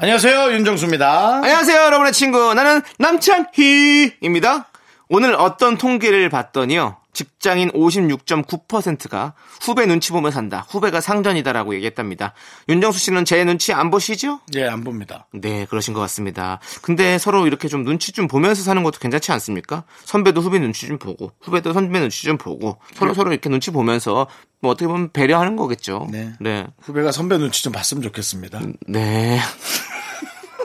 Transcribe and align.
안녕하세요, 0.00 0.52
윤정수입니다. 0.52 1.38
안녕하세요, 1.38 1.76
여러분의 1.86 2.12
친구. 2.12 2.54
나는 2.54 2.82
남창희입니다. 3.00 4.68
오늘 5.08 5.34
어떤 5.34 5.76
통계를 5.76 6.28
봤더니요. 6.30 6.98
직장인 7.12 7.72
56.9%가 7.72 9.34
후배 9.60 9.86
눈치 9.86 10.12
보며 10.12 10.30
산다. 10.30 10.64
후배가 10.68 11.00
상전이다라고 11.00 11.74
얘기했답니다. 11.74 12.32
윤정수 12.68 13.00
씨는 13.00 13.24
제 13.24 13.44
눈치 13.44 13.72
안 13.72 13.90
보시죠? 13.90 14.38
예, 14.54 14.68
안 14.68 14.84
봅니다. 14.84 15.26
네, 15.32 15.66
그러신 15.68 15.94
것 15.94 16.00
같습니다. 16.02 16.60
근데 16.80 17.18
서로 17.18 17.48
이렇게 17.48 17.66
좀 17.66 17.82
눈치 17.82 18.12
좀 18.12 18.28
보면서 18.28 18.62
사는 18.62 18.80
것도 18.84 19.00
괜찮지 19.00 19.32
않습니까? 19.32 19.82
선배도 20.04 20.42
후배 20.42 20.60
눈치 20.60 20.86
좀 20.86 20.98
보고, 20.98 21.32
후배도 21.40 21.72
선배 21.72 21.98
눈치 21.98 22.22
좀 22.22 22.38
보고, 22.38 22.78
서로 22.94 23.14
서로 23.14 23.32
이렇게 23.32 23.48
눈치 23.48 23.72
보면서 23.72 24.28
뭐 24.60 24.70
어떻게 24.70 24.86
보면 24.86 25.10
배려하는 25.10 25.56
거겠죠. 25.56 26.06
네. 26.12 26.34
네. 26.38 26.68
후배가 26.82 27.10
선배 27.10 27.36
눈치 27.38 27.64
좀 27.64 27.72
봤으면 27.72 28.00
좋겠습니다. 28.02 28.60
네. 28.86 29.40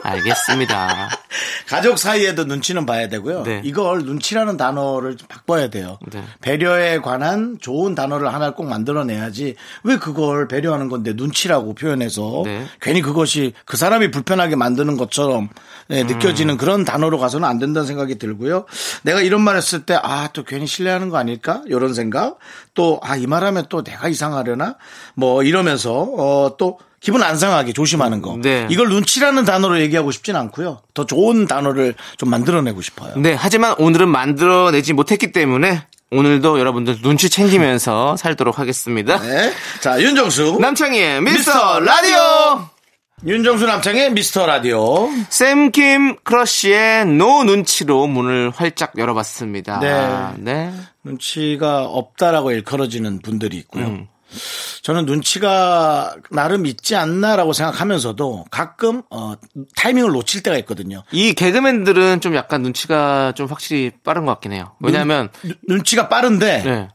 알겠습니다. 0.04 1.08
가족 1.66 1.98
사이에도 1.98 2.44
눈치는 2.44 2.84
봐야 2.86 3.08
되고요. 3.08 3.42
네. 3.42 3.62
이걸 3.64 4.04
눈치라는 4.04 4.56
단어를 4.56 5.16
좀 5.16 5.26
바꿔야 5.28 5.68
돼요. 5.70 5.98
네. 6.12 6.22
배려에 6.42 6.98
관한 6.98 7.56
좋은 7.60 7.94
단어를 7.94 8.32
하나 8.32 8.50
꼭 8.52 8.66
만들어내야지 8.68 9.54
왜 9.82 9.96
그걸 9.96 10.46
배려하는 10.46 10.88
건데 10.88 11.12
눈치라고 11.14 11.74
표현해서 11.74 12.42
네. 12.44 12.66
괜히 12.80 13.00
그것이 13.00 13.54
그 13.64 13.76
사람이 13.76 14.10
불편하게 14.10 14.56
만드는 14.56 14.96
것처럼 14.96 15.48
네, 15.88 16.02
음. 16.02 16.06
느껴지는 16.06 16.56
그런 16.58 16.84
단어로 16.84 17.18
가서는 17.18 17.48
안 17.48 17.58
된다는 17.58 17.86
생각이 17.86 18.18
들고요. 18.18 18.66
내가 19.02 19.20
이런 19.22 19.40
말 19.40 19.56
했을 19.56 19.84
때 19.86 19.94
아 19.94 20.28
또 20.34 20.42
괜히 20.44 20.66
신뢰하는 20.66 21.08
거 21.10 21.16
아닐까 21.16 21.62
이런 21.66 21.94
생각 21.94 22.38
또 22.74 23.00
아 23.02 23.16
이 23.16 23.26
말하면 23.26 23.66
또 23.68 23.82
내가 23.82 24.08
이상하려나 24.08 24.76
뭐 25.14 25.42
이러면서 25.44 25.92
어, 26.18 26.56
또 26.58 26.78
기분 27.04 27.22
안 27.22 27.36
상하게 27.36 27.74
조심하는 27.74 28.22
거. 28.22 28.38
네. 28.40 28.66
이걸 28.70 28.88
눈치라는 28.88 29.44
단어로 29.44 29.78
얘기하고 29.80 30.10
싶진 30.10 30.36
않고요. 30.36 30.80
더 30.94 31.04
좋은 31.04 31.46
단어를 31.46 31.94
좀 32.16 32.30
만들어내고 32.30 32.80
싶어요. 32.80 33.12
네, 33.18 33.34
하지만 33.38 33.74
오늘은 33.78 34.08
만들어내지 34.08 34.94
못했기 34.94 35.30
때문에 35.32 35.82
오늘도 36.10 36.58
여러분들 36.58 37.02
눈치 37.02 37.28
챙기면서 37.28 38.16
살도록 38.16 38.58
하겠습니다. 38.58 39.20
네. 39.20 39.52
자, 39.82 40.00
윤정수. 40.00 40.56
남창희의 40.62 41.20
미스터 41.20 41.52
미스터 41.52 41.80
라디오! 41.80 42.68
윤정수 43.26 43.66
남창희의 43.66 44.12
미스터 44.12 44.46
라디오. 44.46 45.10
샘킴 45.28 46.16
크러쉬의 46.24 47.04
No 47.04 47.44
눈치로 47.44 48.06
문을 48.06 48.50
활짝 48.56 48.94
열어봤습니다. 48.96 49.80
네. 49.80 50.32
네. 50.38 50.72
눈치가 51.04 51.82
없다라고 51.84 52.52
일컬어지는 52.52 53.20
분들이 53.20 53.58
있고요. 53.58 53.84
음. 53.84 54.08
저는 54.82 55.06
눈치가 55.06 56.14
나름 56.30 56.66
있지 56.66 56.96
않나라고 56.96 57.52
생각하면서도 57.52 58.46
가끔 58.50 59.02
어, 59.10 59.34
타이밍을 59.76 60.10
놓칠 60.12 60.42
때가 60.42 60.56
있거든요. 60.58 61.02
이 61.12 61.32
개그맨들은 61.34 62.20
좀 62.20 62.34
약간 62.34 62.62
눈치가 62.62 63.32
좀 63.34 63.46
확실히 63.46 63.90
빠른 64.02 64.24
것 64.26 64.32
같긴 64.32 64.52
해요. 64.52 64.72
왜냐하면 64.80 65.28
눈- 65.42 65.56
눈치가 65.68 66.08
빠른데 66.08 66.62
네. 66.62 66.88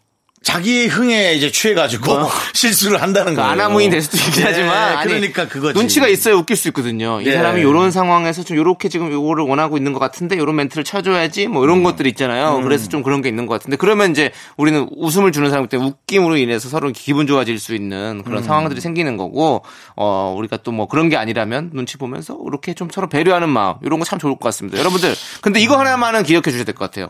자기 0.50 0.88
흥에 0.88 1.34
이제 1.34 1.52
취해가지고 1.52 2.30
실수를 2.54 3.02
한다는 3.02 3.34
그 3.34 3.38
거예요. 3.38 3.52
아나무인 3.52 3.92
될 3.92 4.02
수도 4.02 4.18
있긴 4.18 4.44
네, 4.44 4.50
하지만 4.50 4.98
아니, 4.98 5.08
그러니까 5.08 5.48
그거지. 5.48 5.78
눈치가 5.78 6.08
있어야 6.08 6.34
웃길 6.36 6.56
수 6.56 6.68
있거든요. 6.70 7.22
이 7.22 7.26
네. 7.26 7.34
사람이 7.36 7.62
이런 7.62 7.92
상황에서 7.92 8.44
좀 8.44 8.58
요렇게 8.58 8.90
지금 8.90 9.12
요거를 9.12 9.46
원하고 9.46 9.78
있는 9.78 9.94
것 9.94 10.00
같은데 10.00 10.38
요런 10.38 10.56
멘트를 10.56 10.84
쳐줘야지 10.84 11.48
뭐 11.48 11.62
음. 11.62 11.64
이런 11.66 11.84
것들이 11.84 12.10
있잖아요. 12.10 12.62
그래서 12.64 12.88
좀 12.90 13.04
그런 13.04 13.22
게 13.22 13.30
있는 13.30 13.46
것 13.46 13.54
같은데 13.54 13.78
그러면 13.78 14.12
이제 14.12 14.32
우리는 14.58 14.88
웃음을 14.98 15.32
주는 15.32 15.50
사람 15.52 15.68
때문에 15.68 15.92
웃김으로 15.92 16.38
인해서 16.38 16.68
서로 16.70 16.92
기분 16.92 17.28
좋아질 17.28 17.60
수 17.60 17.76
있는 17.76 18.18
음. 18.20 18.24
그런 18.24 18.42
상황들이 18.44 18.82
생기는 18.82 19.18
거고 19.18 19.64
어 19.96 20.34
우리가 20.38 20.58
또 20.58 20.70
뭐 20.72 20.88
그런 20.88 21.10
게 21.10 21.18
아니라면 21.18 21.72
눈치 21.74 21.98
보면서 21.98 22.38
이렇게 22.48 22.74
좀 22.74 22.90
서로 22.92 23.10
배려하는 23.10 23.50
마음 23.50 23.76
이런 23.84 24.00
거 24.00 24.06
참 24.06 24.18
좋을 24.18 24.34
것 24.34 24.40
같습니다. 24.46 24.80
여러분들 24.80 25.14
근데 25.42 25.60
이거 25.60 25.78
하나만은 25.78 26.24
기억해 26.24 26.44
주셔야 26.52 26.64
될 26.64 26.74
것 26.74 26.86
같아요. 26.90 27.08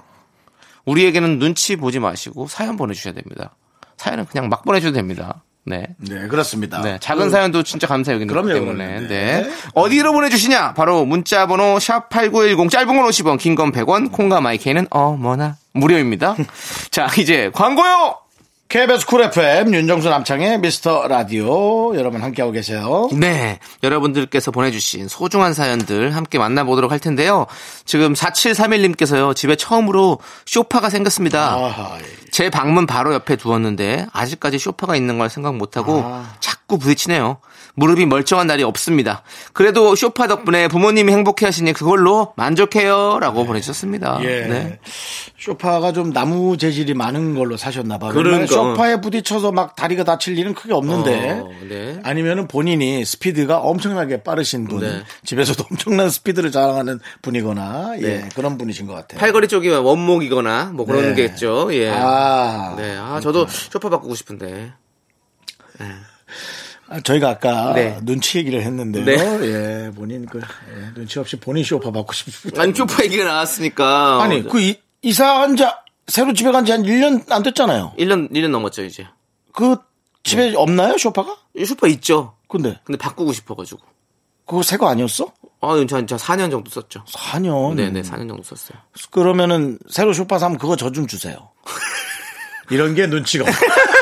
우리에게는 0.86 1.40
눈치 1.40 1.76
보지 1.76 2.00
마시고 2.00 2.48
사연 2.48 2.78
보내주셔야 2.78 3.14
됩니다. 3.14 3.56
사연은 3.98 4.26
그냥 4.26 4.50
막 4.50 4.64
보내줘도 4.64 4.94
됩니다. 4.94 5.44
네. 5.66 5.88
네, 5.98 6.28
그렇습니다. 6.28 6.82
네, 6.82 6.98
작은 7.00 7.30
사연도 7.30 7.62
진짜 7.64 7.86
감사 7.86 8.12
여기 8.14 8.24
있기 8.24 8.34
그럼요, 8.34 8.54
때문에. 8.54 9.02
네. 9.02 9.08
네. 9.08 9.52
어디로 9.76 10.14
보내주시냐? 10.14 10.74
바로 10.74 11.06
문자번호 11.06 11.76
샵8910 11.78 12.70
짧은 12.72 12.88
건 12.88 13.06
50원, 13.08 13.38
긴 13.38 13.56
건 13.56 13.72
100원, 13.72 14.12
콩과 14.12 14.42
마이크는 14.42 14.88
어머나 14.90 15.58
무료입니다. 15.74 16.36
자, 16.92 17.08
이제 17.20 17.52
광고요! 17.54 18.18
KBS 18.70 19.08
Cool 19.08 19.24
FM 19.24 19.74
윤정수 19.74 20.10
남창희의 20.10 20.60
미스터 20.60 21.08
라디오 21.08 21.96
여러분 21.98 22.22
함께하고 22.22 22.52
계세요. 22.52 23.10
네. 23.12 23.58
여러분들께서 23.82 24.52
보내주신 24.52 25.08
소중한 25.08 25.56
사연들 25.56 26.16
함께 26.16 26.38
만나보도록 26.38 26.92
할 26.92 27.00
텐데요. 27.00 27.48
지금 27.86 28.14
4731님께서요, 28.14 29.36
집에 29.36 29.56
처음으로 29.56 30.20
쇼파가 30.46 30.92
생겼습니다. 30.92 31.56
아하, 31.56 31.98
제 32.32 32.52
방문 32.52 32.86
바로 32.86 33.16
옆에 33.16 33.38
두었는데 33.38 34.06
아직까지 34.14 34.60
쇼파가 34.60 34.96
있는 34.96 35.18
걸 35.18 35.32
생각 35.32 35.56
못하고 35.56 36.04
아. 36.06 36.36
자꾸 36.40 36.78
부딪히네요. 36.78 37.38
무릎이 37.80 38.06
멀쩡한 38.06 38.46
날이 38.48 38.64
없습니다. 38.64 39.24
그래도 39.54 39.96
쇼파 39.96 40.28
덕분에 40.28 40.68
부모님이 40.68 41.12
행복해 41.14 41.46
하시니 41.46 41.74
그걸로 41.74 42.34
만족해요. 42.36 43.20
라고 43.20 43.46
보내주셨습니다. 43.46 44.20
예. 44.24 44.42
네. 44.46 44.80
쇼파가 45.40 45.94
좀 45.94 46.12
나무 46.12 46.58
재질이 46.58 46.94
많은 46.94 47.36
걸로 47.36 47.56
사셨나 47.56 47.98
봐요. 47.98 48.12
그러니까. 48.14 48.48
쇼파에 48.48 49.00
부딪혀서 49.00 49.54
막 49.54 49.76
다리가 49.76 50.04
다칠 50.04 50.38
일은 50.38 50.54
크게 50.54 50.74
없는데 50.74 51.30
어, 51.40 51.50
네. 51.70 52.00
아니면은 52.04 52.48
본인이 52.48 53.06
스피드가 53.06 53.60
엄청나게 53.60 54.24
빠르신 54.24 54.68
분, 54.68 54.82
네. 54.82 55.04
집에서도 55.24 55.64
엄청난 55.72 56.10
스피드를 56.10 56.52
자랑하는 56.52 57.00
분이거나 57.22 57.94
예, 58.00 58.02
네. 58.02 58.30
그런 58.36 58.58
분이신 58.58 58.88
것 58.88 58.94
같아요. 58.94 59.20
팔걸이 59.20 59.48
쪽이 59.48 59.70
원목이거나 59.70 60.72
뭐 60.74 60.86
그런 60.86 61.10
네. 61.10 61.16
게있죠 61.16 61.70
예. 61.74 61.90
아, 61.92 62.76
네. 62.78 62.98
아, 62.98 63.20
저도 63.22 63.48
쇼파 63.48 63.90
바꾸고 63.90 64.16
싶은데. 64.16 64.74
아, 66.90 67.00
저희가 67.02 67.30
아까 67.30 67.74
네. 67.74 67.98
눈치 68.02 68.38
얘기를 68.40 68.62
했는데요. 68.64 69.06
네. 69.06 69.14
예, 69.44 69.92
본인 69.96 70.26
그 70.26 70.40
예, 70.40 70.94
눈치 70.96 71.20
없이 71.20 71.36
본인 71.38 71.64
쇼파 71.64 71.92
받고 71.92 72.14
싶습니다. 72.14 72.62
아니, 72.62 72.74
쇼파 72.74 73.04
얘기가 73.04 73.24
나왔으니까. 73.26 74.24
아니, 74.24 74.44
그 74.48 74.60
이, 74.60 74.76
이사한 75.02 75.56
지 75.56 75.64
새로 76.08 76.34
집에 76.34 76.52
간 76.52 76.66
지 76.66 76.72
한 76.72 76.82
1년 76.84 77.32
안 77.32 77.44
됐잖아요. 77.44 77.94
1년, 78.00 78.32
1년 78.32 78.50
넘었죠, 78.50 78.84
이제. 78.84 79.08
그 79.54 79.64
네. 79.76 79.76
집에 80.24 80.54
없나요, 80.56 80.98
쇼파가? 80.98 81.38
이 81.56 81.66
쇼파 81.66 81.88
있죠. 81.90 82.36
근데 82.48 82.80
근데 82.84 82.98
바꾸고 82.98 83.32
싶어 83.34 83.56
가지고. 83.56 83.82
그거 84.48 84.64
새 84.64 84.78
거 84.78 84.88
아니었어? 84.90 85.32
아, 85.62 85.86
저, 85.88 86.04
저 86.08 86.16
4년 86.16 86.50
정도 86.50 86.72
썼죠. 86.72 87.04
4년. 87.06 87.76
네네, 87.76 88.02
4년 88.02 88.28
정도 88.30 88.42
썼어요. 88.42 88.80
그러면은 89.12 89.78
새로 89.90 90.12
쇼파 90.14 90.40
사면 90.40 90.58
그거 90.58 90.76
저 90.76 90.90
좀 90.90 91.06
주세요. 91.06 91.50
이런 92.72 92.96
게 92.96 93.06
눈치가 93.06 93.44
없. 93.48 93.54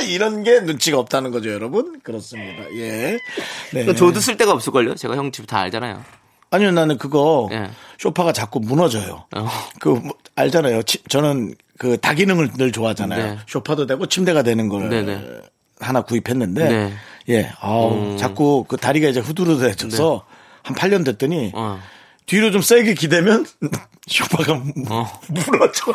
이런 0.00 0.42
게 0.42 0.60
눈치가 0.60 0.98
없다는 0.98 1.30
거죠, 1.30 1.50
여러분. 1.50 2.00
그렇습니다. 2.02 2.64
예. 2.76 3.18
네. 3.72 3.84
그 3.84 3.94
저도 3.94 4.20
쓸 4.20 4.36
데가 4.36 4.52
없을걸요? 4.52 4.94
제가 4.96 5.16
형 5.16 5.30
집 5.32 5.46
다 5.46 5.58
알잖아요. 5.60 6.02
아니요, 6.50 6.72
나는 6.72 6.98
그거 6.98 7.48
예. 7.52 7.70
쇼파가 7.98 8.32
자꾸 8.32 8.58
무너져요. 8.60 9.24
어. 9.36 9.48
그 9.78 9.88
뭐, 9.90 10.12
알잖아요. 10.34 10.82
치- 10.82 11.02
저는 11.08 11.54
그 11.78 11.96
다기능을 11.98 12.50
늘 12.56 12.72
좋아하잖아요. 12.72 13.24
네. 13.34 13.38
쇼파도 13.46 13.86
되고 13.86 14.06
침대가 14.06 14.42
되는 14.42 14.68
걸 14.68 14.88
네네. 14.88 15.40
하나 15.78 16.02
구입했는데 16.02 16.68
네. 16.68 16.92
예, 17.28 17.52
아우, 17.60 18.16
자꾸 18.18 18.64
그 18.68 18.76
다리가 18.76 19.08
이제 19.08 19.20
후두루해져서 19.20 20.24
한 20.62 20.76
8년 20.76 21.04
됐더니 21.04 21.36
네. 21.36 21.52
어. 21.54 21.78
뒤로 22.26 22.50
좀 22.50 22.60
세게 22.62 22.94
기대면 22.94 23.46
쇼파가 24.08 24.52
어. 24.54 25.20
무너져요. 25.28 25.94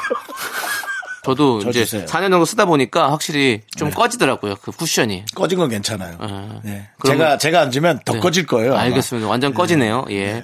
저도 1.26 1.60
저 1.62 1.70
이제 1.70 1.84
주세요. 1.86 2.06
4년 2.06 2.30
정도 2.30 2.46
쓰다 2.46 2.66
보니까 2.66 3.12
확실히 3.12 3.62
좀 3.76 3.90
꺼지더라고요. 3.90 4.56
그 4.62 4.72
쿠션이. 4.72 5.26
꺼진 5.36 5.58
건 5.58 5.70
괜찮아요. 5.70 6.16
아. 6.20 6.60
네. 6.64 6.88
그러면- 7.00 7.20
제가 7.26 7.38
제가 7.40 7.62
앉으면 7.62 8.00
더 8.06 8.14
네. 8.14 8.20
꺼질 8.20 8.46
거예요. 8.46 8.74
아마. 8.74 8.82
알겠습니다. 8.84 9.28
완전 9.28 9.54
꺼지네요. 9.54 10.06
예. 10.12 10.44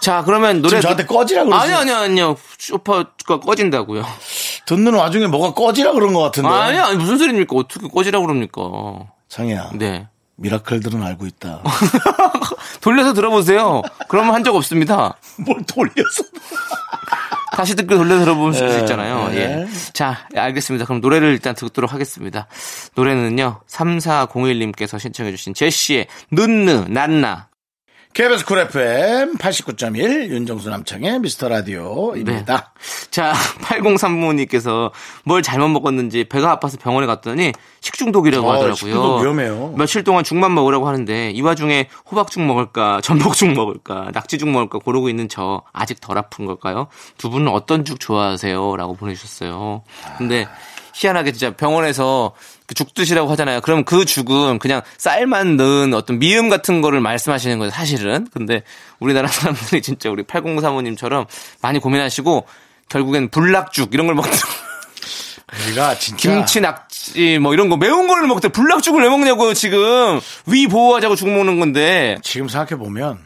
자, 0.00 0.22
그러면 0.24 0.62
노래. 0.62 0.70
지금 0.70 0.80
저한테 0.82 1.04
꺼지라 1.06 1.44
그러지? 1.44 1.62
아니요, 1.64 1.76
아니요, 1.76 1.96
아니요. 1.96 2.36
쇼파가 2.58 3.10
꺼진다고요. 3.40 4.04
듣는 4.66 4.94
와중에 4.94 5.26
뭐가 5.26 5.52
꺼지라 5.54 5.92
그런 5.92 6.14
것 6.14 6.20
같은데. 6.22 6.48
아니, 6.48 6.78
아니, 6.78 6.96
무슨 6.96 7.18
소리입니까? 7.18 7.54
어떻게 7.56 7.86
꺼지라고 7.88 8.26
그럽니까? 8.26 8.62
상이야. 9.28 9.70
네. 9.74 10.08
미라클들은 10.36 11.02
알고 11.02 11.26
있다. 11.26 11.62
돌려서 12.80 13.12
들어보세요. 13.12 13.82
그러면 14.08 14.34
한 14.34 14.42
적 14.42 14.56
없습니다. 14.56 15.16
뭘 15.38 15.62
돌려서. 15.66 16.24
다시 17.56 17.76
듣고 17.76 17.96
돌려 17.96 18.18
들어볼 18.18 18.54
수 18.54 18.64
네, 18.64 18.80
있잖아요. 18.80 19.28
네. 19.28 19.36
예. 19.36 19.68
자, 19.92 20.26
알겠습니다. 20.34 20.86
그럼 20.86 21.00
노래를 21.00 21.28
일단 21.28 21.54
듣도록 21.54 21.92
하겠습니다. 21.92 22.46
노래는요, 22.94 23.60
3401님께서 23.68 24.98
신청해주신 24.98 25.54
제시의 25.54 26.06
눈누난나. 26.30 27.51
KBS 28.14 28.44
Cool 28.44 28.58
FM 28.58 29.38
89.1 29.38 30.28
윤정수 30.28 30.68
남창희의 30.68 31.20
미스터 31.20 31.48
라디오입니다. 31.48 32.74
자, 33.10 33.32
8035님께서 33.62 34.90
뭘 35.24 35.40
잘못 35.40 35.68
먹었는지 35.68 36.24
배가 36.24 36.50
아파서 36.50 36.76
병원에 36.76 37.06
갔더니 37.06 37.52
식중독이라고 37.80 38.46
어, 38.46 38.50
하더라고요. 38.50 38.74
식중독 38.74 39.22
위험해요. 39.22 39.72
며칠 39.78 40.04
동안 40.04 40.24
죽만 40.24 40.54
먹으라고 40.54 40.86
하는데 40.88 41.30
이 41.30 41.40
와중에 41.40 41.88
호박죽 42.10 42.42
먹을까, 42.42 43.00
전복죽 43.04 43.54
먹을까, 43.54 44.10
낙지죽 44.12 44.46
먹을까 44.50 44.78
고르고 44.80 45.08
있는 45.08 45.30
저 45.30 45.62
아직 45.72 45.98
덜 46.02 46.18
아픈 46.18 46.44
걸까요? 46.44 46.88
두 47.16 47.30
분은 47.30 47.48
어떤 47.48 47.86
죽 47.86 47.98
좋아하세요? 47.98 48.76
라고 48.76 48.94
보내주셨어요. 48.94 49.84
근데 50.18 50.46
희한하게 50.94 51.32
진짜 51.32 51.56
병원에서 51.56 52.34
그 52.61 52.61
죽 52.74 52.94
드시라고 52.94 53.30
하잖아요. 53.32 53.60
그럼 53.60 53.84
그 53.84 54.04
죽은 54.04 54.58
그냥 54.58 54.82
쌀만 54.98 55.56
넣은 55.56 55.94
어떤 55.94 56.18
미음 56.18 56.48
같은 56.48 56.80
거를 56.80 57.00
말씀하시는 57.00 57.58
거예요, 57.58 57.70
사실은. 57.70 58.26
근데 58.32 58.62
우리나라 58.98 59.28
사람들이 59.28 59.82
진짜 59.82 60.10
우리 60.10 60.22
8035님처럼 60.22 61.26
많이 61.60 61.78
고민하시고 61.78 62.46
결국엔 62.88 63.30
불락죽 63.30 63.94
이런 63.94 64.06
걸 64.06 64.14
먹더라고요. 64.16 64.72
우리가 65.66 65.98
진짜 65.98 66.30
김치 66.30 66.60
낙지 66.60 67.38
뭐 67.38 67.52
이런 67.52 67.68
거 67.68 67.76
매운 67.76 68.06
거를 68.06 68.26
먹대 68.26 68.48
불락죽을 68.48 69.02
왜 69.02 69.08
먹냐고요 69.10 69.52
지금 69.52 70.20
위 70.46 70.66
보호하자고 70.66 71.14
죽 71.14 71.28
먹는 71.28 71.60
건데 71.60 72.18
지금 72.22 72.48
생각해 72.48 72.78
보면 72.78 73.18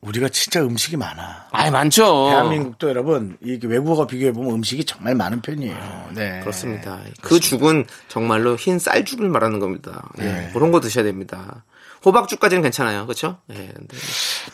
우리가 0.00 0.30
진짜 0.30 0.62
음식이 0.62 0.96
많아. 0.96 1.48
아이 1.50 1.70
많죠 1.70 2.30
대한민국도 2.30 2.88
여러분 2.88 3.36
이게 3.42 3.66
외국어가 3.66 4.06
비교해 4.06 4.32
보면 4.32 4.54
음식이 4.54 4.84
정말 4.84 5.14
많은 5.14 5.42
편이에요. 5.42 6.08
네. 6.14 6.40
그렇습니다 6.40 7.00
그 7.20 7.38
죽은 7.38 7.84
정말로 8.08 8.56
흰 8.56 8.78
쌀죽을 8.78 9.28
말하는 9.28 9.58
겁니다 9.60 10.08
예, 10.18 10.24
네. 10.24 10.50
그런 10.54 10.70
거 10.72 10.80
드셔야 10.80 11.04
됩니다 11.04 11.64
호박죽까지는 12.04 12.62
괜찮아요 12.62 13.04
그렇죠 13.06 13.38
예, 13.50 13.54
근데 13.54 13.96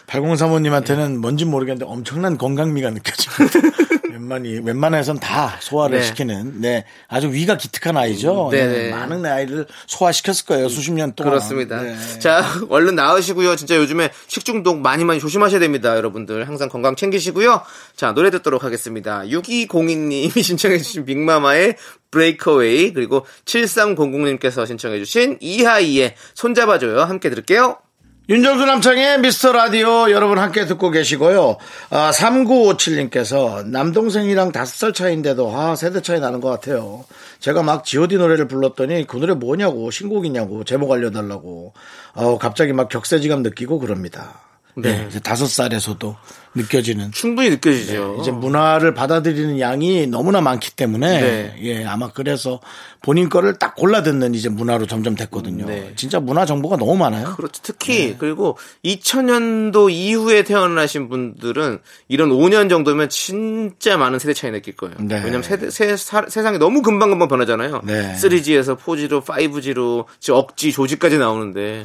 8035님한테는 0.07 1.19
뭔지 1.19 1.45
모르겠는데 1.45 1.85
엄청난 1.91 2.37
건강미가 2.39 2.91
느껴집니다. 2.91 3.61
웬만히, 4.11 4.61
웬만해선 4.61 5.21
다 5.21 5.57
소화를 5.61 5.99
네. 5.99 6.05
시키는, 6.05 6.61
네. 6.61 6.85
아주 7.09 7.33
위가 7.33 7.57
기특한 7.57 7.97
아이죠. 7.97 8.49
네, 8.51 8.67
네, 8.67 8.73
네. 8.85 8.91
많은 8.91 9.25
아이를 9.25 9.67
소화시켰을 9.87 10.47
거예요. 10.47 10.69
수십 10.69 10.93
년 10.93 11.15
동안. 11.15 11.33
그렇습니다. 11.33 11.81
네. 11.81 11.97
자, 12.19 12.45
얼른 12.69 12.95
나으시고요. 12.95 13.57
진짜 13.57 13.77
요즘에 13.77 14.11
식중독 14.27 14.81
많이 14.81 15.05
많이 15.05 15.21
조심하셔야 15.21 15.61
됩니다. 15.61 15.97
여러분들 15.97 16.47
항상 16.49 16.69
건강 16.69 16.97
챙기시고요. 16.97 17.63
자, 17.95 18.13
노래 18.13 18.31
듣도록 18.31 18.65
하겠습니다. 18.65 19.23
6202님이 19.23 20.31
신청해주신 20.43 21.05
빅마마의 21.05 21.77
브레이크웨이 22.11 22.93
그리고 22.93 23.27
7300님께서 23.45 24.67
신청해주신 24.67 25.39
이하이의 25.41 26.15
손잡아줘요. 26.35 27.01
함께 27.01 27.31
들을게요. 27.31 27.79
윤정수 28.29 28.67
남창의 28.67 29.21
미스터 29.21 29.53
라디오 29.53 30.11
여러분 30.11 30.41
함께 30.41 30.67
듣고 30.67 30.91
계시고요. 30.91 31.59
아, 31.91 32.11
3957님께서 32.11 33.65
남동생이랑 33.65 34.51
다섯 34.51 34.75
살 34.75 34.93
차이인데도 34.93 35.57
아, 35.57 35.77
세대 35.77 36.03
차이 36.03 36.19
나는 36.19 36.41
것 36.41 36.49
같아요. 36.49 37.05
제가 37.39 37.63
막 37.63 37.85
GOD 37.85 38.17
노래를 38.17 38.49
불렀더니 38.49 39.07
그 39.07 39.19
노래 39.19 39.35
뭐냐고 39.35 39.93
신곡이냐고 39.93 40.65
제목 40.65 40.91
알려달라고 40.91 41.73
어, 42.15 42.39
갑자기 42.39 42.73
막 42.73 42.89
격세지감 42.89 43.45
느끼고 43.45 43.79
그럽니다. 43.79 44.46
네. 44.79 45.07
이제 45.09 45.19
다섯 45.21 45.47
살에서도 45.47 46.17
느껴지는 46.55 47.11
충분히 47.13 47.49
느껴지죠. 47.51 48.15
네, 48.17 48.21
이제 48.23 48.31
문화를 48.31 48.93
받아들이는 48.95 49.59
양이 49.59 50.07
너무나 50.07 50.41
많기 50.41 50.71
때문에 50.75 51.21
네. 51.21 51.55
예 51.63 51.85
아마 51.85 52.11
그래서 52.13 52.61
본인 53.03 53.29
거를 53.29 53.55
딱 53.59 53.75
골라 53.75 54.03
듣는 54.03 54.35
이제 54.35 54.49
문화로 54.49 54.87
점점 54.87 55.15
됐거든요. 55.15 55.67
네. 55.67 55.93
진짜 55.97 56.21
문화 56.21 56.45
정보가 56.45 56.77
너무 56.77 56.97
많아요. 56.97 57.35
그렇죠. 57.37 57.61
특히 57.63 58.17
그리고 58.19 58.59
2000년도 58.85 59.91
이후에 59.91 60.45
태어나신 60.45 61.09
분들은 61.09 61.79
이런 62.09 62.31
5년 62.31 62.69
정도면 62.69 63.09
진짜 63.09 63.97
많은 63.97 64.19
세대 64.19 64.35
차이 64.35 64.51
느낄 64.51 64.77
거예요. 64.77 64.95
네. 65.01 65.17
왜냐면 65.17 65.43
세대, 65.43 65.71
세, 65.71 65.97
사- 65.97 66.27
세상이 66.29 66.59
너무 66.59 66.83
금방 66.83 67.11
금방 67.11 67.29
변하잖아요. 67.29 67.83
네. 67.85 68.15
3G에서 68.15 68.79
4G로 68.79 69.25
5G로 69.25 70.05
지금 70.21 70.39
억지 70.39 70.73
조지까지 70.73 71.19
나오는데 71.19 71.85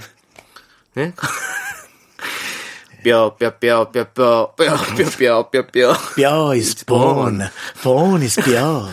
네? 0.95 1.13
뼈, 3.03 3.35
뼈, 3.35 3.57
뼈, 3.57 3.91
뼈, 3.91 4.05
뼈, 4.13 4.53
뼈, 4.55 4.75
뼈, 4.95 5.09
뼈, 5.17 5.49
뼈, 5.49 5.67
뼈. 5.67 5.93
뼈 6.15 6.51
is 6.53 6.85
bone, 6.85 7.45
bone 7.83 8.21
is 8.23 8.39
뼈. 8.41 8.87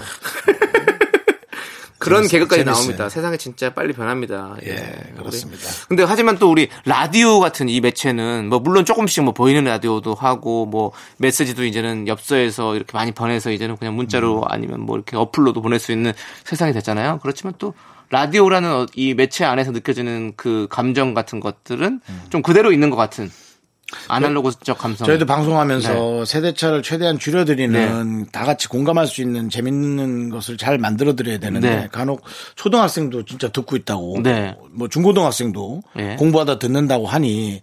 그런 1.98 2.22
재밌- 2.22 2.30
개그까지 2.44 2.60
재밌어요. 2.60 2.74
나옵니다. 2.74 3.08
세상이 3.08 3.38
진짜 3.38 3.74
빨리 3.74 3.92
변합니다. 3.92 4.54
예, 4.64 5.12
그렇습니다. 5.16 5.64
근데 5.88 6.04
하지만 6.04 6.38
또 6.38 6.48
우리 6.48 6.68
라디오 6.84 7.40
같은 7.40 7.68
이 7.68 7.80
매체는 7.80 8.48
뭐 8.48 8.60
물론 8.60 8.84
조금씩 8.84 9.24
뭐 9.24 9.34
보이는 9.34 9.64
라디오도 9.64 10.14
하고 10.14 10.64
뭐 10.64 10.92
메시지도 11.18 11.64
이제는 11.64 12.06
엽서에서 12.06 12.76
이렇게 12.76 12.92
많이 12.96 13.10
보내서 13.10 13.50
이제는 13.50 13.76
그냥 13.76 13.96
문자로 13.96 14.44
아니면 14.46 14.80
뭐 14.80 14.96
이렇게 14.96 15.16
어플로도 15.16 15.60
보낼 15.60 15.80
수 15.80 15.90
있는 15.90 16.12
세상이 16.44 16.72
됐잖아요. 16.72 17.18
그렇지만 17.20 17.54
또 17.58 17.74
라디오라는 18.10 18.72
어- 18.72 18.86
이 18.94 19.14
매체 19.14 19.44
안에서 19.44 19.72
느껴지는 19.72 20.34
그 20.36 20.68
감정 20.70 21.14
같은 21.14 21.40
것들은 21.40 22.00
좀 22.30 22.42
그대로 22.42 22.70
있는 22.70 22.90
것 22.90 22.96
같은 22.96 23.28
아날로그적 24.08 24.76
감성. 24.78 25.06
저희도 25.06 25.26
방송하면서 25.26 25.92
네. 25.92 26.24
세대차를 26.26 26.82
최대한 26.82 27.18
줄여드리는 27.18 28.26
다 28.32 28.44
같이 28.44 28.68
공감할 28.68 29.06
수 29.06 29.22
있는 29.22 29.48
재밌는 29.50 30.28
것을 30.30 30.56
잘 30.56 30.78
만들어드려야 30.78 31.38
되는데 31.38 31.68
네. 31.76 31.88
간혹 31.90 32.22
초등학생도 32.56 33.24
진짜 33.24 33.48
듣고 33.48 33.76
있다고 33.76 34.20
네. 34.22 34.54
뭐 34.72 34.88
중고등학생도 34.88 35.82
네. 35.96 36.16
공부하다 36.16 36.58
듣는다고 36.58 37.06
하니 37.06 37.62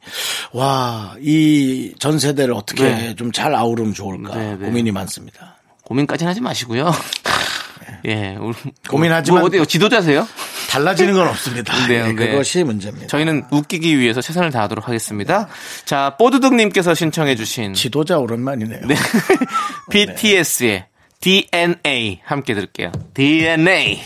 와 0.53 1.15
이 1.21 1.93
전 1.99 2.19
세대를 2.19 2.53
어떻게 2.53 2.83
네. 2.83 3.15
좀잘 3.15 3.53
아우르면 3.55 3.93
좋을까 3.93 4.35
네, 4.35 4.55
네. 4.57 4.65
고민이 4.65 4.91
많습니다. 4.91 5.55
고민까지는 5.83 6.29
하지 6.29 6.41
마시고요. 6.41 6.91
예, 8.07 8.35
우리- 8.39 8.55
고민하지만 8.87 9.39
뭐 9.41 9.47
어디요? 9.47 9.65
지도자세요? 9.65 10.27
달라지는 10.69 11.13
건 11.13 11.27
없습니다. 11.29 11.73
네, 11.87 12.03
네, 12.03 12.13
네. 12.13 12.27
그것이 12.31 12.63
문제입니다. 12.63 13.07
저희는 13.07 13.45
웃기기 13.51 13.97
위해서 13.99 14.21
최선을 14.21 14.51
다하도록 14.51 14.87
하겠습니다. 14.87 15.47
자, 15.85 16.15
뽀드득님께서 16.19 16.93
신청해주신 16.93 17.73
지도자 17.73 18.17
오랜만이네요. 18.19 18.81
네. 18.87 18.95
BTS의 19.89 20.85
DNA 21.21 22.21
함께 22.23 22.53
들을게요. 22.53 22.91
DNA. 23.13 24.01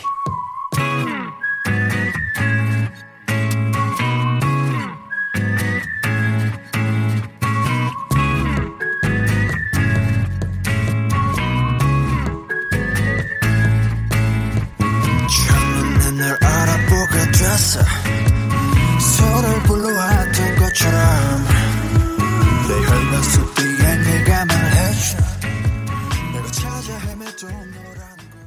됐어 17.60 17.82
서로를 19.00 19.64
불러왔던 19.64 20.56
것처럼 20.56 21.00
내 22.70 22.74
혈관 22.86 23.24
속 23.24 23.54
뒤에 23.56 23.98
네가 23.98 24.46
말해줘 24.46 25.18
내가 26.34 26.52
찾아 26.52 26.98
헤매던 27.00 27.52
너라는 27.52 28.24
걸 28.32 28.40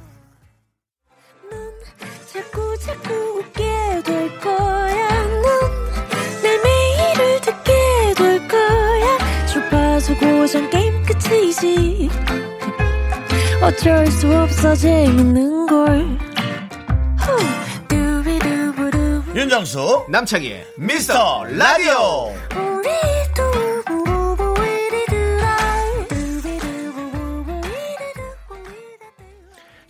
자꾸 2.25 2.75
자꾸 2.79 3.13
웃게 3.37 3.61
될 4.03 4.39
거야. 4.39 5.23
넌내 6.41 6.57
매일을 6.63 7.41
듣게 7.41 8.13
될 8.17 8.47
거야. 8.47 9.45
주파수 9.45 10.17
고정 10.17 10.69
게임 10.71 11.05
끝이지. 11.05 12.09
어쩔 13.61 14.07
수 14.07 14.35
없어 14.35 14.75
재밌는 14.75 15.67
걸. 15.67 16.32
윤정수 19.53 20.07
남창희의 20.09 20.65
미스터 20.79 21.43
라디오. 21.43 22.33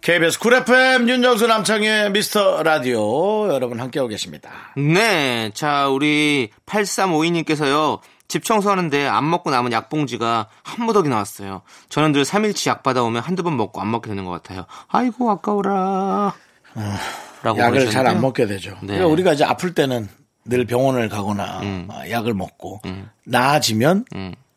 KBS 0.02 0.40
Cool 0.40 0.56
FM 0.56 1.08
윤정수 1.08 1.48
남창희의 1.48 2.12
미스터 2.12 2.62
라디오 2.64 3.48
여러분 3.54 3.80
함께하고 3.80 4.10
계십니다. 4.10 4.52
네. 4.76 5.50
자, 5.54 5.88
우리 5.88 6.50
8352님께서요. 6.66 8.02
집 8.28 8.44
청소하는데 8.44 9.08
안 9.08 9.30
먹고 9.30 9.50
남은 9.50 9.72
약봉지가 9.72 10.50
한 10.62 10.86
무더기 10.86 11.08
나왔어요. 11.08 11.62
저는 11.88 12.12
늘 12.12 12.24
3일치 12.24 12.70
약 12.70 12.84
받아오면 12.84 13.22
한두 13.22 13.44
번 13.44 13.56
먹고 13.56 13.80
안 13.80 13.90
먹게 13.92 14.10
되는 14.10 14.26
것 14.26 14.32
같아요. 14.32 14.66
아이고, 14.90 15.32
아까워라. 15.32 16.34
라고 16.76 17.33
약을 17.46 17.90
잘. 17.92 18.08
안 18.08 18.22
먹게 18.22 18.46
되죠. 18.46 18.72
네. 18.82 18.88
그러니까 18.88 19.08
우리가 19.08 19.34
이제 19.34 19.44
아플 19.44 19.74
때는 19.74 20.08
늘 20.46 20.66
병원을 20.66 21.10
가거나 21.10 21.60
음. 21.62 21.88
아, 21.90 22.10
약을 22.10 22.34
먹고 22.34 22.82
나아지면 23.26 24.06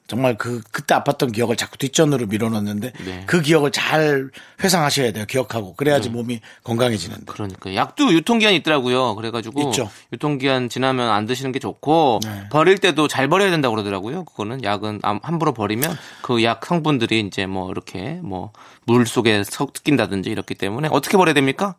정말 0.09 0.37
그 0.39 0.61
그때 0.71 0.95
아팠던 0.95 1.33
기억을 1.33 1.57
자꾸 1.57 1.79
뒷전으로 1.79 2.27
밀어넣는데 2.27 2.93
네. 3.05 3.23
그 3.27 3.41
기억을 3.43 3.73
잘 3.73 4.31
회상하셔야 4.63 5.11
돼요. 5.11 5.25
기억하고 5.27 5.75
그래야지 5.75 6.11
몸이 6.11 6.41
건강해지는데. 6.63 7.25
그러니까 7.27 7.75
약도 7.75 8.13
유통기한이 8.13 8.57
있더라고요. 8.59 9.17
그래가지고 9.17 9.63
있죠. 9.71 9.91
유통기한 10.13 10.69
지나면 10.69 11.11
안 11.11 11.27
드시는 11.27 11.51
게 11.51 11.59
좋고 11.59 12.21
네. 12.23 12.49
버릴 12.51 12.79
때도 12.79 13.09
잘 13.09 13.27
버려야 13.29 13.51
된다 13.51 13.69
고 13.69 13.75
그러더라고요. 13.75 14.25
그거는 14.27 14.63
약은 14.63 15.01
암- 15.03 15.19
함부로 15.25 15.53
버리면 15.53 15.97
그 16.23 16.41
약 16.45 16.65
성분들이 16.67 17.19
이제 17.21 17.47
뭐 17.47 17.71
이렇게 17.73 18.21
뭐 18.23 18.53
물 18.89 19.05
속에 19.07 19.43
섞인다든지 19.43 20.31
이렇기 20.31 20.55
때문에 20.55 20.87
어떻게 20.93 21.17
버려야 21.17 21.35
됩니까? 21.35 21.75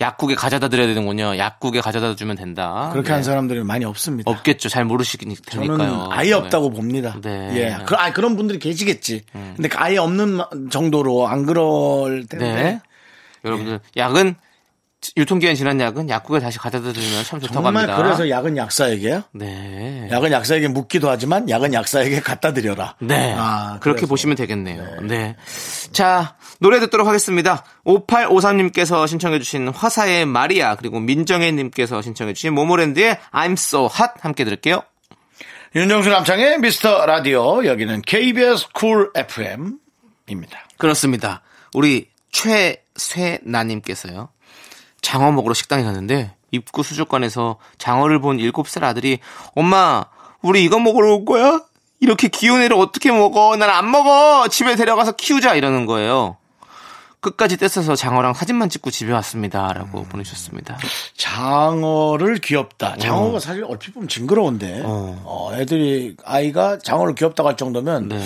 약국에 0.00 0.36
가져다 0.36 0.68
드려야 0.68 0.86
되는군요. 0.86 1.36
약국에 1.38 1.80
가져다 1.80 2.14
주면 2.14 2.36
된다. 2.36 2.90
그렇게 2.92 3.08
네. 3.08 3.12
하는 3.14 3.24
사람들이 3.24 3.64
많이 3.64 3.84
없습니다. 3.84 4.30
없겠죠. 4.30 4.68
잘 4.68 4.84
모르시니까요. 4.84 5.66
저는 5.66 5.80
아예 6.10 6.32
없다고 6.32 6.70
봅니다. 6.70 7.16
네. 7.20 7.50
예. 7.56 7.84
그, 7.84 7.96
아, 7.96 8.12
그런 8.12 8.36
분들이 8.36 8.58
계시겠지. 8.60 9.24
근데 9.32 9.68
아예 9.74 9.96
없는 9.98 10.28
마- 10.28 10.48
정도로 10.70 11.26
안 11.26 11.46
그럴 11.46 12.26
텐데. 12.26 12.52
네. 12.52 12.80
여러분들 13.44 13.80
약은 13.96 14.36
유통기한 15.16 15.54
지난 15.54 15.80
약은 15.80 16.08
약국에 16.08 16.40
다시 16.40 16.58
가져다 16.58 16.92
드리면 16.92 17.22
참 17.24 17.38
좋다고 17.40 17.54
정말 17.54 17.88
합니다. 17.88 17.96
그래서 18.02 18.28
약은 18.28 18.56
약사에게요? 18.56 19.22
네. 19.32 20.08
약은 20.10 20.32
약사에게 20.32 20.66
묻기도 20.68 21.08
하지만 21.08 21.48
약은 21.48 21.72
약사에게 21.72 22.20
갖다 22.20 22.52
드려라. 22.52 22.96
네. 23.00 23.32
아, 23.36 23.78
그렇게 23.80 24.00
그래서. 24.00 24.08
보시면 24.08 24.36
되겠네요. 24.36 25.02
네. 25.02 25.36
자, 25.92 26.36
노래 26.58 26.80
듣도록 26.80 27.06
하겠습니다. 27.06 27.64
5853님께서 27.86 29.06
신청해주신 29.06 29.68
화사의 29.68 30.26
마리아, 30.26 30.74
그리고 30.74 30.98
민정혜님께서 30.98 32.02
신청해주신 32.02 32.52
모모랜드의 32.54 33.18
I'm 33.32 33.52
so 33.52 33.82
hot 33.84 34.14
함께 34.20 34.44
들을게요. 34.44 34.82
윤정수 35.76 36.08
남창희의 36.10 36.58
미스터 36.58 37.06
라디오 37.06 37.64
여기는 37.64 38.02
KBS 38.02 38.68
Cool 38.72 39.12
FM입니다. 39.14 40.66
그렇습니다. 40.76 41.42
우리 41.74 42.08
최쇠나님께서요. 42.32 44.30
장어 45.02 45.30
먹으러 45.32 45.54
식당에 45.54 45.82
갔는데 45.84 46.34
입구 46.50 46.82
수족관에서 46.82 47.56
장어를 47.78 48.20
본 48.20 48.38
7살 48.38 48.82
아들이 48.84 49.18
엄마 49.54 50.04
우리 50.42 50.64
이거 50.64 50.78
먹으러 50.78 51.14
올 51.16 51.24
거야? 51.24 51.60
이렇게 52.00 52.28
귀여운 52.28 52.62
애를 52.62 52.76
어떻게 52.76 53.10
먹어? 53.10 53.56
난 53.56 53.68
안 53.70 53.90
먹어! 53.90 54.46
집에 54.48 54.76
데려가서 54.76 55.12
키우자! 55.12 55.54
이러는 55.54 55.84
거예요. 55.86 56.36
끝까지 57.20 57.56
떼써서 57.56 57.96
장어랑 57.96 58.34
사진만 58.34 58.68
찍고 58.68 58.90
집에 58.90 59.12
왔습니다. 59.12 59.72
라고 59.72 60.04
보내주셨습니다. 60.04 60.78
장어를 61.16 62.38
귀엽다. 62.38 62.96
장어가 62.96 63.40
사실 63.40 63.64
얼핏 63.64 63.92
보면 63.92 64.08
징그러운데, 64.08 64.82
어. 64.84 65.20
어, 65.24 65.50
애들이, 65.54 66.16
아이가 66.24 66.78
장어를 66.78 67.14
귀엽다고 67.16 67.48
할 67.48 67.56
정도면, 67.56 68.08
네. 68.08 68.24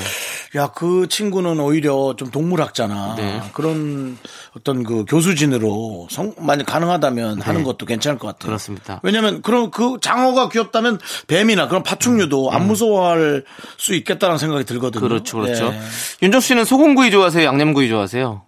야, 0.57 0.69
그 0.69 1.07
친구는 1.09 1.59
오히려 1.61 2.15
좀 2.17 2.31
동물학자나, 2.31 3.15
네. 3.17 3.41
그런 3.55 4.19
어떤 4.55 4.83
그 4.83 5.07
교수진으로 5.09 6.09
성, 6.11 6.35
만약 6.39 6.67
가능하다면 6.67 7.41
하는 7.41 7.65
것도 7.65 7.87
괜찮을 7.87 8.19
것 8.19 8.27
같아요. 8.27 8.41
네. 8.41 8.47
그렇습니다. 8.47 9.01
왜냐면 9.03 9.41
그런 9.41 9.71
그 9.71 9.97
장어가 10.03 10.51
귀엽다면 10.51 11.01
뱀이나 11.29 11.69
그런 11.69 11.83
파충류도 11.83 12.53
안 12.53 12.67
무서워할 12.67 13.45
수 13.79 13.95
있겠다는 13.95 14.37
생각이 14.37 14.65
들거든요. 14.65 15.07
음. 15.07 15.09
그렇죠, 15.09 15.39
그렇죠. 15.39 15.71
네. 15.71 15.81
윤정 16.23 16.43
씨는 16.43 16.67
소금구이 16.67 17.11
좋아하세요? 17.11 17.47
양념구이 17.47 17.89
좋아하세요? 17.89 18.43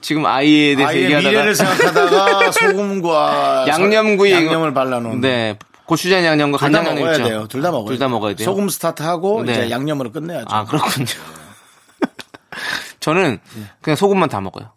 지금 0.00 0.26
아이에 0.26 0.74
대해서 0.76 0.90
아이의 0.90 1.04
얘기하다가 1.04 1.30
미래를 1.30 1.54
생각하다가 1.54 2.52
소금과 2.52 3.64
양념구이 3.68 4.32
양념을 4.32 4.74
발라놓은 4.74 5.20
네 5.20 5.56
고추장 5.86 6.24
양념과 6.24 6.58
간장 6.58 6.84
양념 6.84 6.94
먹어야 6.96 7.12
있죠. 7.16 7.24
돼요. 7.24 7.46
둘 7.48 7.62
다 7.62 7.70
먹어야 7.70 7.88
둘다 7.88 8.08
먹어야 8.08 8.34
돼요. 8.34 8.44
소금 8.44 8.68
스타트하고 8.68 9.44
네. 9.44 9.52
이제 9.52 9.70
양념으로 9.70 10.12
끝내야죠. 10.12 10.46
아 10.50 10.64
그렇군요. 10.66 11.06
저는 13.00 13.38
그냥 13.80 13.96
소금만 13.96 14.28
다 14.28 14.40
먹어요. 14.40 14.72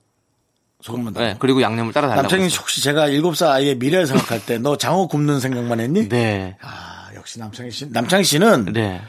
소금만 0.82 1.14
다. 1.14 1.20
네, 1.22 1.36
그리고 1.40 1.62
양념을 1.62 1.92
따라 1.92 2.08
달라고. 2.08 2.24
남창희 2.24 2.50
씨. 2.50 2.58
혹시 2.60 2.82
제가 2.82 3.08
일곱 3.08 3.36
살 3.36 3.50
아이의 3.52 3.76
미래를 3.76 4.06
생각할 4.08 4.46
때 4.46 4.60
너 4.60 4.78
장어 4.78 5.08
굽는 5.08 5.40
생각만 5.42 5.80
했니? 5.82 6.08
네, 6.08 6.56
아 6.62 7.10
역시 7.16 7.40
남창희 7.40 7.72
씨. 7.72 7.88
남창희 7.92 8.24
씨는 8.24 8.72
네, 8.74 9.02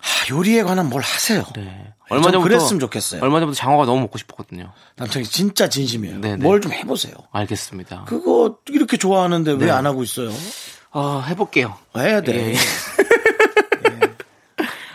아, 0.00 0.30
요리에 0.30 0.62
관한 0.62 0.88
뭘 0.88 1.02
하세요. 1.02 1.44
네. 1.54 1.92
얼마 2.08 2.24
전부터 2.24 2.42
그랬으면 2.42 2.80
좋겠어요. 2.80 3.22
얼마 3.22 3.38
전부터 3.40 3.56
장어가 3.56 3.84
너무 3.86 4.00
먹고 4.00 4.18
싶었거든요. 4.18 4.72
남창희 4.96 5.24
씨 5.24 5.32
진짜 5.32 5.68
진심이에요. 5.68 6.18
네, 6.18 6.36
네. 6.36 6.42
뭘좀 6.42 6.72
해보세요. 6.72 7.14
알겠습니다. 7.32 8.04
그거 8.06 8.56
이렇게 8.68 8.96
좋아하는데 8.96 9.56
네. 9.56 9.64
왜안 9.66 9.86
하고 9.86 10.02
있어요? 10.02 10.30
어, 10.92 11.22
해볼게요. 11.26 11.76
해야 11.96 12.20
돼. 12.20 12.34
예, 12.34 12.54
예. 12.54 12.56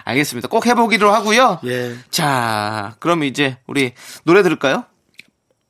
알겠습니다. 0.04 0.48
꼭 0.50 0.66
해보기로 0.66 1.12
하고요. 1.12 1.60
예. 1.66 1.96
자, 2.12 2.96
그럼 3.00 3.24
이제 3.24 3.58
우리 3.68 3.94
노래 4.24 4.44
들을까요? 4.44 4.86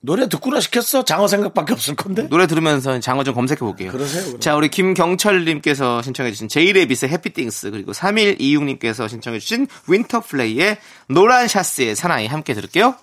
노래 0.06 0.30
듣구나 0.30 0.60
시켰어? 0.60 1.04
장어 1.04 1.28
생각밖에 1.28 1.74
없을 1.74 1.96
건데? 1.96 2.28
노래 2.30 2.46
들으면서 2.46 3.00
장어 3.00 3.24
좀 3.24 3.34
검색해 3.34 3.60
볼게요. 3.60 3.92
그러세요, 3.92 4.24
그럼. 4.26 4.40
자, 4.40 4.56
우리 4.56 4.70
김경철님께서 4.70 6.04
신청해주신 6.04 6.48
제이레빗의 6.48 7.10
해피띵스 7.10 7.72
그리고 7.72 7.92
3126님께서 7.92 9.10
신청해주신 9.10 9.68
윈터플레이의 9.88 10.78
노란 11.10 11.48
샤스의 11.48 11.96
사나이 11.96 12.28
함께 12.28 12.54
들을게요. 12.54 12.96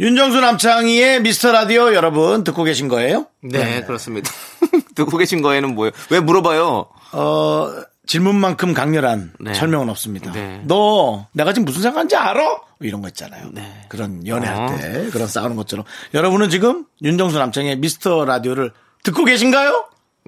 윤정수 0.00 0.40
남창희의 0.40 1.20
미스터 1.20 1.52
라디오 1.52 1.94
여러분 1.94 2.42
듣고 2.42 2.64
계신 2.64 2.88
거예요? 2.88 3.26
네, 3.42 3.82
그렇습니다. 3.82 4.30
듣고 4.96 5.18
계신 5.18 5.42
거에는 5.42 5.74
뭐예요? 5.74 5.92
왜 6.10 6.20
물어봐요? 6.20 6.86
어, 7.12 7.72
질문만큼 8.06 8.72
강렬한 8.72 9.32
네. 9.40 9.52
설명은 9.52 9.90
없습니다. 9.90 10.32
네. 10.32 10.62
너 10.64 11.26
내가 11.32 11.52
지금 11.52 11.66
무슨 11.66 11.82
생각인지 11.82 12.16
알아? 12.16 12.65
뭐 12.78 12.86
이런 12.86 13.00
거 13.02 13.08
있잖아요. 13.08 13.48
네. 13.52 13.84
그런 13.88 14.26
연애할 14.26 14.56
어. 14.56 14.76
때 14.76 15.08
그런 15.10 15.26
싸우는 15.28 15.56
것처럼 15.56 15.84
여러분은 16.14 16.50
지금 16.50 16.84
윤정수 17.02 17.38
남창의 17.38 17.76
미스터 17.78 18.24
라디오를 18.24 18.72
듣고 19.02 19.24
계신가요? 19.24 19.86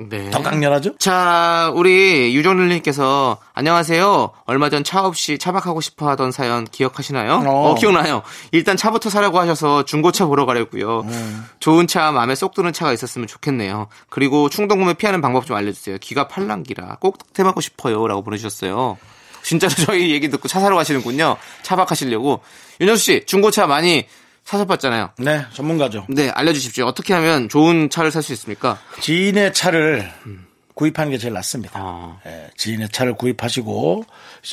네. 0.09 0.31
더 0.31 0.41
강렬하죠? 0.43 0.97
자, 0.99 1.73
우리 1.75 2.33
유정률님께서 2.33 3.39
안녕하세요. 3.53 4.31
얼마 4.47 4.71
전 4.71 4.85
차 4.85 5.05
없이 5.05 5.39
차박하고 5.39 5.81
싶어 5.81 6.09
하던 6.11 6.31
사연 6.31 6.65
기억하시나요? 6.67 7.43
어. 7.45 7.71
어, 7.71 7.75
기억나요. 7.75 8.23
일단 8.53 8.77
차부터 8.77 9.11
사라고 9.11 9.41
하셔서 9.41 9.85
중고차 9.85 10.27
보러 10.27 10.47
가려고요. 10.47 11.05
좋은 11.59 11.89
차, 11.89 12.13
마음에 12.13 12.37
쏙 12.37 12.55
드는 12.55 12.73
차가 12.73 12.93
있었으면 12.93 13.27
좋겠네요. 13.27 13.89
그리고 14.09 14.49
충동 14.49 14.79
구매 14.79 14.95
피하는 14.95 15.21
방법 15.21 15.47
좀 15.47 15.57
알려주세요. 15.57 15.99
기가 15.99 16.29
팔랑기라 16.29 16.99
꼭 17.01 17.19
득템하고 17.19 17.61
싶어요. 17.61 18.07
라고 18.07 18.23
보내주셨어요. 18.23 18.99
진짜로 19.49 19.73
저희 19.87 20.11
얘기 20.11 20.29
듣고 20.29 20.47
차 20.47 20.61
사러 20.61 20.77
가시는군요. 20.77 21.37
차박하시려고. 21.63 22.43
윤정수 22.81 23.03
씨, 23.03 23.23
중고차 23.27 23.67
많이 23.67 24.07
사셔봤잖아요. 24.45 25.11
네, 25.19 25.45
전문가죠. 25.55 26.07
네, 26.11 26.29
알려주십시오. 26.31 26.85
어떻게 26.87 27.15
하면 27.15 27.49
좋은 27.49 27.89
차를 27.91 28.11
살 28.11 28.23
수 28.23 28.33
있습니까? 28.35 28.79
지인의 29.01 29.55
차를 29.55 30.11
구입하는 30.79 31.11
게 31.11 31.19
제일 31.19 31.35
낫습니다. 31.35 31.73
아. 31.75 32.19
예, 32.25 32.51
지인의 32.57 32.91
차를 32.91 33.15
구입하시고 33.15 34.05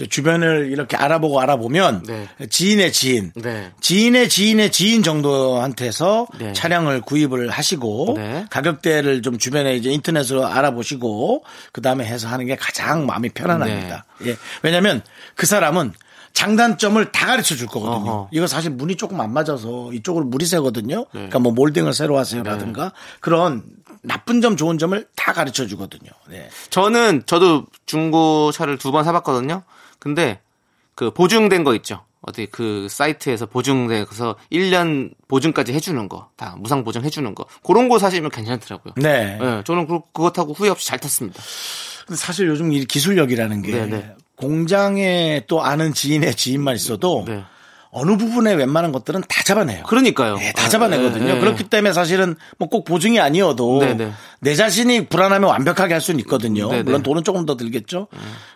주변을 0.10 0.72
이렇게 0.72 0.98
알아보고 0.98 1.39
알아보면 1.39 2.03
네. 2.08 2.27
지인의 2.50 2.91
지인, 2.94 3.32
네. 3.36 3.72
지인의 3.79 4.27
지인의 4.27 4.72
지인 4.72 5.03
정도한테서 5.03 6.27
네. 6.39 6.53
차량을 6.53 7.01
구입을 7.01 7.51
하시고 7.51 8.15
네. 8.17 8.48
가격대를 8.50 9.22
좀 9.22 9.38
주변에 9.38 9.75
이제 9.75 9.91
인터넷으로 9.91 10.48
알아보시고 10.48 11.44
그 11.72 11.84
다음에 11.84 12.05
해서 12.05 12.27
하는 12.27 12.48
게 12.48 12.55
가장 12.55 13.05
마음이 13.05 13.29
편안합니다. 13.29 14.05
네. 14.22 14.32
예, 14.32 14.38
왜냐하면 14.63 15.03
그 15.36 15.46
사람은 15.46 15.94
장단점을 16.34 17.12
다 17.12 17.27
가르쳐 17.27 17.55
줄 17.55 17.67
거거든요. 17.67 18.12
어허. 18.12 18.29
이거 18.32 18.48
사실 18.48 18.72
문이 18.72 18.96
조금 18.96 19.22
안 19.22 19.32
맞아서 19.32 19.94
이쪽으로 19.94 20.25
물이 20.25 20.48
새거든요. 20.48 21.01
네. 21.01 21.08
그러니까 21.12 21.38
뭐 21.38 21.51
몰딩을 21.53 21.94
새로 21.94 22.17
하세요라든가 22.17 22.94
그런 23.20 23.63
나쁜 24.05 24.41
점 24.41 24.55
좋은 24.57 24.77
점을 24.77 25.07
다 25.15 25.33
가르쳐 25.33 25.65
주거든요. 25.67 26.09
네. 26.29 26.50
저는 26.69 27.24
저도 27.25 27.65
중고차를 27.85 28.77
두 28.77 28.91
번 28.91 29.03
사봤거든요. 29.03 29.63
근데 30.00 30.39
그 30.95 31.12
보증된 31.12 31.63
거 31.63 31.75
있죠. 31.75 32.03
어디 32.21 32.47
그 32.47 32.88
사이트에서 32.89 33.45
보증돼서 33.45 34.35
1년 34.51 35.12
보증까지 35.27 35.74
해주는 35.74 36.09
거, 36.09 36.29
다 36.35 36.55
무상 36.57 36.83
보증 36.83 37.03
해주는 37.03 37.35
거 37.35 37.45
그런 37.63 37.88
거 37.88 38.00
사시면 38.00 38.31
괜찮더라고요. 38.31 38.93
네. 38.97 39.38
네, 39.39 39.62
저는 39.63 39.88
그- 39.88 40.31
타고 40.33 40.53
후회 40.53 40.69
없이 40.69 40.88
잘 40.88 40.97
탔습니다. 41.00 41.39
근데 42.07 42.17
사실 42.17 42.47
요즘 42.47 42.71
이 42.74 42.85
기술력이라는 42.85 43.62
게 43.62 43.71
네, 43.71 43.85
네. 43.85 44.15
공장에 44.38 45.43
또 45.47 45.63
아는 45.63 45.93
지인의 45.93 46.35
지인만 46.35 46.75
있어도 46.75 47.25
네. 47.27 47.43
어느 47.97 48.17
부분에 48.17 48.53
웬만한 48.53 48.91
것들은 48.91 49.21
다 49.29 49.41
잡아내요. 49.43 49.83
그러니까요. 49.83 50.35
네, 50.35 50.51
다 50.51 50.67
잡아내거든요. 50.67 51.25
네, 51.25 51.33
네. 51.35 51.39
그렇기 51.39 51.63
때문에 51.63 51.93
사실은 51.93 52.35
뭐 52.57 52.67
꼭 52.75 52.83
보증이 52.83 53.21
아니어도 53.21 53.79
네, 53.79 53.93
네. 53.93 54.11
내 54.41 54.53
자신이 54.53 55.07
불안하면 55.07 55.49
완벽하게 55.49 55.93
할 55.93 56.01
수는 56.01 56.19
있거든요. 56.21 56.69
네, 56.69 56.77
네. 56.77 56.83
물론 56.83 57.03
돈은 57.03 57.23
조금 57.23 57.45
더 57.45 57.55
들겠죠. 57.55 58.07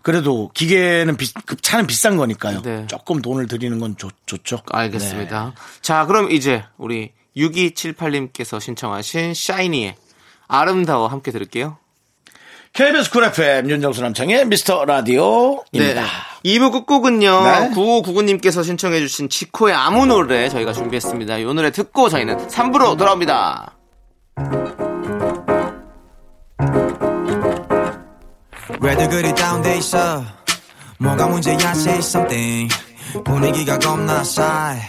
그래도 0.04 0.52
기계는 0.54 1.16
비, 1.16 1.34
그 1.46 1.56
차는 1.56 1.88
비싼 1.88 2.18
거니까요. 2.18 2.62
네. 2.64 2.86
조금 2.88 3.22
돈을 3.22 3.48
들이는 3.48 3.80
건 3.80 3.96
좋, 3.96 4.12
좋죠. 4.26 4.60
알겠습니다. 4.72 5.54
자, 5.82 6.06
그럼 6.06 6.32
이제 6.32 6.66
우리 6.78 7.14
6278님께서 7.38 8.60
신청하신 8.60 9.34
샤이니의 9.34 9.96
아름다워 10.50 11.08
함께 11.08 11.32
들을게요. 11.32 11.78
KBS 12.74 13.10
쿨 13.12 13.24
FM 13.24 13.70
윤정수 13.70 14.02
남창의 14.02 14.48
미스터 14.48 14.84
라디오입니다. 14.84 16.29
2부 16.46 16.72
끝곡은요. 16.72 17.44
네. 17.44 17.70
9599님께서 17.72 18.64
신청해 18.64 19.00
주신 19.00 19.30
지코의 19.30 19.76
아무 19.76 20.06
노래 20.06 20.50
저희가 20.50 20.74
준비했습니다. 20.74 21.38
이 21.38 21.44
노래 21.46 21.72
듣고 21.72 22.10
저희는 22.10 22.48
3부로 22.48 22.98
돌아옵니다. 22.98 23.76
왜들 28.82 29.10
그리 29.10 29.36
다운돼 29.36 29.78
있어 29.78 30.24
뭐가 31.00 31.28
문제야 31.28 31.58
say 31.72 32.00
something 32.00 32.74
분위기가 33.26 33.78
겁나 33.78 34.24
싸해 34.24 34.80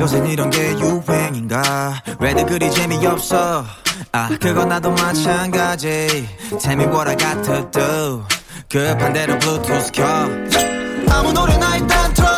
요새 0.00 0.24
이런 0.28 0.48
게 0.48 0.70
유행인가 0.78 2.02
왜들 2.20 2.46
그리 2.46 2.70
재미없어 2.70 3.64
아 4.12 4.28
그건 4.40 4.68
나도 4.68 4.92
마찬가지 4.92 6.26
Tell 6.60 6.80
me 6.80 6.86
what 6.86 7.08
I 7.08 7.16
got 7.16 7.42
to 7.42 7.70
do 7.70 8.24
그 8.70 8.96
반대로 8.96 9.38
블루투스 9.38 9.92
켜 9.92 10.77
아무 11.10 11.32
노래나 11.32 11.76
일단 11.76 12.14
틀어. 12.14 12.28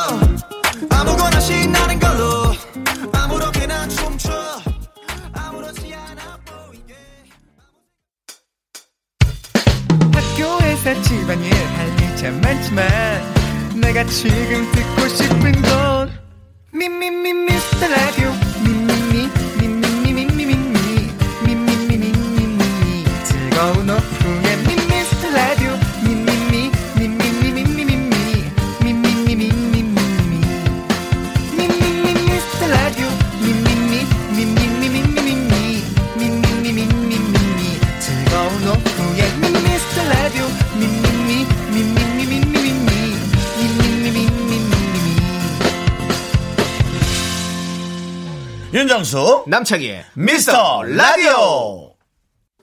아무거나 0.91 1.41
신나는 1.41 1.99
걸로. 1.99 2.55
아무렇게나 3.13 3.89
춤춰. 3.89 4.31
아무렇지 5.33 5.95
않아 5.95 6.39
보이게. 6.45 6.95
학교에서 10.13 11.03
집안일 11.03 11.53
할일참 11.53 12.41
많지만 12.41 12.89
내가 13.81 14.05
지금 14.05 14.71
듣고 14.73 15.09
싶은 15.09 15.63
건 15.63 16.11
미미미 16.73 17.33
미스터 17.33 17.89
라디오 17.89 18.50
윤정수 48.73 49.45
남창희의 49.49 50.05
미스터 50.15 50.83
라디오. 50.85 51.91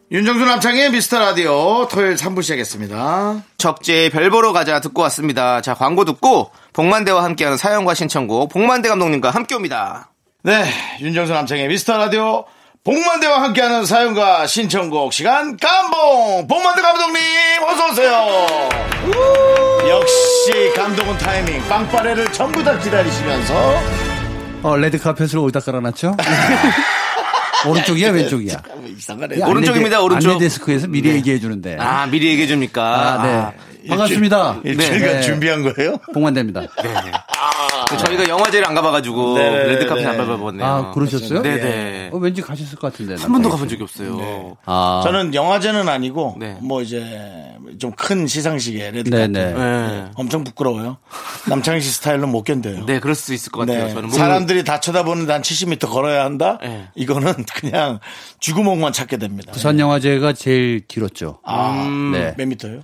윤정수 0.10 0.46
남창의 0.46 0.92
미스터 0.92 1.20
라디오 1.20 1.86
토요일 1.90 2.16
3부 2.16 2.42
시작했습니다. 2.44 3.44
적재의 3.58 4.10
별 4.10 4.30
보러 4.30 4.54
가자 4.54 4.80
듣고 4.80 5.02
왔습니다. 5.02 5.60
자, 5.60 5.74
광고 5.74 6.06
듣고 6.06 6.52
복만대와 6.72 7.26
함께하는 7.26 7.58
사연과 7.58 7.94
신청곡 7.94 8.50
복만대 8.50 8.88
감독님과 8.88 9.32
함께 9.32 9.56
옵니다. 9.56 10.12
네, 10.44 10.64
윤정수 11.02 11.34
남창의 11.34 11.68
미스터 11.68 11.98
라디오 11.98 12.46
복만대와 12.86 13.42
함께하는 13.44 13.86
사연과 13.86 14.48
신청곡 14.48 15.12
시간 15.12 15.58
깜봉 15.58 16.48
복만대 16.48 16.82
감독님 16.84 17.22
어서 17.68 17.88
오세요. 17.90 18.28
역시 19.90 20.72
감독은 20.74 21.18
타이밍 21.18 21.62
빵빠레를 21.68 22.32
전부 22.32 22.64
다 22.64 22.78
기다리시면서 22.80 24.07
어, 24.64 24.76
레드 24.76 24.98
카펫을 24.98 25.40
어디다 25.40 25.60
깔아놨죠? 25.60 26.16
오른쪽이야, 27.68 28.12
왼쪽이야? 28.12 28.62
이상하네. 28.98 29.38
이 29.38 29.42
오른쪽입니다, 29.42 30.02
오른쪽. 30.02 30.30
안내 30.30 30.40
데스크에서 30.40 30.88
미리 30.88 31.10
얘기해 31.10 31.40
주는데. 31.40 31.77
아, 31.79 32.01
아, 32.03 32.05
미리 32.08 32.27
얘기해 32.29 32.48
줍니까? 32.48 33.22
네. 33.24 33.76
반갑습니다. 33.87 34.61
일주일간 34.63 35.00
네. 35.00 35.22
준비한 35.22 35.63
거예요? 35.63 35.98
봉만대입니다. 36.14 36.62
저희가 38.00 38.27
영화제를 38.27 38.68
안 38.68 38.75
가봐가지고 38.75 39.35
네네네. 39.37 39.63
레드카펫 39.75 40.05
안 40.05 40.18
밟아봤네요. 40.18 40.66
아, 40.66 40.92
그러셨어요? 40.92 41.42
네네. 41.42 42.09
어, 42.11 42.18
왠지 42.18 42.42
가셨을 42.42 42.77
것 42.77 42.92
같은데. 42.92 43.16
한 43.22 43.31
번도 43.31 43.50
가본 43.50 43.70
적이 43.70 43.83
없어요. 43.83 44.57
아, 44.66 45.01
저는 45.05 45.33
영화제는 45.33 45.87
아니고 45.87 46.35
네. 46.40 46.57
뭐 46.61 46.81
이제 46.81 47.03
좀 47.79 47.92
큰 47.98 48.27
시상식에 48.27 48.92
레드 48.92 49.09
네네. 49.09 49.53
카펫 49.53 49.60
네. 49.63 50.05
엄청 50.16 50.44
부끄러워요. 50.44 50.98
남창희 51.50 51.81
씨 51.81 51.92
스타일로 51.92 52.27
못 52.27 52.44
견뎌요. 52.44 52.85
네, 52.85 53.00
그럴 53.00 53.16
수 53.16 53.33
있을 53.33 53.51
것 53.51 53.61
같아요. 53.61 53.87
네. 53.87 53.94
저는 53.94 54.09
사람들이 54.09 54.63
다 54.63 54.79
쳐다보는데 54.79 55.33
한 55.33 55.42
70m 55.42 55.90
걸어야 55.90 56.24
한다? 56.25 56.57
네. 56.61 56.87
이거는 56.96 57.33
그냥 57.55 58.00
쥐구멍만 58.40 58.94
찾게 58.94 59.18
됩니다. 59.18 59.51
부산 59.53 59.79
영화제가 59.79 60.33
제일 60.33 60.85
길었죠. 60.87 61.40
아, 61.44 61.87
네. 62.13 62.33
몇 62.37 62.48
미터요? 62.48 62.81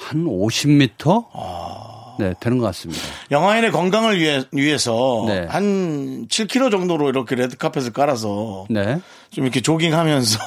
한 0.00 0.24
50m? 0.24 1.26
아. 1.32 2.16
네, 2.18 2.34
되는 2.38 2.58
것 2.58 2.66
같습니다. 2.66 3.00
영화인의 3.30 3.72
건강을 3.72 4.18
위해, 4.18 4.42
위해서 4.52 5.24
네. 5.26 5.46
한 5.48 6.26
7km 6.28 6.70
정도로 6.70 7.08
이렇게 7.08 7.34
레드카펫을 7.34 7.92
깔아서 7.92 8.66
네. 8.68 9.00
좀 9.30 9.44
이렇게 9.44 9.62
조깅하면서 9.62 10.38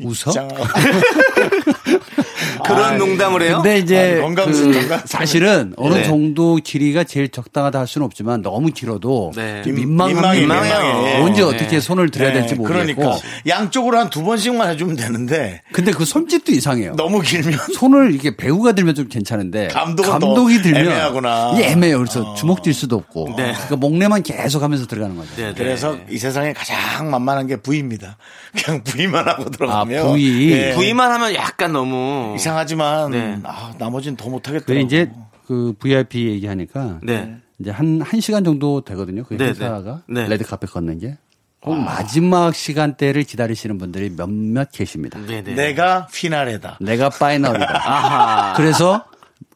웃어? 0.00 0.32
그런 2.64 2.98
농담을 2.98 3.42
해요? 3.42 3.60
근데 3.62 3.78
이제 3.78 4.18
건강- 4.20 4.50
그 4.50 5.00
사실은 5.06 5.72
어느 5.78 5.94
네. 5.94 6.02
정도 6.04 6.56
길이가 6.56 7.04
제일 7.04 7.28
적당하다 7.28 7.78
할 7.80 7.86
수는 7.86 8.04
없지만 8.06 8.42
너무 8.42 8.70
길어도 8.70 9.32
네. 9.34 9.62
민망해요. 9.66 11.22
언제 11.22 11.42
네. 11.42 11.48
어떻게 11.48 11.80
손을 11.80 12.10
들여야 12.10 12.32
네, 12.32 12.40
될지 12.40 12.54
모르겠고. 12.54 13.00
그러니까 13.02 13.26
양쪽으로 13.46 13.98
한 13.98 14.10
두 14.14 14.22
번씩만 14.22 14.70
해주면 14.70 14.96
되는데 14.96 15.62
근데 15.72 15.90
그 15.90 16.04
손짓도 16.04 16.52
이상해요. 16.52 16.94
너무 16.96 17.20
길면 17.20 17.58
손을 17.74 18.12
이렇게 18.12 18.36
배우가 18.36 18.72
들면 18.72 18.94
좀 18.94 19.08
괜찮은데 19.08 19.68
감독은 19.68 20.10
감독이 20.10 20.58
더 20.58 20.62
들면 20.62 20.80
애매하구나. 20.86 21.54
애매해요. 21.58 21.98
그래서 21.98 22.34
주먹 22.34 22.62
질 22.62 22.72
수도 22.74 22.96
없고. 22.96 23.30
네. 23.36 23.52
그러니까 23.52 23.76
목내만 23.76 24.22
계속 24.22 24.62
하면서 24.62 24.86
들어가는 24.86 25.16
거죠. 25.16 25.30
네, 25.36 25.46
네. 25.48 25.54
그래서 25.56 25.96
이 26.10 26.18
세상에 26.18 26.52
가장 26.52 27.10
만만한 27.10 27.46
게 27.48 27.56
부위입니다. 27.56 28.16
그냥 28.56 28.84
부위만 28.84 29.26
하고 29.26 29.50
들어가면 29.50 30.04
아, 30.06 30.08
부위. 30.10 30.52
예, 30.52 30.72
부위만 30.74 31.10
하면 31.12 31.34
약간 31.34 31.72
너무 31.72 32.34
이상 32.36 32.53
하지만 32.56 33.10
네. 33.10 33.38
아, 33.44 33.72
나머지는 33.78 34.16
더그 34.16 34.30
못하겠더라고. 34.30 34.84
이제 34.84 35.10
그 35.46 35.74
VIP 35.78 36.26
얘기하니까 36.28 37.00
네. 37.02 37.36
이제 37.58 37.70
한, 37.70 38.00
한 38.00 38.20
시간 38.20 38.44
정도 38.44 38.80
되거든요. 38.82 39.24
그 39.24 39.34
네, 39.36 39.46
회사가 39.48 40.02
네. 40.08 40.22
네. 40.22 40.28
레드 40.28 40.44
카펫 40.44 40.70
걷는 40.70 40.98
게. 40.98 41.16
꼭 41.60 41.76
마지막 41.76 42.54
시간대를 42.54 43.22
기다리시는 43.22 43.78
분들이 43.78 44.10
몇몇 44.14 44.70
계십니다. 44.70 45.18
네, 45.26 45.42
네. 45.42 45.54
내가 45.54 46.06
피나레다. 46.12 46.76
내가 46.80 47.08
파이널이다. 47.08 47.66
아하. 47.90 48.52
그래서 48.54 49.06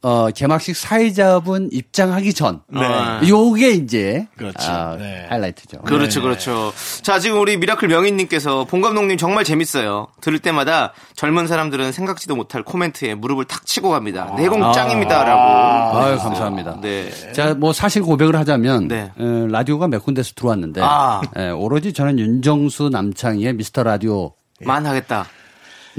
어, 0.03 0.31
개막식 0.31 0.77
사회자분 0.77 1.71
입장하기 1.73 2.33
전. 2.35 2.61
네. 2.69 2.81
아. 2.85 3.21
요게 3.27 3.71
이제 3.71 4.29
그렇지. 4.37 4.67
아, 4.69 4.97
네. 4.97 5.27
하이라이트죠. 5.29 5.79
그렇죠, 5.83 6.23
그렇죠. 6.23 6.73
자, 7.03 7.19
지금 7.19 7.41
우리 7.41 7.57
미라클 7.57 7.89
명인님께서 7.89 8.65
봉 8.65 8.81
감독님 8.81 9.17
정말 9.17 9.45
재밌어요. 9.45 10.09
들을 10.21 10.39
때마다 10.39 10.93
젊은 11.17 11.47
사람들은 11.47 11.93
생각지도 11.93 12.37
못할 12.37 12.63
코멘트에 12.63 13.15
무릎을 13.17 13.45
탁 13.47 13.67
치고 13.67 13.91
갑니다. 13.91 14.33
내공 14.37 14.73
짱입니다 14.73 15.25
라고. 15.25 15.99
아유, 15.99 16.19
감사합니다. 16.19 16.81
네. 16.81 17.11
자, 17.33 17.55
뭐 17.55 17.73
사실 17.73 18.03
고백을 18.03 18.37
하자면 18.37 18.89
네. 18.89 19.11
어, 19.19 19.47
라디오가 19.51 19.89
몇 19.89 20.05
군데서 20.05 20.33
들어왔는데 20.35 20.81
아. 20.83 21.21
예, 21.39 21.51
오로지 21.51 21.93
저는 21.93 22.19
윤정수 22.19 22.91
남창희의 22.91 23.55
미스터 23.55 23.83
라디오만 23.83 24.31
만 24.65 24.87
하겠다. 24.87 25.27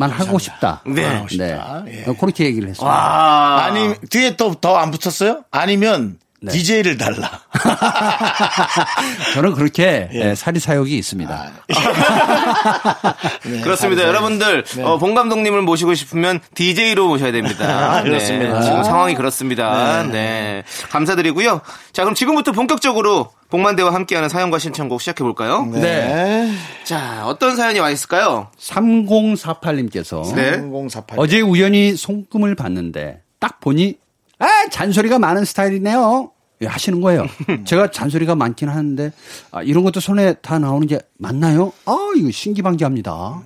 하고 0.07 0.39
싶다. 0.39 0.81
네. 0.85 1.03
하고 1.05 1.27
싶다. 1.27 1.83
예. 1.87 2.03
어, 2.07 2.13
그렇게 2.13 2.45
얘기를 2.45 2.69
했습니다. 2.69 2.91
아. 2.93 3.63
아니 3.65 3.93
뒤에 4.09 4.35
또 4.35 4.53
더 4.55 4.77
안 4.77 4.91
붙었어요? 4.91 5.43
아니면 5.51 6.17
네. 6.41 6.51
DJ를 6.53 6.97
달라. 6.97 7.41
저는 9.33 9.53
그렇게 9.53 10.09
예. 10.13 10.29
예, 10.29 10.35
사리 10.35 10.59
사욕이 10.59 10.97
있습니다. 10.97 11.51
네, 13.45 13.61
그렇습니다. 13.61 14.03
여러분들, 14.03 14.63
어, 14.83 14.97
본 14.97 15.15
감독님을 15.15 15.61
모시고 15.63 15.95
싶으면 15.95 16.39
DJ로 16.55 17.09
모셔야 17.09 17.33
됩니다. 17.33 17.97
아, 17.97 18.03
그렇습니다. 18.03 18.59
네, 18.59 18.65
지금 18.65 18.83
상황이 18.83 19.15
그렇습니다. 19.15 20.03
네. 20.03 20.63
감사드리고요. 20.89 21.61
자, 21.91 22.03
그럼 22.03 22.15
지금부터 22.15 22.53
본격적으로 22.53 23.31
복만대와 23.49 23.93
함께하는 23.93 24.29
사연과 24.29 24.59
신청곡 24.59 25.01
시작해 25.01 25.23
볼까요? 25.23 25.65
네. 25.65 26.53
자, 26.83 27.23
어떤 27.25 27.55
사연이 27.57 27.79
와 27.79 27.89
있을까요? 27.89 28.47
3048님께서 28.59 30.35
네. 30.35 30.57
0048. 30.57 31.19
어제 31.19 31.41
우연히 31.41 31.95
손금을 31.97 32.55
봤는데 32.55 33.23
딱 33.39 33.59
보니 33.59 33.97
아 34.39 34.47
잔소리가 34.71 35.19
많은 35.19 35.45
스타일이네요. 35.45 36.31
예, 36.61 36.67
하시는 36.67 36.99
거예요. 37.01 37.25
제가 37.65 37.91
잔소리가 37.91 38.35
많긴 38.35 38.69
하는데 38.69 39.11
아, 39.51 39.61
이런 39.63 39.83
것도 39.83 39.99
손에 39.99 40.33
다 40.35 40.59
나오는 40.59 40.87
게 40.87 40.99
맞나요? 41.17 41.71
아 41.85 41.95
이거 42.15 42.31
신기방기합니다. 42.31 43.41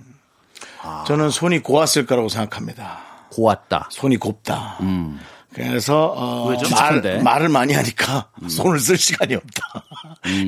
저는 1.07 1.29
손이 1.29 1.59
고왔을 1.59 2.05
거라고 2.05 2.29
생각합니다. 2.29 2.99
고왔다. 3.31 3.89
손이 3.91 4.17
곱다. 4.17 4.77
그래서 5.53 6.13
어, 6.17 6.53
말? 6.71 7.21
말을 7.23 7.49
많이 7.49 7.73
하니까 7.73 8.29
손을 8.47 8.79
쓸 8.79 8.97
시간이 8.97 9.35
없다. 9.35 9.63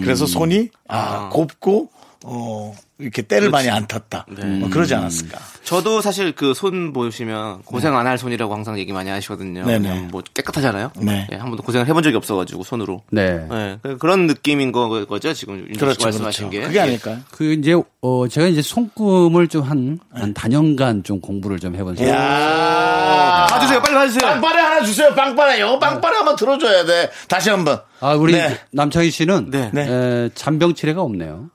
그래서 0.02 0.26
손이 0.26 0.70
아, 0.88 1.30
곱고 1.30 1.90
어, 2.28 2.74
이렇게 2.98 3.22
때를 3.22 3.50
많이 3.52 3.70
안 3.70 3.86
탔다. 3.88 4.26
뭐 4.60 4.70
그러지 4.70 4.96
않았을까. 4.96 5.38
저도 5.64 6.02
사실 6.02 6.32
그 6.34 6.54
손 6.56 6.92
보시면 6.94 7.62
고생 7.64 7.96
안 7.96 8.08
할 8.08 8.18
손이라고 8.18 8.54
항상 8.54 8.80
얘기 8.80 8.94
많이 8.94 9.10
하시거든요. 9.10 9.66
네네. 9.66 9.88
그냥 9.90 10.08
뭐 10.12 10.22
깨끗하잖아요. 10.34 10.92
네. 11.02 11.28
예, 11.32 11.36
한 11.36 11.50
번도 11.50 11.62
고생을 11.64 11.88
해본 11.88 12.02
적이 12.04 12.16
없어가지고 12.18 12.64
손으로. 12.64 13.02
네. 13.12 13.46
예, 13.52 13.78
그- 13.84 13.98
그런 13.98 14.26
느낌인 14.28 14.72
거, 14.72 15.06
거죠 15.06 15.34
지금 15.34 15.60
윤정 15.60 15.74
씨가 15.74 15.86
그렇죠, 15.86 16.04
말씀하신 16.06 16.50
그렇죠. 16.50 16.62
게. 16.62 16.68
그게 16.68 16.80
아닐까요? 16.80 17.18
그 17.32 17.54
이제 17.54 17.76
어 18.02 18.28
제가 18.28 18.48
이제 18.48 18.62
손금을 18.62 19.48
좀한한 19.48 20.34
단연간 20.34 21.04
좀 21.04 21.20
공부를 21.22 21.60
좀 21.60 21.76
해본 21.76 21.96
셈. 21.98 22.08
야 22.10 23.48
봐주세요, 23.50 23.82
빨리 23.82 23.96
봐주세요. 23.96 24.30
빵빠레 24.32 24.62
하나 24.62 24.84
주세요, 24.84 25.14
빵빠레. 25.14 25.60
요 25.62 25.78
빵빠레 25.80 26.16
한번 26.18 26.36
들어줘야 26.36 26.86
돼. 26.86 27.10
다시 27.28 27.50
한 27.50 27.64
번. 27.66 27.80
아 28.00 28.14
우리 28.14 28.34
네. 28.34 28.60
남창희 28.72 29.10
씨는 29.12 29.50
네. 29.52 29.70
네. 29.74 29.88
에, 29.90 30.30
잔병치레가 30.36 31.02
없네요. 31.02 31.50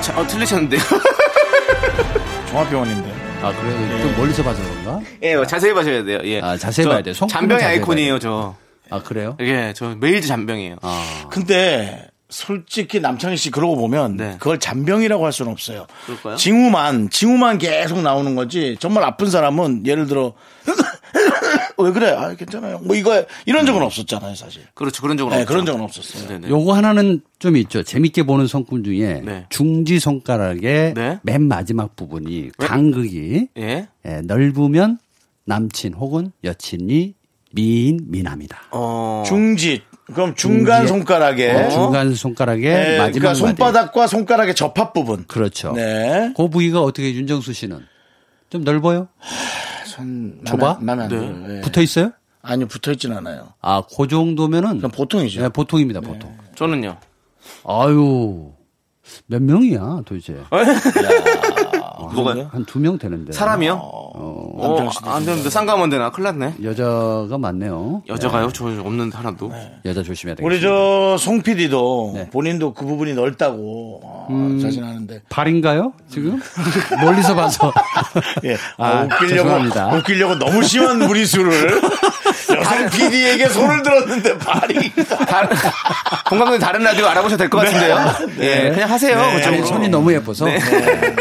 자, 0.00 0.18
어, 0.18 0.26
틀리셨는데요. 0.26 0.80
종합병원인데. 2.50 3.14
아 3.42 3.52
그래요? 3.52 4.00
좀 4.00 4.16
멀리서 4.16 4.42
봐서 4.42 4.62
그런가? 4.62 5.00
예, 5.22 5.34
자세히 5.46 5.74
봐셔야 5.74 6.02
돼요. 6.02 6.18
예. 6.24 6.40
아, 6.40 6.56
자세히 6.56 6.84
저 6.84 6.90
봐야 6.90 7.02
돼요. 7.02 7.14
잔병의 7.14 7.60
자세히 7.60 7.78
아이콘이에요, 7.78 8.18
저. 8.18 8.54
아 8.90 9.02
그래요? 9.02 9.36
예, 9.40 9.72
저 9.76 9.94
매일 9.96 10.20
잔병이에요. 10.20 10.76
아 10.82 11.26
근데 11.30 12.08
솔직히 12.30 13.00
남창희 13.00 13.36
씨 13.36 13.50
그러고 13.50 13.76
보면 13.76 14.16
네. 14.16 14.36
그걸 14.38 14.58
잔병이라고 14.58 15.24
할 15.24 15.32
수는 15.32 15.52
없어요. 15.52 15.86
그럴까요? 16.06 16.36
징후만 16.36 17.10
징후만 17.10 17.58
계속 17.58 18.00
나오는 18.00 18.34
거지. 18.34 18.76
정말 18.80 19.04
아픈 19.04 19.30
사람은 19.30 19.86
예를 19.86 20.06
들어 20.06 20.32
왜 21.78 21.90
그래? 21.92 22.10
아 22.10 22.34
괜찮아요. 22.34 22.78
뭐 22.84 22.94
이거 22.96 23.24
이런 23.46 23.66
적은 23.66 23.82
없었잖아요, 23.82 24.34
사실. 24.34 24.62
그렇죠, 24.74 25.02
그런 25.02 25.16
적은 25.16 25.30
네, 25.30 25.36
없죠. 25.42 25.48
그런 25.48 25.66
적은 25.66 25.80
없었어요. 25.80 26.28
네네. 26.28 26.48
요거 26.48 26.72
하나는 26.72 27.20
좀 27.38 27.56
있죠. 27.56 27.82
재밌게 27.82 28.22
보는 28.24 28.46
손금 28.46 28.84
중에 28.84 29.22
네. 29.24 29.46
중지 29.50 29.98
손가락의 29.98 30.94
네. 30.94 31.18
맨 31.22 31.42
마지막 31.48 31.96
부분이 31.96 32.50
간극이 32.58 33.48
예. 33.58 33.88
예, 34.06 34.20
넓으면 34.22 34.98
남친 35.46 35.94
혹은 35.94 36.32
여친이 36.44 37.14
미인 37.52 38.00
미남이다. 38.08 38.62
어. 38.72 39.22
중지 39.26 39.82
그럼 40.12 40.34
중간 40.34 40.84
중지에- 40.84 40.88
손가락에 40.88 41.50
어, 41.50 41.68
중간 41.70 42.14
손가락의 42.14 42.62
네, 42.62 42.98
마지막 42.98 43.32
그러니까. 43.32 43.34
손바닥과 43.34 44.06
손가락의 44.06 44.54
접합 44.54 44.92
부분. 44.92 45.24
그렇죠. 45.26 45.72
네. 45.72 46.32
그 46.36 46.48
부위가 46.48 46.82
어떻게 46.82 47.14
윤정수 47.14 47.52
씨는 47.52 47.80
좀 48.50 48.64
넓어요? 48.64 49.08
전 49.94 50.40
좁아? 50.44 50.78
마음에 50.80 51.04
안 51.04 51.08
네. 51.08 51.56
예. 51.56 51.60
붙어 51.60 51.80
있어요? 51.80 52.10
아니요, 52.42 52.66
붙어 52.66 52.90
있진 52.92 53.12
않아요. 53.12 53.54
아, 53.60 53.82
그 53.96 54.08
정도면은 54.08 54.78
그럼 54.78 54.90
보통이죠. 54.90 55.40
네, 55.40 55.48
보통입니다, 55.48 56.00
보통. 56.00 56.36
저는요. 56.56 56.98
아유. 57.66 58.52
몇 59.26 59.40
명이야, 59.40 60.02
도대체? 60.04 60.42
뭐가요? 62.22 62.48
한두 62.52 62.78
명 62.78 62.98
되는데. 62.98 63.32
사람이요? 63.32 63.74
어, 63.74 64.14
어, 64.16 64.90
안 65.10 65.24
되는데 65.24 65.50
쌍가면 65.50 65.90
되나? 65.90 66.10
큰일 66.10 66.24
났네. 66.38 66.54
여자가 66.62 67.36
많네요. 67.38 68.02
여자가요? 68.08 68.50
저 68.52 68.64
없는데 68.66 69.16
하나도. 69.16 69.50
여자 69.84 70.02
조심해야 70.02 70.34
되겠 70.36 70.46
우리 70.46 70.60
저 70.60 71.16
송 71.18 71.42
PD도 71.42 72.12
네. 72.14 72.30
본인도 72.30 72.74
그 72.74 72.84
부분이 72.84 73.14
넓다고 73.14 74.00
어, 74.02 74.58
자신하는데. 74.60 75.22
발인가요? 75.28 75.92
지금? 76.10 76.40
멀리서 77.02 77.34
봐서. 77.34 77.72
예. 78.44 78.54
아, 78.78 78.86
아, 78.86 79.02
웃기려고, 79.04 79.28
죄송합니다. 79.28 79.94
웃기려고 79.96 80.34
너무 80.38 80.62
심한 80.62 80.98
무리수를 80.98 81.80
여성 82.56 82.90
PD에게 82.90 83.48
손을 83.48 83.82
들었는데 83.82 84.38
발이. 84.38 84.92
다른, 85.28 85.48
공감독님 86.26 86.60
다른 86.60 86.82
라디오 86.82 87.06
알아보셔도 87.06 87.38
될 87.38 87.50
것 87.50 87.58
같은데요. 87.58 88.14
예, 88.40 88.70
그냥 88.70 88.90
하세요. 88.90 89.16
네. 89.16 89.36
그쪽으로. 89.36 89.58
아니, 89.60 89.66
손이 89.68 89.88
너무 89.88 90.12
예뻐서. 90.12 90.46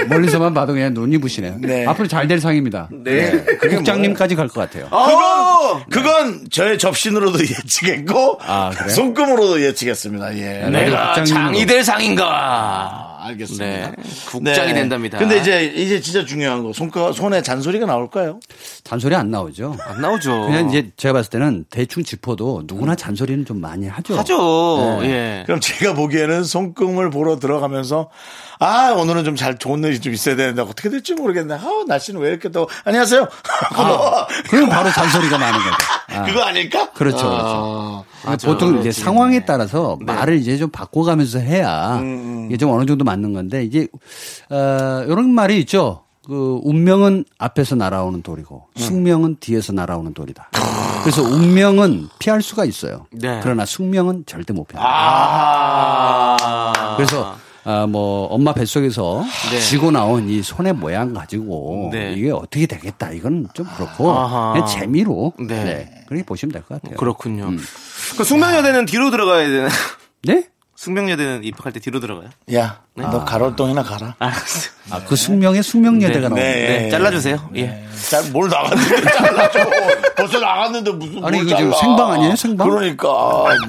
멀리서만 0.07 0.53
봐도 0.53 0.73
그냥 0.73 0.93
눈이 0.93 1.17
부시네요. 1.19 1.55
네. 1.59 1.85
앞으로 1.85 2.07
잘 2.07 2.27
될 2.27 2.39
상입니다. 2.39 2.87
네. 2.91 3.43
국장님까지 3.59 4.35
갈 4.35 4.47
것 4.47 4.61
같아요. 4.61 4.87
어! 4.91 5.81
그건 5.89 6.45
저의 6.51 6.77
접신으로도 6.77 7.39
예측했고, 7.41 8.39
아, 8.45 8.69
그래요? 8.73 8.89
손금으로도 8.89 9.61
예측했습니다. 9.61 10.37
예. 10.37 10.69
내가 10.69 11.13
국장님으로. 11.13 11.25
장이 11.53 11.65
될 11.65 11.83
상인가. 11.83 13.12
아, 13.23 13.27
알겠습니다. 13.27 13.65
네. 13.65 13.91
국장이 14.27 14.73
된답니다. 14.73 15.17
근데 15.17 15.37
이제, 15.39 15.65
이제 15.65 16.01
진짜 16.01 16.25
중요한 16.25 16.63
거. 16.63 16.73
손, 16.73 16.91
손에 17.13 17.41
잔소리가 17.41 17.85
나올까요? 17.85 18.39
잔소리 18.83 19.15
안 19.15 19.31
나오죠. 19.31 19.77
안 19.87 20.01
나오죠. 20.01 20.45
그냥 20.47 20.69
이제 20.69 20.91
제가 20.97 21.13
봤을 21.13 21.29
때는 21.29 21.65
대충 21.69 22.03
짚어도 22.03 22.63
누구나 22.65 22.95
잔소리는 22.95 23.45
좀 23.45 23.61
많이 23.61 23.87
하죠. 23.87 24.17
하죠. 24.17 24.99
네. 25.01 25.09
예. 25.09 25.43
그럼 25.45 25.59
제가 25.59 25.93
보기에는 25.93 26.43
손금을 26.43 27.09
보러 27.09 27.39
들어가면서 27.39 28.09
아 28.59 28.91
오늘은 28.91 29.23
좀 29.25 29.33
잘 29.35 29.57
좋은 29.57 29.83
일이 29.83 29.99
좀 29.99 30.13
있어야 30.13 30.35
되는데 30.35 30.61
어떻게 30.61 30.89
될지 30.89 31.15
모르겠네. 31.15 31.55
아 31.55 31.59
날씨는 31.87 32.21
왜 32.21 32.29
이렇게 32.29 32.51
더 32.51 32.67
안녕하세요. 32.85 33.27
아, 33.75 34.27
그럼 34.49 34.69
바로 34.69 34.91
잔소리가 34.91 35.37
많은 35.37 35.59
거죠. 35.59 35.75
아, 36.13 36.23
그거 36.23 36.41
아닐까? 36.41 36.91
그렇죠, 36.91 37.29
그렇죠. 37.29 37.45
아, 37.45 38.03
맞아. 38.25 38.47
보통 38.47 38.79
이제 38.79 38.91
상황에 38.91 39.45
따라서 39.45 39.97
네. 39.99 40.05
말을 40.05 40.37
이제 40.37 40.57
좀 40.57 40.69
바꿔가면서 40.69 41.39
해야 41.39 41.97
음, 41.97 42.45
이게 42.47 42.57
좀 42.57 42.71
어느 42.71 42.85
정도 42.85 43.03
맞는 43.03 43.33
건데 43.33 43.63
이제 43.63 43.87
어, 44.49 45.03
이런 45.07 45.29
말이 45.31 45.59
있죠. 45.59 46.01
그 46.25 46.61
운명은 46.63 47.25
앞에서 47.37 47.75
날아오는 47.75 48.21
돌이고 48.21 48.67
음. 48.75 48.79
숙명은 48.79 49.37
뒤에서 49.41 49.73
날아오는 49.73 50.13
돌이다. 50.13 50.51
그래서 51.03 51.21
운명은 51.21 52.07
피할 52.17 52.41
수가 52.41 52.63
있어요. 52.63 53.07
네. 53.11 53.41
그러나 53.43 53.65
숙명은 53.65 54.23
절대 54.25 54.53
못 54.53 54.65
피합니다. 54.69 54.89
아. 54.89 56.93
그래서 56.95 57.35
아, 57.65 57.85
뭐 57.87 58.25
엄마 58.27 58.53
뱃속에서 58.53 59.23
네. 59.51 59.59
쥐고 59.59 59.91
나온 59.91 60.27
이 60.29 60.41
손의 60.41 60.73
모양 60.73 61.13
가지고 61.13 61.89
네. 61.93 62.13
이게 62.13 62.31
어떻게 62.31 62.65
되겠다 62.65 63.11
이건 63.11 63.47
좀 63.53 63.65
그렇고 63.77 64.13
재미로 64.67 65.33
네. 65.39 65.63
네. 65.63 66.03
그렇게 66.07 66.23
보시면 66.25 66.51
될 66.51 66.61
것 66.63 66.81
같아요. 66.81 66.97
그렇군요. 66.97 67.45
음. 67.45 67.59
그 68.17 68.23
숙명여대는 68.23 68.85
뒤로 68.85 69.11
들어가야 69.11 69.47
되나? 69.47 69.69
네? 70.23 70.45
숙명여대는 70.83 71.45
입학할 71.45 71.71
때 71.71 71.79
뒤로 71.79 72.01
들어가요? 72.01 72.27
야, 72.53 72.81
너 72.93 73.23
가롤동이나 73.23 73.83
가라. 73.83 74.15
알았어. 74.19 74.71
아, 74.91 74.99
그 75.07 75.15
숙명의 75.15 75.63
숙명여대가 75.63 76.27
나오는 76.27 76.35
네. 76.43 76.67
네, 76.83 76.89
잘라주세요. 76.89 77.51
예. 77.55 77.85
잘, 78.09 78.21
뭘 78.31 78.49
나갔는데 78.49 79.01
잘라줘. 79.11 79.59
벌써 80.17 80.39
나갔는데 80.39 80.91
무슨 80.91 81.23
아니, 81.23 81.37
뭘 81.37 81.47
이거 81.47 81.55
지금 81.55 81.71
잘라. 81.71 81.81
생방 81.81 82.11
아니에요? 82.11 82.35
생방? 82.35 82.69
그러니까 82.69 83.07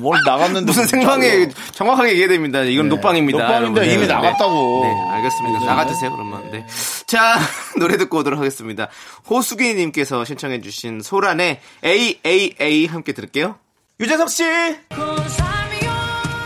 뭘 0.00 0.18
나갔는데 0.26 0.66
무슨 0.66 0.80
뭘 0.82 0.88
생방에. 0.88 1.48
정확하게 1.70 2.08
얘기해야 2.10 2.28
됩니다. 2.30 2.62
이건 2.62 2.88
녹방입니다. 2.88 3.38
녹방인데 3.38 3.80
여러분. 3.80 3.94
이미 3.94 4.06
네, 4.08 4.12
나갔다고. 4.12 4.80
네, 4.82 4.88
네, 4.92 5.10
알겠습니다. 5.16 5.64
나가주세요, 5.66 6.10
그러면. 6.10 6.50
네. 6.50 6.66
자, 7.06 7.38
노래 7.78 7.96
듣고 7.96 8.18
오도록 8.18 8.40
하겠습니다. 8.40 8.88
호수기님께서 9.30 10.24
신청해주신 10.24 11.00
소란의 11.02 11.60
AAA 11.84 12.86
함께 12.86 13.12
들을게요. 13.12 13.54
유재석 14.00 14.28
씨! 14.30 14.42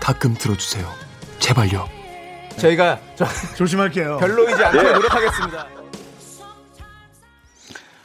가끔 0.00 0.34
들어주세요. 0.34 0.86
제발요. 1.38 1.88
저희가 2.56 2.98
저, 3.16 3.26
조심할게요. 3.56 4.18
별로이지 4.18 4.64
않게 4.64 4.82
노력하겠습니다. 4.82 5.66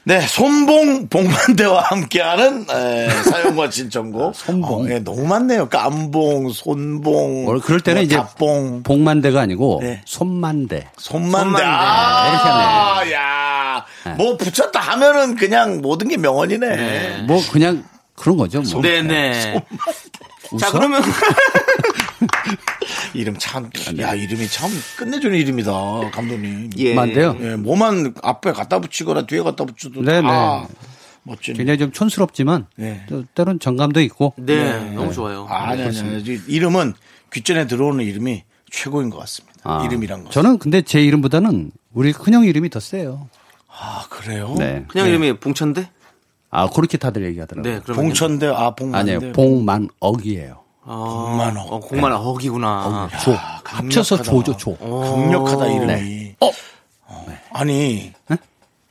네, 0.07 0.21
손봉 0.21 1.07
봉만대와 1.09 1.81
함께하는 1.81 2.67
에, 2.69 3.09
사연과 3.09 3.71
신청곡. 3.71 4.35
손봉. 4.37 4.85
어, 4.85 4.89
예, 4.89 4.99
너무 4.99 5.25
많네요. 5.25 5.67
깜봉, 5.67 6.51
손봉. 6.51 7.47
원 7.47 7.59
그럴 7.59 7.79
때는 7.81 8.01
뭐 8.01 8.03
이제 8.03 8.15
답봉, 8.15 8.83
복만대가 8.83 9.41
아니고 9.41 9.79
네. 9.81 10.03
손만대. 10.05 10.89
손만대. 10.97 11.37
손만대. 11.39 11.63
아, 11.65 12.29
이렇게 12.29 12.47
하네요. 12.49 13.13
야, 13.15 13.85
뭐 14.15 14.37
붙였다 14.37 14.79
하면은 14.79 15.35
그냥 15.35 15.81
모든 15.81 16.07
게 16.07 16.17
명언이네. 16.17 17.23
뭐 17.27 17.41
그냥 17.51 17.83
그런 18.15 18.37
거죠. 18.37 18.61
뭐. 18.61 18.81
네네. 18.83 19.65
자, 20.59 20.67
웃어? 20.67 20.71
그러면. 20.71 21.01
이름 23.13 23.35
참, 23.39 23.69
야, 23.99 24.13
이름이 24.13 24.47
참 24.47 24.69
끝내주는 24.97 25.37
이름이다, 25.37 25.71
감독님. 26.11 26.69
예. 26.77 26.93
만데요. 26.93 27.37
예, 27.41 27.55
뭐만 27.55 28.13
앞에 28.21 28.51
갖다 28.51 28.79
붙이거나 28.79 29.25
뒤에 29.25 29.41
갖다 29.41 29.65
붙여도 29.65 30.01
네네. 30.01 30.27
다 30.27 30.67
멋진. 31.23 31.55
굉장히 31.55 31.79
좀 31.79 31.91
촌스럽지만 31.91 32.67
네. 32.75 33.03
또 33.09 33.23
때론 33.33 33.59
정감도 33.59 34.01
있고 34.01 34.33
네, 34.37 34.91
너무 34.91 35.11
좋아요. 35.13 35.47
아, 35.49 35.69
아니, 35.69 35.81
아니, 35.83 35.99
아니. 35.99 36.39
이름은 36.47 36.93
귓전에 37.33 37.67
들어오는 37.67 38.03
이름이 38.05 38.43
최고인 38.69 39.09
것 39.09 39.17
같습니다. 39.19 39.55
아, 39.63 39.83
이름이란 39.85 40.25
거. 40.25 40.29
저는 40.29 40.59
근데 40.59 40.81
제 40.81 41.01
이름보다는 41.03 41.71
우리 41.93 42.13
큰형 42.13 42.45
이름이 42.45 42.69
더 42.69 42.79
세요. 42.79 43.29
아 43.67 44.05
그래요? 44.09 44.55
네. 44.57 44.85
그냥 44.87 45.07
이름이 45.07 45.39
봉천대? 45.39 45.89
아 46.51 46.69
그렇게 46.69 46.97
다들 46.97 47.25
얘기하더라고요. 47.25 47.73
네, 47.73 47.81
봉천대 47.81 48.47
아 48.47 48.71
봉만대. 48.75 49.15
아니에요. 49.15 49.31
봉만억이에요. 49.33 50.64
공만억. 50.85 51.71
어, 51.73 51.79
공만억 51.79 52.25
억이구나. 52.25 53.09
조 53.23 53.33
합쳐서 53.63 54.21
조죠 54.21 54.55
조. 54.55 54.77
강력하다 54.77 55.67
이름이. 55.67 55.85
네. 55.87 56.35
어? 56.39 56.51
아니 57.51 58.13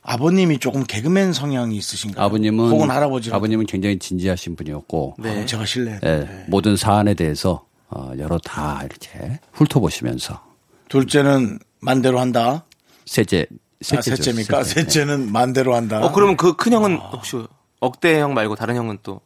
아버님이 0.03 0.59
조금 0.59 0.83
개그맨 0.83 1.33
성향이 1.33 1.75
있으신가요? 1.77 2.25
아버님은 2.25 2.69
혹은 2.69 2.91
할아버지 2.91 3.31
아버님은 3.31 3.65
굉장히 3.65 3.97
진지하신 3.97 4.55
분이었고 4.55 5.15
네. 5.19 5.45
제가 5.45 5.65
실례. 5.65 5.99
예, 6.03 6.45
모든 6.47 6.75
사안에 6.75 7.13
대해서 7.13 7.65
어, 7.89 8.11
여러 8.17 8.37
다 8.39 8.81
이렇게 8.83 9.39
훑어보시면서 9.53 10.39
둘째는 10.89 11.59
만대로 11.79 12.19
한다. 12.19 12.65
셋째 13.05 13.45
아, 13.51 13.55
셋째죠, 13.81 14.15
셋째입니까? 14.17 14.63
셋째. 14.63 14.81
셋째는 14.81 15.31
만대로 15.31 15.75
한다. 15.75 16.03
어, 16.03 16.11
그러면 16.11 16.35
그 16.37 16.55
큰 16.55 16.73
형은 16.73 16.97
혹시 16.97 17.37
억대 17.79 18.19
형 18.19 18.33
말고 18.33 18.55
다른 18.55 18.75
형은 18.75 18.99
또 19.03 19.21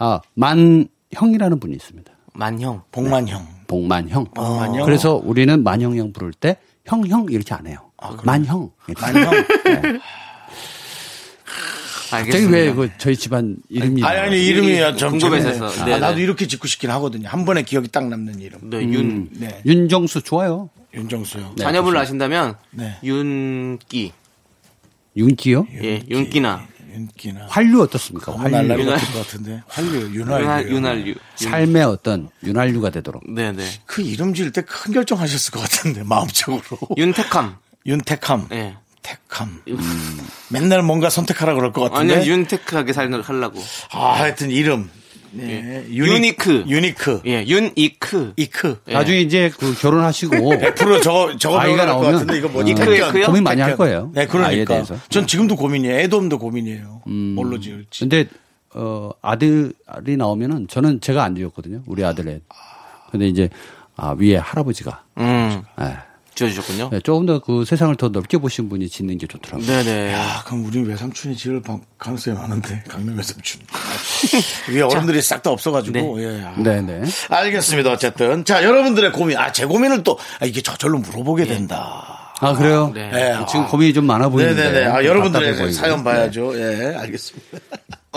아 0.00 0.20
만 0.34 0.86
형이라는 1.12 1.60
분이 1.60 1.74
있습니다. 1.74 2.12
만형. 2.34 2.82
복만형. 2.92 3.46
복만형. 3.66 4.24
복만형. 4.34 4.84
그래서 4.84 5.14
우리는 5.14 5.62
만형형 5.62 6.12
부를 6.12 6.32
때 6.32 6.56
형형 6.86 7.26
이렇게 7.30 7.54
안 7.54 7.66
해요. 7.66 7.90
만형. 8.24 8.70
만형. 9.00 9.30
갑자기 12.08 12.18
알겠습니다. 12.32 12.56
왜그 12.56 12.90
저희 12.96 13.16
집안 13.16 13.56
이름이 13.68 14.02
아니 14.02 14.18
아니 14.18 14.46
이름이 14.46 14.96
좀 14.96 15.10
궁금해서서. 15.10 15.68
재밌네. 15.70 15.84
네, 15.90 15.94
아, 15.94 15.98
나도 15.98 16.16
네. 16.16 16.22
이렇게 16.22 16.46
짓고 16.46 16.66
싶긴 16.66 16.90
하거든요. 16.92 17.28
한 17.28 17.44
번에 17.44 17.62
기억이 17.62 17.88
딱 17.88 18.08
남는 18.08 18.40
이름. 18.40 18.70
네, 18.70 18.80
윤 18.82 19.28
네. 19.32 19.60
윤정수 19.66 20.22
좋아요. 20.22 20.70
윤정수요. 20.94 21.56
자녀분을 21.58 21.98
아신다면 21.98 22.56
네. 22.70 22.96
윤기. 23.04 24.12
윤기요? 25.16 25.66
예, 25.82 26.02
윤기나. 26.08 26.66
윤기나. 27.02 27.46
활류 27.48 27.82
어떻습니까? 27.82 28.32
너무 28.32 28.42
활류. 28.44 28.56
날라리 28.56 28.82
윤활- 28.82 28.98
같을 28.98 29.12
것 29.14 29.26
같은데. 29.26 29.62
활류, 29.68 30.14
윤활유. 30.14 30.44
윤활 30.44 30.68
윤활유. 30.70 31.14
삶의 31.36 31.82
어떤 31.84 32.28
윤활유가 32.44 32.90
되도록. 32.90 33.22
네, 33.32 33.52
네. 33.52 33.64
그 33.86 34.02
이름 34.02 34.34
지을 34.34 34.52
때 34.52 34.62
큰 34.62 34.92
결정하셨을 34.92 35.52
것 35.52 35.60
같은데 35.60 36.02
마음적으로. 36.02 36.62
윤택함. 36.96 37.56
윤택함. 37.86 38.48
예. 38.52 38.76
택함. 39.02 39.62
맨날 40.50 40.82
뭔가 40.82 41.08
선택하라 41.08 41.54
그럴 41.54 41.72
것 41.72 41.90
같은데. 41.90 42.16
아니요, 42.16 42.30
윤택하게 42.32 42.92
살려고. 42.92 43.62
아, 43.92 44.12
하여튼 44.18 44.50
이름. 44.50 44.90
네. 45.32 45.84
유니크. 45.90 46.64
유니크. 46.68 47.22
예, 47.26 47.44
윤이크. 47.46 48.32
이크. 48.36 48.80
예. 48.88 48.92
나중에 48.94 49.20
이제 49.20 49.50
그 49.58 49.74
결혼하시고 49.78 50.34
100% 50.36 51.02
저거 51.02 51.36
저거 51.36 51.58
아이가 51.58 51.84
나오면 51.84 52.12
같은데 52.12 52.38
이거 52.38 52.48
뭐 52.48 52.62
이크, 52.62 52.84
택견. 52.84 53.08
이크요? 53.10 53.26
고민 53.26 53.42
많이 53.44 53.60
할. 53.60 53.76
거예요. 53.76 54.10
네, 54.14 54.26
그러니까. 54.26 54.74
대해서. 54.74 54.96
전 55.08 55.26
지금도 55.26 55.56
고민이에요. 55.56 55.98
애돔도 56.00 56.38
고민이에요. 56.38 57.02
뭘로 57.06 57.60
지을지. 57.60 58.00
근데 58.00 58.26
어 58.74 59.10
아들이 59.22 60.16
나오면은 60.16 60.68
저는 60.68 61.00
제가 61.00 61.24
안 61.24 61.34
지었거든요. 61.36 61.82
우리 61.86 62.04
아들의. 62.04 62.40
근데 63.10 63.26
이제 63.28 63.48
아 63.96 64.14
위에 64.18 64.36
할아버지가 64.36 65.02
음, 65.18 65.62
예. 65.80 65.96
지어주셨군요. 66.38 66.90
네, 66.92 67.00
조금 67.00 67.26
더 67.26 67.40
그 67.40 67.64
세상을 67.64 67.94
더 67.96 68.08
넓게 68.08 68.38
보신 68.38 68.68
분이 68.68 68.88
짓는 68.88 69.18
게 69.18 69.26
좋더라고요. 69.26 69.66
네네. 69.66 70.12
야, 70.14 70.42
그럼 70.46 70.64
우리 70.66 70.80
외삼촌이 70.82 71.36
지을 71.36 71.60
방- 71.62 71.80
가능성이 71.98 72.36
많은데 72.36 72.82
강남 72.88 73.16
외삼촌. 73.16 73.60
위에 74.70 74.82
어른들이 74.82 75.20
싹 75.22 75.42
다 75.42 75.50
없어가지고. 75.50 76.22
예. 76.22 76.42
아. 76.44 76.54
네, 76.58 76.80
네. 76.80 77.02
알겠습니다. 77.28 77.90
어쨌든 77.92 78.44
자 78.44 78.62
여러분들의 78.64 79.12
고민. 79.12 79.36
아 79.36 79.52
제 79.52 79.64
고민을 79.66 80.02
또 80.04 80.18
아, 80.40 80.46
이게 80.46 80.60
저절로 80.62 80.98
물어보게 80.98 81.46
된다. 81.46 82.32
아 82.40 82.52
그래요? 82.54 82.92
네. 82.94 83.10
예, 83.12 83.46
지금 83.46 83.62
아. 83.62 83.66
고민이 83.66 83.92
좀 83.92 84.06
많아 84.06 84.28
보이는데. 84.28 84.62
네네네. 84.70 84.86
아, 84.86 84.96
좀 84.98 85.04
여러분들의. 85.06 85.72
사연 85.72 86.04
봐야죠. 86.04 86.52
예, 86.58 86.94
알겠습니다. 86.96 87.58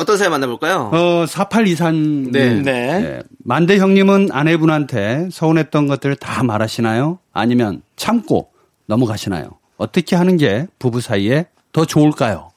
어떤 0.02 0.18
사연 0.18 0.32
만나볼까요? 0.32 0.90
어, 0.94 1.26
4823. 1.28 2.32
네. 2.32 2.62
네. 2.62 3.22
만대 3.44 3.78
형님은 3.78 4.30
아내분한테 4.32 5.30
서운했던 5.32 5.88
것들을 5.88 6.16
다 6.16 6.44
말하시나요? 6.44 7.20
아니면 7.34 7.84
참고 7.96 8.52
넘어가시나요? 8.88 9.52
어떻게 9.78 10.16
하는 10.16 10.38
게 10.38 10.68
부부 10.80 11.02
사이에 11.02 11.46
더 11.72 11.86
좋을까요? 11.86 12.50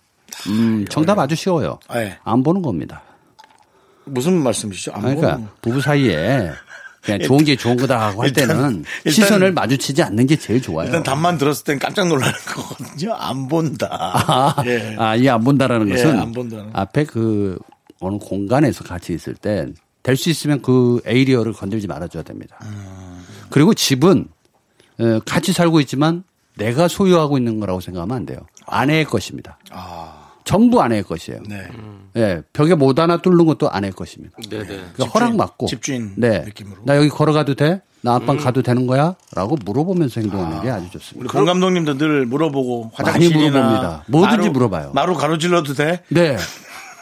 음, 0.48 0.84
정답 0.88 1.18
아주 1.18 1.34
쉬워요. 1.34 1.78
네. 1.92 2.18
안 2.24 2.42
보는 2.42 2.62
겁니다. 2.62 3.02
무슨 4.04 4.42
말씀이시죠? 4.42 4.92
안 4.94 5.02
그러니까 5.02 5.36
보는- 5.36 5.46
부부 5.62 5.80
사이에 5.80 6.50
그냥 7.04 7.20
좋은 7.20 7.44
게 7.44 7.54
좋은 7.56 7.76
거다 7.76 8.00
하고 8.08 8.22
할 8.22 8.32
때는 8.32 8.84
일단- 9.04 9.12
시선을 9.12 9.52
마주치지 9.52 10.02
않는 10.02 10.26
게 10.26 10.36
제일 10.36 10.60
좋아요. 10.62 10.86
일단 10.86 11.02
답만 11.02 11.36
들었을 11.38 11.64
땐 11.64 11.78
깜짝 11.78 12.08
놀라는 12.08 12.32
거거든요. 12.46 13.12
안 13.14 13.46
본다. 13.48 13.88
아, 13.90 14.62
예. 14.66 14.96
아, 14.98 15.14
이 15.16 15.28
안 15.28 15.42
본다라는 15.44 15.88
예, 15.88 15.92
것은 15.92 16.18
안 16.18 16.32
본다는. 16.32 16.70
앞에 16.72 17.04
그 17.04 17.58
어느 18.00 18.16
공간에서 18.18 18.84
같이 18.84 19.12
있을 19.14 19.34
때될수 19.34 20.30
있으면 20.30 20.62
그 20.62 21.00
에이리어를 21.06 21.52
건들지 21.52 21.86
말아줘야 21.86 22.22
됩니다. 22.22 22.56
음. 22.62 23.22
그리고 23.50 23.74
집은 23.74 24.26
어, 24.98 25.18
같이 25.26 25.52
살고 25.52 25.80
있지만 25.80 26.24
내가 26.56 26.86
소유하고 26.88 27.36
있는 27.36 27.58
거라고 27.60 27.80
생각하면 27.80 28.16
안 28.16 28.26
돼요. 28.26 28.38
아내의 28.66 29.04
것입니다. 29.04 29.58
전부 30.44 30.82
아내의 30.82 31.02
것이에요. 31.04 31.40
네. 31.48 31.66
예, 32.16 32.42
벽에 32.52 32.74
못 32.74 32.98
하나 32.98 33.16
뚫는 33.16 33.46
것도 33.46 33.70
아내의 33.70 33.92
것입니다. 33.92 34.36
네 34.50 34.58
네. 34.58 34.66
그러니까 34.66 35.04
허락 35.14 35.36
받고 35.36 35.66
집주인 35.66 36.12
네. 36.16 36.40
느낌으로. 36.40 36.76
음. 36.82 36.86
나 36.86 36.96
여기 36.96 37.08
걸어가도 37.08 37.54
돼? 37.54 37.80
나 38.02 38.16
안방 38.16 38.36
가도 38.36 38.60
되는 38.62 38.86
거야? 38.86 39.14
라고 39.34 39.56
물어보면서 39.64 40.20
행동하는 40.20 40.60
게 40.62 40.68
아주 40.70 40.90
좋습니다. 40.90 41.20
우리 41.20 41.28
공 41.28 41.46
감독님도 41.46 41.96
늘 41.96 42.26
물어보고 42.26 42.90
화장실이나 42.92 43.48
물어봅니다. 43.50 44.04
뭐든지 44.08 44.36
마루- 44.36 44.50
물어봐요. 44.52 44.90
마루 44.92 45.14
가로질러도 45.14 45.72
돼? 45.72 46.02
네. 46.10 46.36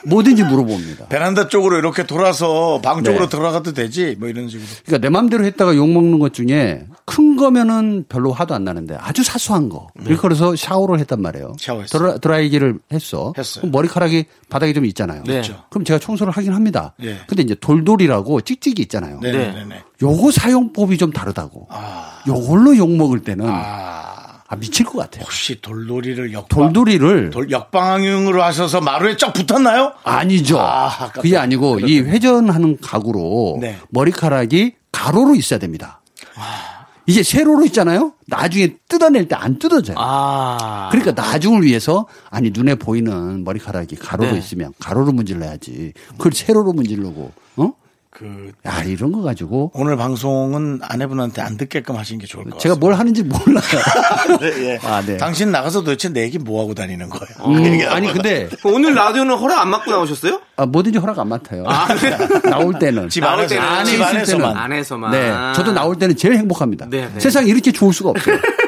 뭐든지 0.06 0.44
물어봅니다. 0.44 1.06
베란다 1.06 1.48
쪽으로 1.48 1.78
이렇게 1.78 2.04
돌아서 2.06 2.80
방 2.82 3.04
쪽으로 3.04 3.24
네. 3.26 3.28
들어가도 3.28 3.72
되지? 3.72 4.16
뭐 4.18 4.28
이런 4.28 4.48
식으로. 4.48 4.66
그러니까 4.84 5.06
내 5.06 5.10
마음대로 5.10 5.44
했다가 5.44 5.76
욕 5.76 5.88
먹는 5.90 6.18
것 6.18 6.32
중에 6.34 6.86
큰 7.04 7.36
거면은 7.36 8.04
별로 8.08 8.32
화도 8.32 8.54
안 8.54 8.64
나는데 8.64 8.96
아주 9.00 9.22
사소한 9.22 9.68
거. 9.68 9.88
그래서 10.20 10.56
샤워를 10.56 10.98
했단 11.00 11.20
말이에요. 11.22 11.48
네. 11.48 11.54
샤워했어. 11.58 11.98
드라, 11.98 12.18
드라이기를 12.18 12.78
했어. 12.92 13.32
했어요. 13.36 13.62
그럼 13.62 13.72
머리카락이 13.72 14.24
바닥에 14.48 14.72
좀 14.72 14.84
있잖아요. 14.86 15.22
네. 15.26 15.34
그렇죠. 15.34 15.62
그럼 15.70 15.84
제가 15.84 15.98
청소를 15.98 16.32
하긴 16.32 16.52
합니다. 16.52 16.94
예. 17.02 17.18
근데 17.26 17.42
이제 17.42 17.54
돌돌이라고 17.54 18.40
찍찍이 18.42 18.82
있잖아요. 18.82 19.20
네네네. 19.20 19.82
요거 20.02 20.30
사용법이 20.32 20.98
좀 20.98 21.12
다르다고. 21.12 21.68
요걸로 22.26 22.76
욕 22.76 22.90
먹을 22.96 23.20
때는 23.22 23.46
아, 23.48 24.21
아, 24.52 24.56
미칠 24.56 24.84
것 24.84 24.98
같아요. 24.98 25.22
혹시 25.24 25.58
돌돌이를 25.62 26.34
역 26.34 26.46
돌돌이를 26.48 27.30
돌 27.30 27.50
역방향으로 27.50 28.42
하셔서 28.42 28.82
마루에 28.82 29.16
쫙 29.16 29.32
붙었나요? 29.32 29.94
아니죠. 30.04 30.58
아. 30.60 31.10
그게 31.14 31.38
아니고 31.38 31.80
이 31.80 32.00
회전하는 32.00 32.76
가구로 32.78 33.56
네. 33.62 33.78
머리카락이 33.88 34.74
가로로 34.92 35.34
있어야 35.36 35.58
됩니다. 35.58 36.02
이게 37.06 37.22
세로로 37.22 37.64
있잖아요. 37.64 38.12
나중에 38.26 38.76
뜯어낼 38.88 39.26
때 39.26 39.34
안 39.36 39.58
뜯어져요. 39.58 39.96
아. 39.98 40.90
그러니까 40.92 41.12
나중을 41.20 41.62
위해서 41.62 42.06
아니 42.30 42.50
눈에 42.50 42.74
보이는 42.74 43.42
머리카락이 43.44 43.96
가로로 43.96 44.32
네. 44.32 44.38
있으면 44.38 44.74
가로로 44.78 45.12
문질러야지. 45.12 45.94
그걸 46.18 46.32
세로로 46.32 46.74
문질르고 46.74 47.32
어? 47.56 47.72
그 48.12 48.52
야 48.64 48.82
이런 48.84 49.10
거 49.10 49.22
가지고 49.22 49.72
오늘 49.74 49.96
방송은 49.96 50.80
아내분한테 50.82 51.42
안 51.42 51.56
듣게끔 51.56 51.96
하시는 51.96 52.20
게 52.20 52.26
좋을 52.28 52.44
것 52.44 52.60
제가 52.60 52.76
뭘 52.76 52.94
하는지 52.94 53.24
몰라요. 53.24 53.60
같아요. 53.60 54.38
네, 54.38 54.68
예. 54.68 54.78
아, 54.84 55.02
네. 55.04 55.16
당신 55.16 55.50
나가서 55.50 55.80
도대체 55.80 56.10
내 56.10 56.22
얘기 56.22 56.38
뭐 56.38 56.62
하고 56.62 56.74
다니는 56.74 57.08
거예요? 57.08 57.34
음, 57.48 57.80
아니 57.88 58.12
근데 58.12 58.48
오늘 58.64 58.94
라디오는 58.94 59.34
허락 59.36 59.60
안 59.62 59.70
받고 59.72 59.90
나오셨어요? 59.90 60.40
아, 60.56 60.66
뭐든지 60.66 60.98
허락 60.98 61.18
안 61.18 61.28
맡아요. 61.28 61.64
나올 62.48 62.78
때는 62.78 63.08
집 63.08 63.20
나올 63.20 63.46
때는 63.48 63.62
안에 63.64 63.84
집 63.84 63.94
있을 63.94 64.04
안에서만. 64.04 64.48
때는 64.48 64.56
안에서만. 64.62 65.10
네, 65.10 65.32
저도 65.56 65.72
나올 65.72 65.98
때는 65.98 66.14
제일 66.16 66.36
행복합니다. 66.36 66.86
네, 66.88 67.10
네. 67.12 67.20
세상에 67.20 67.48
이렇게 67.50 67.72
좋을 67.72 67.92
수가 67.92 68.10
없어요. 68.10 68.38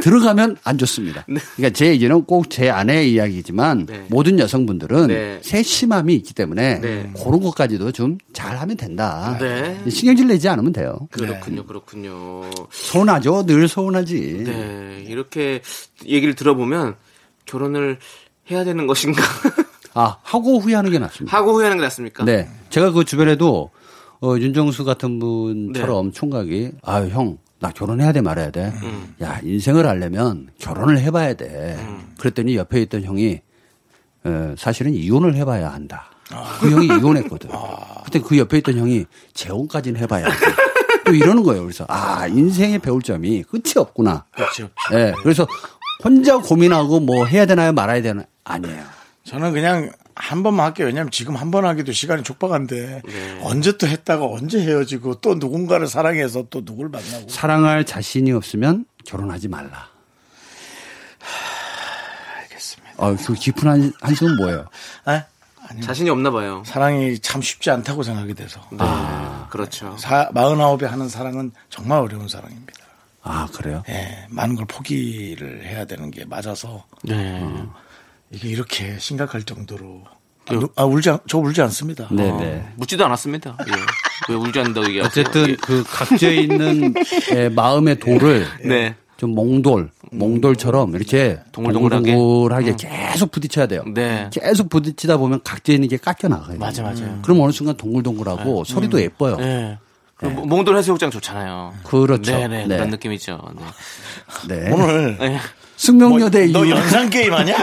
들어가면 0.00 0.56
안 0.64 0.78
좋습니다. 0.78 1.24
그러니까 1.26 1.70
제 1.70 1.86
얘기는 1.88 2.24
꼭 2.24 2.48
제 2.48 2.68
아내의 2.70 3.12
이야기지만 3.12 3.86
네. 3.86 4.04
모든 4.08 4.38
여성분들은 4.38 5.06
네. 5.08 5.38
세심함이 5.42 6.14
있기 6.16 6.34
때문에 6.34 6.80
네. 6.80 7.10
그런 7.24 7.40
것까지도 7.40 7.92
좀 7.92 8.18
잘하면 8.32 8.76
된다. 8.76 9.36
네. 9.40 9.80
신경질 9.88 10.26
내지 10.28 10.48
않으면 10.48 10.72
돼요. 10.72 11.08
그렇군요, 11.10 11.64
그렇군요. 11.64 12.42
서운하죠. 12.70 13.46
늘 13.46 13.68
서운하지. 13.68 14.44
네, 14.44 15.04
이렇게 15.08 15.62
얘기를 16.06 16.34
들어보면 16.34 16.96
결혼을 17.46 17.98
해야 18.50 18.64
되는 18.64 18.86
것인가 18.86 19.22
아 19.94 20.18
하고 20.22 20.58
후회하는 20.58 20.90
게 20.90 20.98
낫습니다. 20.98 21.36
하고 21.36 21.52
후회하는 21.54 21.78
게 21.78 21.82
낫습니까? 21.82 22.24
네. 22.24 22.48
제가 22.70 22.92
그 22.92 23.04
주변에도 23.04 23.70
어, 24.20 24.36
윤정수 24.38 24.84
같은 24.84 25.18
분처럼 25.18 26.12
총각이 26.12 26.70
아유 26.82 27.08
형 27.10 27.38
나 27.62 27.70
결혼해야 27.70 28.10
돼 28.10 28.20
말아야 28.20 28.50
돼. 28.50 28.72
야 29.22 29.38
인생을 29.44 29.86
알려면 29.86 30.48
결혼을 30.58 30.98
해봐야 30.98 31.34
돼. 31.34 31.78
그랬더니 32.18 32.56
옆에 32.56 32.82
있던 32.82 33.04
형이 33.04 33.40
어, 34.24 34.54
사실은 34.58 34.92
이혼을 34.92 35.36
해봐야 35.36 35.72
한다. 35.72 36.10
그 36.60 36.70
형이 36.72 36.86
이혼했거든. 36.86 37.50
그때 38.04 38.18
그 38.18 38.36
옆에 38.36 38.58
있던 38.58 38.76
형이 38.78 39.06
재혼까지는 39.32 40.00
해봐야 40.00 40.24
돼. 40.28 40.32
또 41.04 41.14
이러는 41.14 41.44
거예요. 41.44 41.62
그래서 41.62 41.84
아 41.88 42.26
인생의 42.26 42.80
배울 42.80 43.00
점이 43.00 43.44
끝이 43.44 43.74
없구나. 43.76 44.24
그렇죠. 44.34 44.68
예. 44.92 45.12
그래서 45.22 45.46
혼자 46.02 46.38
고민하고 46.38 46.98
뭐 46.98 47.26
해야 47.26 47.46
되나요 47.46 47.72
말아야 47.72 48.02
되나요 48.02 48.26
아니에요. 48.42 48.82
저는 49.22 49.52
그냥 49.52 49.92
한 50.14 50.42
번만 50.42 50.66
할게요. 50.66 50.86
왜냐면 50.86 51.10
지금 51.10 51.36
한 51.36 51.50
번 51.50 51.64
하기도 51.64 51.92
시간이 51.92 52.22
촉박한데 52.22 53.02
언제 53.42 53.76
또 53.76 53.86
했다가 53.86 54.24
언제 54.26 54.60
헤어지고 54.60 55.16
또 55.20 55.34
누군가를 55.34 55.86
사랑해서 55.86 56.46
또 56.50 56.64
누굴 56.64 56.88
만나고 56.88 57.28
사랑할 57.28 57.84
자신이 57.84 58.32
없으면 58.32 58.84
결혼하지 59.06 59.48
말라. 59.48 59.88
알겠습니다. 62.42 62.92
어, 62.96 63.16
그 63.16 63.34
깊은 63.34 63.68
한, 63.68 63.92
한숨은 64.00 64.36
뭐예요? 64.36 64.66
아, 65.04 65.24
아니요. 65.68 65.82
자신이 65.84 66.10
없나 66.10 66.30
봐요. 66.30 66.62
사랑이 66.66 67.18
참 67.20 67.40
쉽지 67.42 67.70
않다고 67.70 68.02
생각이 68.02 68.34
돼서 68.34 68.60
네. 68.70 68.84
그렇죠. 69.50 69.96
사, 69.98 70.30
마흔아홉에 70.32 70.86
하는 70.86 71.08
사랑은 71.08 71.52
정말 71.68 71.98
어려운 72.00 72.28
사랑입니다. 72.28 72.72
아, 73.24 73.46
그래요? 73.52 73.82
예, 73.88 74.26
많은 74.30 74.56
걸 74.56 74.66
포기를 74.66 75.64
해야 75.64 75.84
되는 75.84 76.10
게 76.10 76.24
맞아서 76.24 76.84
네. 77.04 77.40
이게 78.32 78.48
이렇게 78.48 78.96
심각할 78.98 79.42
정도로 79.42 80.02
아, 80.48 80.54
누- 80.54 80.68
아, 80.74 80.84
울지 80.84 81.10
않, 81.10 81.18
저 81.28 81.38
울지 81.38 81.62
않습니다. 81.62 82.08
네네. 82.10 82.72
묻지도 82.76 83.04
않았습니다. 83.04 83.56
예. 83.68 83.72
왜 84.28 84.34
울지 84.34 84.58
않는다고 84.58 84.88
얘기하세요? 84.88 85.06
어쨌든 85.24 85.56
그 85.58 85.84
각지에 85.86 86.34
있는 86.36 86.94
예, 87.34 87.48
마음의 87.48 88.00
돌을 88.00 88.46
네. 88.64 88.94
좀 89.18 89.34
몽돌, 89.36 89.90
몽돌처럼 90.10 90.96
이렇게 90.96 91.38
동글동글하게. 91.52 92.12
동글동글하게 92.12 92.76
계속 92.76 93.30
부딪혀야 93.30 93.66
돼요. 93.68 93.84
네. 93.94 94.28
계속 94.32 94.68
부딪히다 94.68 95.16
보면 95.16 95.42
각지에 95.44 95.76
있는 95.76 95.88
게 95.88 95.96
깎여 95.96 96.28
나가요. 96.28 96.58
맞아, 96.58 96.82
맞아요. 96.82 97.20
그럼 97.22 97.40
어느 97.40 97.52
순간 97.52 97.76
동글동글하고 97.76 98.64
소리도 98.64 99.00
예뻐요. 99.00 99.36
네. 99.36 99.78
그리고 100.16 100.44
몽돌 100.46 100.76
해수욕장 100.76 101.10
좋잖아요. 101.10 101.74
그렇죠. 101.84 102.32
네네. 102.32 102.66
네. 102.66 102.76
그런 102.76 102.90
느낌이죠. 102.90 103.40
네. 104.48 104.56
네. 104.60 104.70
오늘 104.72 105.16
네. 105.18 105.38
숙명여대 105.82 106.46
뭐, 106.46 106.60
너 106.60 106.64
이후 106.64 106.76
연상 106.76 107.10
게임 107.10 107.34
하냐? 107.34 107.56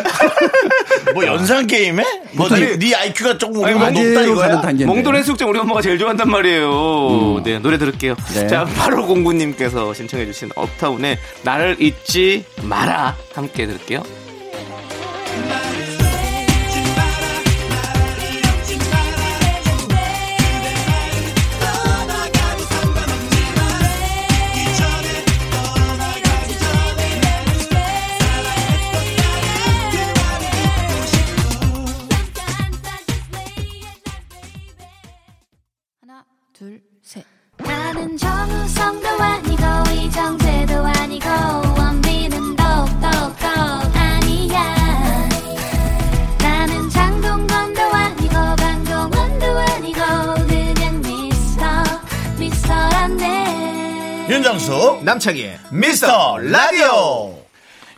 뭐 1.16 1.26
연상 1.26 1.66
게임해? 1.66 2.04
뭐 2.34 2.50
네, 2.50 2.78
네 2.78 2.94
IQ가 2.94 3.38
조금 3.38 3.64
우리보다 3.64 3.92
높다 3.92 4.02
아재로 4.02 4.36
가는 4.36 4.56
이거야? 4.56 4.62
단계인데. 4.62 4.86
몽돌 4.86 5.16
해수욕장 5.16 5.50
우리 5.50 5.60
엄마가 5.60 5.82
제일 5.82 5.98
좋아한단 5.98 6.30
말이에요. 6.30 7.42
네, 7.46 7.60
노래 7.60 7.78
들을게요. 7.78 8.16
네. 8.34 8.48
자, 8.48 8.66
바로 8.76 9.06
공구님께서 9.08 9.94
신청해주신 9.94 10.50
업타운의 10.54 11.18
나를 11.44 11.82
잊지 11.82 12.44
마라. 12.64 13.16
함께 13.34 13.66
들을게요. 13.66 14.04
둘, 36.60 36.82
셋. 37.02 37.24
나는 37.56 38.18
정우성도 38.18 39.08
아니고 39.08 39.64
이정재도 39.94 40.74
아니고 40.76 41.26
원빈은 41.78 42.58
더욱더 42.58 43.08
아니야. 43.94 45.30
나는 46.38 46.90
장동건도 46.90 47.82
아니고 47.82 48.34
강동원도 48.58 49.46
아니고 49.58 50.00
그냥 50.50 51.02
미스터 51.02 51.64
미스터란데. 52.38 54.28
윤정수 54.30 55.00
남창희 55.04 55.52
미스터 55.72 56.40
라디오. 56.40 57.40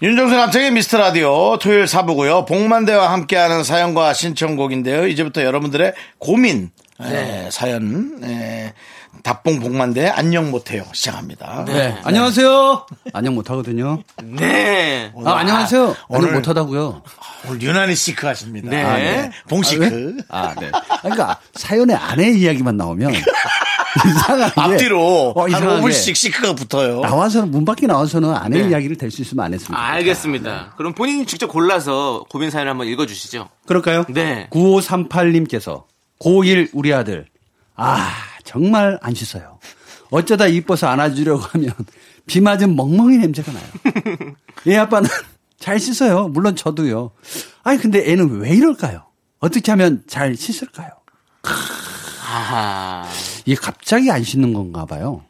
윤정수 0.04 0.36
남창희 0.36 0.70
미스터 0.70 1.00
라디오. 1.00 1.58
토요일 1.58 1.88
사부고요. 1.88 2.46
복만대와 2.46 3.12
함께하는 3.12 3.64
사연과 3.64 4.14
신청곡인데요. 4.14 5.08
이제부터 5.08 5.44
여러분들의 5.44 5.94
고민 6.20 6.70
에, 7.04 7.50
사연 7.52 8.20
에, 8.24 8.74
답봉 9.24 9.60
복만대 9.60 10.08
안녕 10.08 10.52
못해요 10.52 10.84
시작합니다 10.94 11.66
네. 11.66 11.98
안녕하세요. 12.04 12.86
안녕 13.14 13.36
못하거든요. 13.36 14.02
네. 14.24 15.12
아, 15.26 15.32
안녕하세요. 15.36 15.96
오늘- 16.08 16.28
안녕 16.30 16.34
못하다고요. 16.36 17.04
오늘 17.48 17.62
유난히 17.62 17.96
시크하십니다 17.96 18.70
네. 18.70 18.84
아, 18.84 18.96
네. 18.98 19.32
봉시크 19.50 20.18
아, 20.30 20.54
네. 20.60 20.72
그러니까 21.02 21.40
사연에 21.56 21.94
아내 21.94 22.30
이야기만 22.30 22.78
나오면 22.78 23.12
이상하게 24.06 24.54
앞뒤로 24.56 25.34
어, 25.36 25.42
한 25.42 25.50
이상하게 25.50 25.82
5분씩 25.82 26.16
시크가 26.16 26.56
붙어요 26.56 27.02
나와서는 27.02 27.52
문 27.52 27.66
밖에 27.66 27.88
나와서는 27.88 28.34
아내 28.34 28.62
네. 28.62 28.70
이야기를 28.70 28.96
될 28.98 29.12
수 29.12 29.22
있으면 29.22 29.44
안 29.46 29.54
했습니다. 29.54 29.78
알겠습니다. 29.84 30.74
그럼 30.78 30.94
본인이 30.94 31.26
직접 31.26 31.48
골라서 31.48 32.24
고민 32.30 32.50
사연 32.50 32.70
한번 32.70 32.88
읽어주시죠. 32.88 33.50
그럴까요? 33.68 34.06
네. 34.10 34.48
9538님께서 34.52 35.84
고1 36.22 36.70
우리 36.74 36.94
아들 36.94 37.26
아 37.76 38.12
정말 38.44 39.00
안 39.02 39.14
씻어요. 39.14 39.60
어쩌다 40.12 40.48
이뻐서 40.48 40.88
안아주려고 40.88 41.42
하면 41.42 41.74
비 42.28 42.42
맞은 42.42 42.76
멍멍이 42.76 43.18
냄새가 43.18 43.52
나요. 43.52 43.66
얘 44.68 44.78
아빠는 44.78 45.10
잘 45.60 45.80
씻어요. 45.80 46.28
물론 46.28 46.56
저도요. 46.56 47.12
아니 47.64 47.78
근데 47.80 48.12
애는 48.12 48.40
왜 48.40 48.52
이럴까요? 48.52 49.06
어떻게 49.40 49.72
하면 49.72 50.04
잘 50.08 50.36
씻을까요? 50.36 50.90
아하. 52.24 53.08
이게 53.46 53.56
갑자기 53.56 54.12
안 54.12 54.24
씻는 54.24 54.54
건가 54.54 54.86
봐요. 54.86 55.24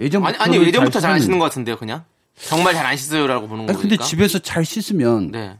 예전부터 0.00 0.42
아니, 0.44 0.56
아니, 0.56 0.66
예전부터 0.66 1.00
잘 1.00 1.12
안 1.12 1.20
씻는 1.20 1.38
것 1.38 1.44
같은데요, 1.46 1.76
그냥? 1.76 2.04
정말 2.46 2.72
잘 2.74 2.86
안 2.86 2.96
씻어요라고 2.96 3.48
보는 3.48 3.66
거니까. 3.66 3.80
근데 3.82 3.96
집에서 3.98 4.38
잘 4.38 4.64
씻으면 4.64 5.32
네. 5.32 5.58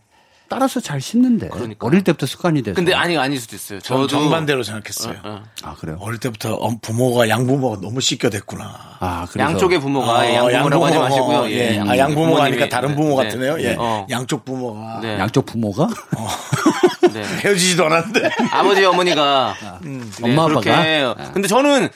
따라서 0.48 0.80
잘 0.80 1.00
씻는데 1.00 1.48
그러니까요. 1.48 1.87
어릴 1.88 2.02
때부터 2.04 2.24
습관이 2.26 2.62
돼서. 2.62 2.74
근데 2.74 2.94
아니, 2.94 3.16
아닐 3.18 3.38
수도 3.40 3.54
있어요. 3.56 3.80
저도. 3.80 4.06
정반대로 4.06 4.62
생각했어요 4.62 5.18
어. 5.24 5.42
아 5.62 5.74
그래요? 5.74 5.98
어릴 6.00 6.18
때부터 6.18 6.54
어, 6.54 6.76
부모가 6.80 7.28
양부모가 7.28 7.80
너무 7.82 8.00
씻겨댔구나 8.00 8.96
아 9.00 9.26
그래서 9.30 9.50
양쪽의 9.50 9.80
부모가 9.80 10.20
어, 10.20 10.52
양부모라고 10.52 10.87
하지 10.87 10.96
양부모가, 10.96 11.08
마시고요. 11.38 11.50
예. 11.50 11.76
양- 11.76 11.90
아, 11.90 11.96
양부모가 11.98 12.44
아니까 12.44 12.68
다른 12.68 12.94
부모 12.94 13.20
네, 13.20 13.26
같으네요. 13.28 13.56
네. 13.56 13.64
예. 13.64 13.76
어. 13.78 14.06
양쪽 14.11 14.44
부모가 14.44 15.00
네. 15.02 15.18
양쪽 15.18 15.44
부모가 15.46 15.87
네. 17.12 17.22
헤어지지도 17.44 17.87
않았는데. 17.87 18.30
아버지 18.50 18.84
어머니가 18.84 19.54
네, 19.82 20.00
엄마, 20.22 20.44
아빠가? 20.44 20.61
그렇게 20.61 20.70
아. 21.16 21.32
근데 21.32 21.48
저는 21.48 21.88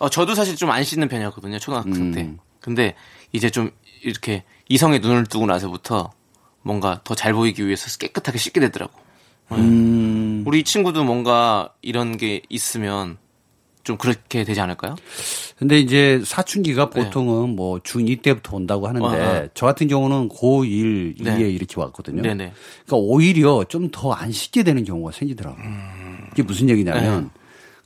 어, 0.00 0.08
저도 0.08 0.34
사실 0.34 0.56
좀 0.56 0.70
안 0.70 0.82
씻는 0.84 1.08
편이었거든요 1.08 1.58
초등학생 1.58 1.94
음. 1.94 2.12
때 2.12 2.30
근데 2.60 2.94
이제 3.32 3.50
좀 3.50 3.70
이렇게 4.02 4.44
이성의 4.68 5.00
눈을 5.00 5.26
뜨고 5.26 5.46
나서부터 5.46 6.10
뭔가 6.62 7.00
더 7.04 7.14
잘 7.14 7.32
보이기 7.32 7.64
위해서 7.66 7.88
깨끗하게 7.98 8.38
씻게 8.38 8.60
되더라고 8.60 8.92
음, 9.52 10.44
우리 10.46 10.62
친구도 10.62 11.04
뭔가 11.04 11.72
이런 11.82 12.16
게 12.16 12.42
있으면 12.48 13.18
좀 13.82 13.96
그렇게 13.96 14.44
되지 14.44 14.60
않을까요? 14.60 14.94
근데 15.56 15.78
이제 15.78 16.22
사춘기가 16.24 16.90
보통은 16.90 17.56
뭐 17.56 17.78
중2 17.80 18.22
때부터 18.22 18.56
온다고 18.56 18.86
하는데 18.86 19.08
네. 19.08 19.24
어, 19.24 19.42
어. 19.44 19.48
저 19.54 19.66
같은 19.66 19.88
경우는 19.88 20.28
고1, 20.28 21.22
네. 21.24 21.38
2에 21.38 21.52
이렇게 21.54 21.80
왔거든요. 21.80 22.22
네네. 22.22 22.52
그러니까 22.86 22.96
오히려 22.96 23.64
좀 23.68 23.90
더 23.90 24.12
안 24.12 24.30
씻게 24.30 24.62
되는 24.62 24.84
경우가 24.84 25.12
생기더라고요. 25.12 25.64
이게 26.32 26.42
무슨 26.42 26.68
얘기냐면 26.68 27.24
네. 27.24 27.30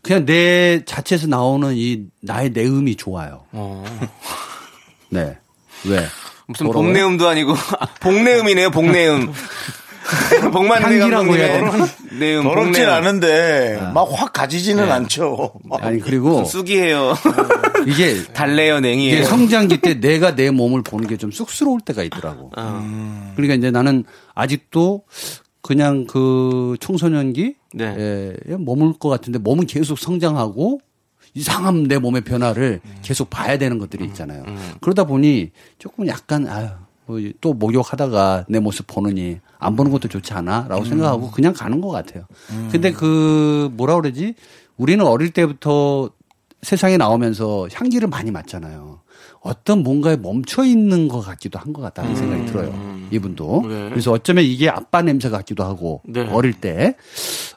그냥 0.02 0.26
내 0.26 0.84
자체에서 0.84 1.28
나오는 1.28 1.72
이 1.74 2.06
나의 2.20 2.50
내음이 2.50 2.96
좋아요. 2.96 3.44
어. 3.52 3.84
네. 5.08 5.38
왜? 5.86 6.04
무슨 6.46 6.66
뭐라고요? 6.66 6.86
복내음도 6.88 7.28
아니고 7.28 7.54
복내음이네요 8.00 8.70
복내음 8.70 9.32
복만 10.52 10.82
향기라고 10.82 11.34
해야 11.34 11.52
되나? 11.54 11.86
내음 12.18 12.42
더럽진 12.42 12.72
복내음. 12.72 12.90
않은데 12.90 13.90
막확 13.94 14.34
가지지는 14.34 14.92
않죠. 14.92 15.54
막 15.64 15.82
아니 15.82 15.98
그리고 15.98 16.44
쑥이에요 16.44 17.14
이게 17.86 18.22
달래요 18.34 18.80
냉이에요 18.80 19.14
이게 19.14 19.24
성장기 19.24 19.78
때 19.80 19.94
내가 20.00 20.34
내 20.34 20.50
몸을 20.50 20.82
보는 20.82 21.08
게 21.08 21.16
좀 21.16 21.30
쑥스러울 21.30 21.80
때가 21.80 22.02
있더라고. 22.02 22.50
어. 22.56 23.32
그러니까 23.34 23.54
이제 23.54 23.70
나는 23.70 24.04
아직도 24.34 25.04
그냥 25.62 26.04
그 26.06 26.76
청소년기 26.80 27.54
네. 27.72 28.34
에 28.46 28.56
머물 28.58 28.92
것 28.98 29.08
같은데 29.08 29.38
몸은 29.38 29.66
계속 29.66 29.98
성장하고 29.98 30.80
이상한 31.34 31.84
내 31.84 31.98
몸의 31.98 32.22
변화를 32.22 32.80
계속 33.02 33.28
봐야 33.30 33.58
되는 33.58 33.78
것들이 33.78 34.04
있잖아요. 34.06 34.44
그러다 34.80 35.04
보니 35.04 35.50
조금 35.78 36.06
약간 36.06 36.46
아유 36.46 36.68
뭐또 37.06 37.54
목욕하다가 37.54 38.46
내 38.48 38.60
모습 38.60 38.86
보느니 38.86 39.40
안 39.58 39.76
보는 39.76 39.90
것도 39.90 40.08
좋지 40.08 40.32
않아라고 40.32 40.84
생각하고 40.84 41.30
그냥 41.30 41.52
가는 41.52 41.80
것 41.80 41.88
같아요. 41.90 42.24
근데 42.70 42.92
그 42.92 43.68
뭐라 43.74 43.96
그러지? 44.00 44.34
우리는 44.76 45.04
어릴 45.06 45.30
때부터 45.30 46.10
세상에 46.62 46.96
나오면서 46.96 47.68
향기를 47.72 48.08
많이 48.08 48.30
맡잖아요. 48.30 49.00
어떤 49.40 49.82
뭔가에 49.82 50.16
멈춰 50.16 50.64
있는 50.64 51.08
것 51.08 51.20
같기도 51.20 51.58
한 51.58 51.72
것 51.74 51.82
같다는 51.82 52.16
생각이 52.16 52.46
들어요. 52.46 52.72
이분도. 53.10 53.64
네. 53.68 53.88
그래서 53.90 54.12
어쩌면 54.12 54.44
이게 54.44 54.68
아빠 54.68 55.02
냄새 55.02 55.28
같기도 55.28 55.64
하고 55.64 56.02
네. 56.04 56.26
어릴 56.30 56.52
때 56.54 56.96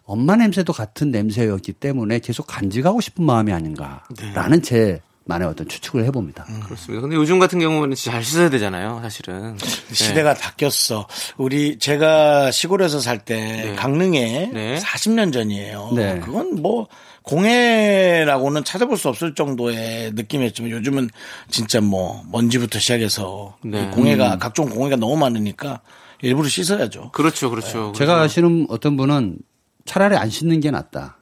엄마 0.03 0.35
냄새도 0.35 0.73
같은 0.73 1.11
냄새였기 1.11 1.73
때문에 1.73 2.19
계속 2.19 2.47
간직하고 2.47 3.01
싶은 3.01 3.25
마음이 3.25 3.51
아닌가라는 3.51 4.61
제 4.61 5.01
만의 5.27 5.47
어떤 5.47 5.67
추측을 5.67 6.05
해봅니다. 6.05 6.45
그렇습니다. 6.63 7.01
근데 7.01 7.15
요즘 7.15 7.37
같은 7.39 7.59
경우는 7.59 7.95
잘 7.95 8.23
씻어야 8.23 8.49
되잖아요, 8.49 8.99
사실은. 9.01 9.57
시대가 9.91 10.33
바뀌었어. 10.33 11.07
우리 11.37 11.77
제가 11.77 12.51
시골에서 12.51 12.99
살때 12.99 13.75
강릉에 13.77 14.51
네. 14.53 14.79
40년 14.79 15.33
전이에요. 15.33 15.91
네. 15.95 16.19
그건 16.21 16.61
뭐 16.61 16.87
공해라고는 17.27 18.63
찾아볼 18.63 18.97
수 18.97 19.09
없을 19.09 19.35
정도의 19.35 20.11
느낌이었지만 20.13 20.71
요즘은 20.71 21.09
진짜 21.49 21.81
뭐 21.81 22.23
먼지부터 22.31 22.79
시작해서 22.79 23.57
네. 23.63 23.83
이 23.83 23.91
공해가 23.91 24.37
각종 24.37 24.69
공해가 24.69 24.95
너무 24.95 25.17
많으니까 25.17 25.81
일부러 26.21 26.47
씻어야죠. 26.47 27.11
그렇죠, 27.11 27.49
그렇죠. 27.49 27.91
제가 27.95 28.21
아시는 28.21 28.67
어떤 28.69 28.97
분은 28.97 29.37
차라리 29.85 30.15
안 30.15 30.29
씻는 30.29 30.61
게 30.61 30.71
낫다. 30.71 31.17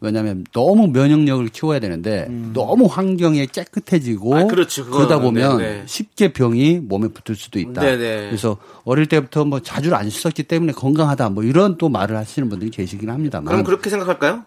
왜냐하면 0.00 0.46
너무 0.52 0.86
면역력을 0.86 1.48
키워야 1.48 1.80
되는데 1.80 2.26
너무 2.54 2.86
환경이 2.86 3.46
깨끗해지고 3.48 4.34
아, 4.34 4.44
그렇죠. 4.44 4.86
그러다 4.86 5.20
보면 5.20 5.58
네, 5.58 5.64
네. 5.64 5.82
쉽게 5.84 6.32
병이 6.32 6.78
몸에 6.78 7.08
붙을 7.08 7.36
수도 7.36 7.58
있다. 7.58 7.82
네, 7.82 7.98
네. 7.98 8.16
그래서 8.28 8.56
어릴 8.84 9.06
때부터 9.06 9.44
뭐 9.44 9.60
자주 9.60 9.94
안 9.94 10.08
씻었기 10.08 10.44
때문에 10.44 10.72
건강하다 10.72 11.28
뭐 11.30 11.44
이런 11.44 11.76
또 11.76 11.90
말을 11.90 12.16
하시는 12.16 12.48
분들이 12.48 12.70
계시긴 12.70 13.10
합니다만. 13.10 13.52
그럼 13.52 13.64
그렇게 13.64 13.90
생각할까요? 13.90 14.44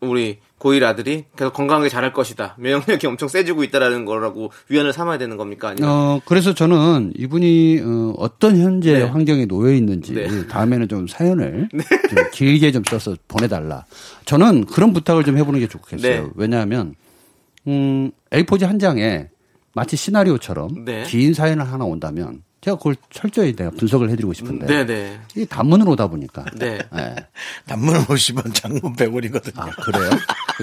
우리 0.00 0.38
고1 0.60 0.82
아들이 0.84 1.24
계속 1.36 1.52
건강하게 1.52 1.88
자랄 1.88 2.12
것이다. 2.12 2.54
면역력이 2.58 3.06
엄청 3.06 3.28
세지고 3.28 3.64
있다라는 3.64 4.04
거라고 4.04 4.50
위안을 4.68 4.92
삼아야 4.92 5.18
되는 5.18 5.36
겁니까? 5.36 5.68
아니면 5.68 5.90
어, 5.90 6.20
그래서 6.24 6.54
저는 6.54 7.12
이분이 7.16 7.80
어, 7.84 8.14
어떤 8.18 8.58
현재 8.58 8.94
네. 8.94 9.02
환경에 9.02 9.46
놓여 9.46 9.72
있는지 9.72 10.14
네. 10.14 10.46
다음에는 10.46 10.88
좀 10.88 11.06
사연을 11.06 11.68
좀 12.10 12.18
길게 12.32 12.72
좀 12.72 12.82
써서 12.88 13.16
보내달라. 13.26 13.84
저는 14.24 14.66
그런 14.66 14.92
부탁을 14.92 15.24
좀 15.24 15.36
해보는 15.36 15.60
게 15.60 15.68
좋겠어요. 15.68 16.22
네. 16.22 16.28
왜냐하면 16.36 16.94
음, 17.66 18.10
A4지 18.30 18.66
한 18.66 18.78
장에 18.78 19.28
마치 19.74 19.96
시나리오처럼 19.96 20.84
네. 20.84 21.04
긴 21.04 21.34
사연을 21.34 21.70
하나 21.70 21.84
온다면 21.84 22.42
제가 22.60 22.76
그걸 22.76 22.96
철저히 23.10 23.54
내가 23.54 23.70
분석을 23.70 24.10
해드리고 24.10 24.32
싶은데 24.32 24.66
네네. 24.66 25.20
이게 25.36 25.44
단문으로 25.44 25.92
오다 25.92 26.08
보니까 26.08 26.44
네. 26.56 26.78
네. 26.92 27.14
단문을 27.66 28.00
50원, 28.06 28.52
장문 28.52 28.96
100원이거든요. 28.96 29.58
아 29.58 29.70
그래요? 29.70 30.10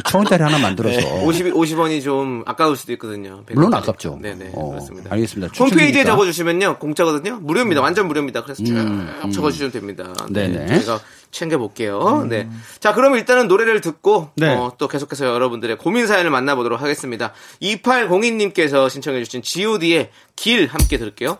천 0.05 0.19
원짜리 0.19 0.43
하나 0.43 0.57
만들어서 0.59 1.07
50, 1.23 1.53
50원이 1.53 2.03
좀 2.03 2.43
아까울 2.45 2.75
수도 2.75 2.91
있거든요. 2.93 3.43
물론. 3.53 3.73
아깝죠. 3.73 4.19
네네. 4.21 4.51
어, 4.53 4.71
그렇습니다. 4.71 5.13
알겠습니다. 5.13 5.53
홈페이지에. 5.57 6.03
적어주시면요. 6.03 6.79
공짜거든요. 6.79 7.39
무료입니다. 7.39 7.81
완전 7.81 8.07
무료입니다. 8.09 8.43
그래서 8.43 8.61
쭉 8.63 8.75
적어주시면 9.33 9.71
됩니다. 9.71 10.13
네. 10.29 10.47
음, 10.47 10.53
네네. 10.53 10.67
저희가 10.79 10.99
챙겨볼게요. 11.31 12.25
네. 12.29 12.49
자, 12.79 12.93
그러면 12.93 13.19
일단은 13.19 13.47
노래를 13.47 13.79
듣고 13.81 14.31
네. 14.35 14.53
어, 14.53 14.73
또 14.77 14.87
계속해서 14.89 15.25
여러분들의 15.27 15.77
고민 15.77 16.07
사연을 16.07 16.29
만나보도록 16.29 16.81
하겠습니다. 16.81 17.31
2802님께서 17.61 18.89
신청해주신 18.89 19.41
god의 19.43 20.09
길 20.35 20.67
함께 20.67 20.97
들을게요. 20.97 21.37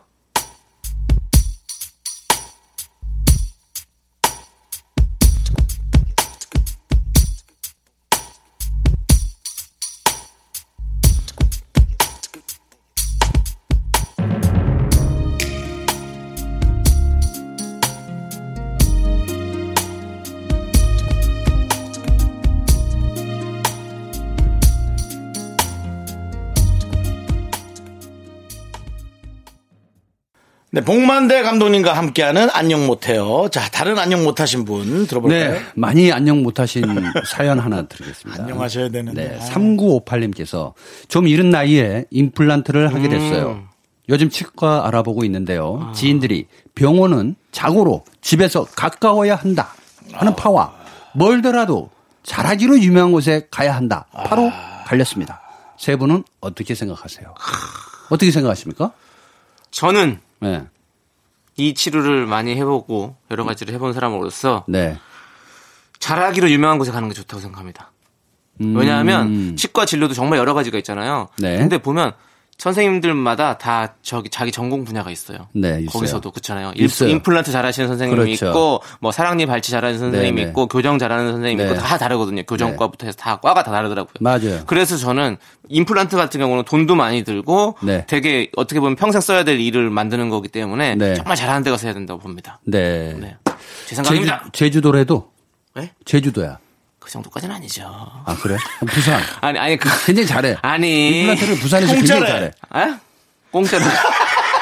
네, 30.76 30.82
복만대 30.82 31.42
감독님과 31.42 31.94
함께하는 31.94 32.50
안녕 32.52 32.86
못해요. 32.86 33.48
자, 33.50 33.70
다른 33.72 33.98
안녕 33.98 34.26
못하신 34.26 34.66
분 34.66 35.08
들어볼까요? 35.08 35.54
네, 35.54 35.62
많이 35.74 36.12
안녕 36.12 36.44
못하신 36.44 36.84
사연 37.26 37.60
하나 37.60 37.84
드리겠습니다. 37.84 38.44
안녕하셔야 38.44 38.90
되는데. 38.90 39.38
네, 39.40 39.40
3958님께서 39.54 40.74
좀 41.08 41.30
이른 41.30 41.50
나이에 41.50 42.04
임플란트를 42.12 42.94
하게 42.94 43.08
됐어요. 43.08 43.64
요즘 44.10 44.30
치과 44.30 44.86
알아보고 44.86 45.24
있는데요. 45.24 45.94
지인들이 45.96 46.48
병원은 46.76 47.38
자고로 47.54 48.04
집에서 48.20 48.66
가까워야 48.66 49.36
한다 49.36 49.70
하는 50.12 50.36
파와 50.36 50.74
멀더라도 51.14 51.90
잘하기로 52.24 52.80
유명한 52.80 53.14
곳에 53.14 53.48
가야 53.50 53.74
한다. 53.78 54.08
바로 54.12 54.52
갈렸습니다. 54.88 55.42
세 55.78 55.96
분은 55.96 56.26
어떻게 56.42 56.76
생각하세요? 56.76 57.34
어떻게 58.10 58.30
생각하십니까? 58.30 58.92
저는 59.72 60.20
네. 60.46 60.68
이 61.58 61.74
치료를 61.74 62.26
많이 62.26 62.56
해보고 62.56 63.16
여러 63.32 63.44
가지를 63.46 63.74
해본 63.74 63.94
사람으로서 63.94 64.66
네. 64.68 64.98
잘하기로 66.00 66.52
유명한 66.52 66.78
곳에 66.78 66.92
가는 66.92 67.08
게 67.08 67.14
좋다고 67.14 67.42
생각합니다. 67.42 67.92
왜냐하면 68.60 69.56
치과 69.58 69.86
진료도 69.86 70.14
정말 70.14 70.40
여러 70.40 70.54
가지가 70.54 70.78
있잖아요. 70.78 71.28
음. 71.40 71.42
네. 71.42 71.58
근데 71.58 71.78
보면 71.78 72.14
선생님들마다 72.58 73.58
다 73.58 73.96
저기 74.02 74.30
자기 74.30 74.52
전공 74.52 74.86
분야가 74.86 75.12
있어요. 75.12 75.48
네, 75.54 75.80
있어요. 75.82 75.86
거기서도 75.88 76.32
그렇잖아요. 76.32 76.72
임- 76.76 76.86
있어요. 76.86 77.10
임플란트 77.10 77.52
잘하시는 77.52 77.88
선생님이 77.88 78.38
그렇죠. 78.38 78.48
있고 78.48 78.82
뭐 79.00 79.12
사랑니 79.12 79.46
발치 79.46 79.72
잘하는 79.72 80.00
선생님이 80.00 80.36
네, 80.36 80.44
네. 80.44 80.50
있고 80.50 80.68
교정 80.68 80.98
잘하는 80.98 81.32
선생님이 81.34 81.64
네. 81.64 81.70
있고 81.72 81.82
다 81.82 81.98
다르거든요. 81.98 82.44
교정과부터 82.44 83.06
해서 83.08 83.18
다 83.18 83.38
과가 83.38 83.64
다 83.64 83.72
다르더라고요. 83.72 84.14
맞아요. 84.20 84.64
그래서 84.66 84.98
저는 84.98 85.38
임플란트 85.70 86.16
같은 86.16 86.40
경우는 86.40 86.64
돈도 86.64 86.96
많이 86.96 87.24
들고 87.24 87.76
네. 87.84 88.06
되게 88.08 88.50
어떻게 88.56 88.80
보면 88.80 88.96
평생 88.96 89.22
써야 89.22 89.44
될 89.44 89.60
일을 89.60 89.90
만드는 89.90 90.30
거기 90.30 90.48
때문에 90.48 90.96
네. 90.96 91.16
정말 91.16 91.36
잘하는 91.36 91.64
데 91.64 91.72
가서 91.72 91.88
해야 91.88 91.94
된다고 91.94 92.20
봅니다. 92.20 92.60
네. 92.66 93.14
네. 93.20 93.36
제 93.88 93.96
생각입니다. 93.96 94.40
제주, 94.46 94.52
제주도래도 94.52 95.30
네? 95.76 95.92
제주도야. 96.06 96.58
그 97.06 97.12
정도까지는 97.12 97.54
아니죠. 97.56 97.84
아, 98.26 98.36
그래? 98.42 98.58
부산. 98.88 99.22
아니 99.42 99.60
아니 99.60 99.78
그 99.78 99.88
굉장히 100.08 100.28
잘해. 100.28 100.58
아니 100.64 101.20
임플란트를 101.22 101.60
부산에서 101.60 101.94
굉장히. 101.94 102.26
잘해. 102.28 102.52
아? 102.70 103.00
공짜로. 103.52 103.84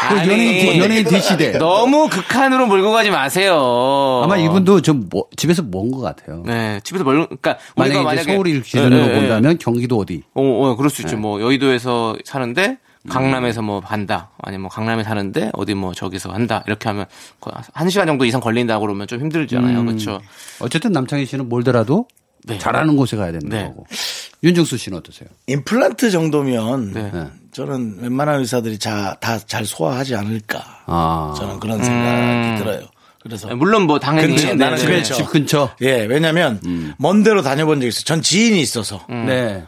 그 0.09 0.17
연예인, 0.17 0.77
연예인 0.83 1.05
DC대. 1.05 1.57
너무 1.57 2.09
극한으로 2.09 2.67
몰고 2.67 2.91
가지 2.91 3.09
마세요. 3.09 4.21
아마 4.25 4.35
이분도 4.35 4.81
좀 4.81 5.07
뭐- 5.09 5.23
집에서 5.37 5.61
먼 5.63 5.89
것 5.89 6.01
같아요. 6.01 6.43
네 6.45 6.81
집에서 6.83 7.05
멀 7.05 7.25
그러니까 7.27 7.57
만약에, 7.77 8.21
이제 8.21 8.33
서울을 8.33 8.61
기준으로 8.61 8.97
예. 9.07 9.13
본다면 9.13 9.57
경기도 9.57 9.97
어디? 9.99 10.23
어, 10.33 10.41
어 10.43 10.75
그럴 10.75 10.89
수 10.89 11.01
있죠. 11.03 11.15
뭐 11.15 11.39
여의도에서 11.39 12.17
사는데 12.25 12.77
강남에서 13.09 13.61
뭐 13.61 13.81
한다. 13.83 14.31
아니면 14.41 14.63
뭐 14.63 14.69
강남에 14.69 15.03
사는데 15.03 15.51
어디 15.53 15.73
뭐 15.73 15.93
저기서 15.93 16.33
한다. 16.33 16.63
이렇게 16.67 16.89
하면 16.89 17.05
한 17.73 17.89
시간 17.89 18.05
정도 18.07 18.25
이상 18.25 18.41
걸린다고 18.41 18.81
그러면 18.85 19.07
좀 19.07 19.21
힘들잖아요. 19.21 19.79
음. 19.79 19.85
그렇죠. 19.85 20.19
어쨌든 20.59 20.91
남창희 20.91 21.25
씨는 21.25 21.47
멀더라도 21.47 22.07
네. 22.45 22.57
잘하는 22.57 22.95
곳에 22.95 23.15
가야 23.17 23.31
된다고. 23.31 23.49
네. 23.49 23.63
하고. 23.63 23.85
윤정수 24.43 24.77
씨는 24.77 24.97
어떠세요? 24.97 25.29
임플란트 25.47 26.11
정도면 26.11 26.91
네. 26.93 27.11
저는 27.53 27.99
웬만한 28.01 28.39
의사들이 28.41 28.77
다 28.79 29.17
잘 29.47 29.65
소화하지 29.65 30.15
않을까. 30.15 30.63
아. 30.85 31.33
저는 31.37 31.59
그런 31.59 31.83
생각이 31.83 32.57
들어요. 32.63 32.87
그래서 33.21 33.55
물론 33.55 33.83
뭐 33.83 33.99
당연히 33.99 34.35
그렇죠. 34.35 34.47
네, 34.49 34.55
나는 34.55 34.77
네, 34.77 34.85
그렇죠. 34.85 35.13
집 35.13 35.29
근처. 35.29 35.69
예, 35.81 36.03
왜냐면 36.05 36.59
먼 36.97 37.23
데로 37.23 37.41
다녀본 37.41 37.77
적이 37.79 37.87
있어요. 37.87 38.03
전 38.03 38.21
지인이 38.21 38.59
있어서. 38.61 39.05
네. 39.07 39.63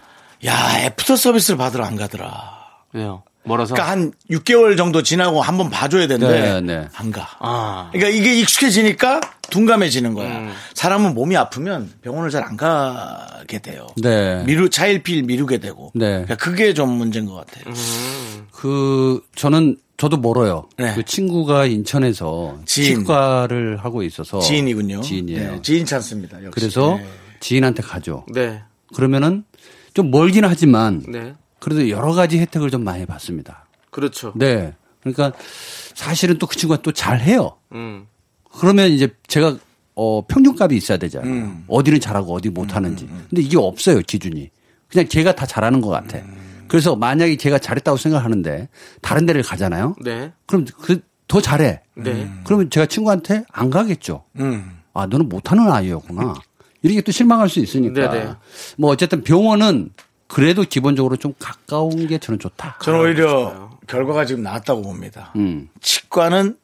야, 0.45 0.79
애프터 0.85 1.15
서비스를 1.15 1.57
받으러 1.57 1.85
안 1.85 1.95
가더라. 1.95 2.53
왜요? 2.91 3.23
멀어서. 3.45 3.73
그러니까 3.73 3.91
한 3.91 4.11
6개월 4.31 4.75
정도 4.77 5.01
지나고 5.03 5.41
한번 5.41 5.69
봐줘야 5.69 6.07
되는데 6.07 6.41
네, 6.41 6.61
네. 6.61 6.87
안 6.95 7.11
가. 7.11 7.27
아. 7.39 7.89
그러니까 7.91 8.09
이게 8.17 8.39
익숙해지니까 8.39 9.21
둔감해지는 9.49 10.13
거야. 10.13 10.51
사람은 10.73 11.13
몸이 11.13 11.37
아프면 11.37 11.91
병원을 12.01 12.29
잘 12.31 12.43
안 12.43 12.57
가게 12.57 13.59
돼요. 13.59 13.87
네. 13.97 14.43
미루 14.45 14.69
차일피일 14.69 15.23
미루게 15.23 15.59
되고. 15.59 15.91
네. 15.95 16.07
그러니까 16.09 16.35
그게 16.35 16.73
좀 16.73 16.89
문제인 16.91 17.25
것 17.25 17.35
같아요. 17.35 17.73
그 18.51 19.21
저는 19.35 19.77
저도 19.97 20.17
멀어요. 20.17 20.67
네. 20.77 20.93
그 20.93 21.03
친구가 21.03 21.65
인천에서 21.65 22.59
지인. 22.65 22.99
치과를 22.99 23.77
하고 23.77 24.03
있어서 24.03 24.39
지인이군요. 24.39 25.01
지인이에요. 25.01 25.51
네, 25.53 25.61
지인 25.61 25.85
찬스입니다. 25.85 26.37
역시. 26.43 26.51
그래서 26.51 26.97
네. 26.97 27.07
지인한테 27.39 27.81
가죠. 27.81 28.25
네. 28.33 28.61
그러면은 28.93 29.43
좀 29.93 30.11
멀긴 30.11 30.43
하지만 30.45 31.01
네. 31.07 31.33
그래도 31.65 31.89
여러 31.89 32.13
가지 32.13 32.37
혜택을 32.37 32.69
좀 32.69 32.83
많이 32.83 33.07
받습니다. 33.07 33.65
그렇죠. 33.89 34.33
네. 34.35 34.75
그러니까 35.01 35.33
사실은 35.95 36.37
또 36.37 36.45
그 36.45 36.55
친구가 36.55 36.83
또 36.83 36.91
잘해요. 36.91 37.57
음. 37.71 38.05
그러면 38.59 38.91
이제 38.91 39.09
제가 39.25 39.57
어 39.95 40.23
평균값이 40.27 40.75
있어야 40.77 40.99
되잖아요. 40.99 41.31
음. 41.33 41.63
어디는 41.67 41.99
잘하고 41.99 42.35
어디 42.35 42.49
못하는지. 42.49 43.07
근데 43.29 43.41
이게 43.41 43.57
없어요 43.57 43.99
기준이. 44.01 44.51
그냥 44.89 45.07
걔가 45.09 45.33
다 45.33 45.47
잘하는 45.47 45.81
것 45.81 45.89
같아. 45.89 46.19
음. 46.19 46.65
그래서 46.67 46.95
만약에 46.95 47.35
걔가 47.35 47.57
잘했다고 47.57 47.97
생각하는데 47.97 48.69
다른 49.01 49.25
데를 49.25 49.41
가잖아요. 49.41 49.95
네. 50.03 50.31
그럼 50.45 50.65
그 50.65 51.01
더 51.27 51.41
잘해. 51.41 51.81
네. 51.95 52.31
그러면 52.43 52.69
제가 52.69 52.85
친구한테 52.85 53.45
안 53.51 53.71
가겠죠. 53.71 54.25
음. 54.39 54.77
아 54.93 55.07
너는 55.07 55.27
못하는 55.27 55.71
아이였구나. 55.71 56.35
이렇게 56.83 57.01
또 57.01 57.11
실망할 57.11 57.49
수 57.49 57.59
있으니까. 57.59 58.11
네네. 58.11 58.33
뭐 58.77 58.91
어쨌든 58.91 59.23
병원은 59.23 59.89
그래도 60.27 60.63
기본적으로 60.63 61.17
좀 61.17 61.33
가까운 61.39 62.07
게 62.07 62.17
저는 62.17 62.39
좋다. 62.39 62.79
저는 62.81 62.99
오히려 62.99 63.69
결과가 63.87 64.25
지금 64.25 64.43
나왔다고 64.43 64.81
봅니다. 64.81 65.31
음, 65.35 65.69
치과는 65.81 66.57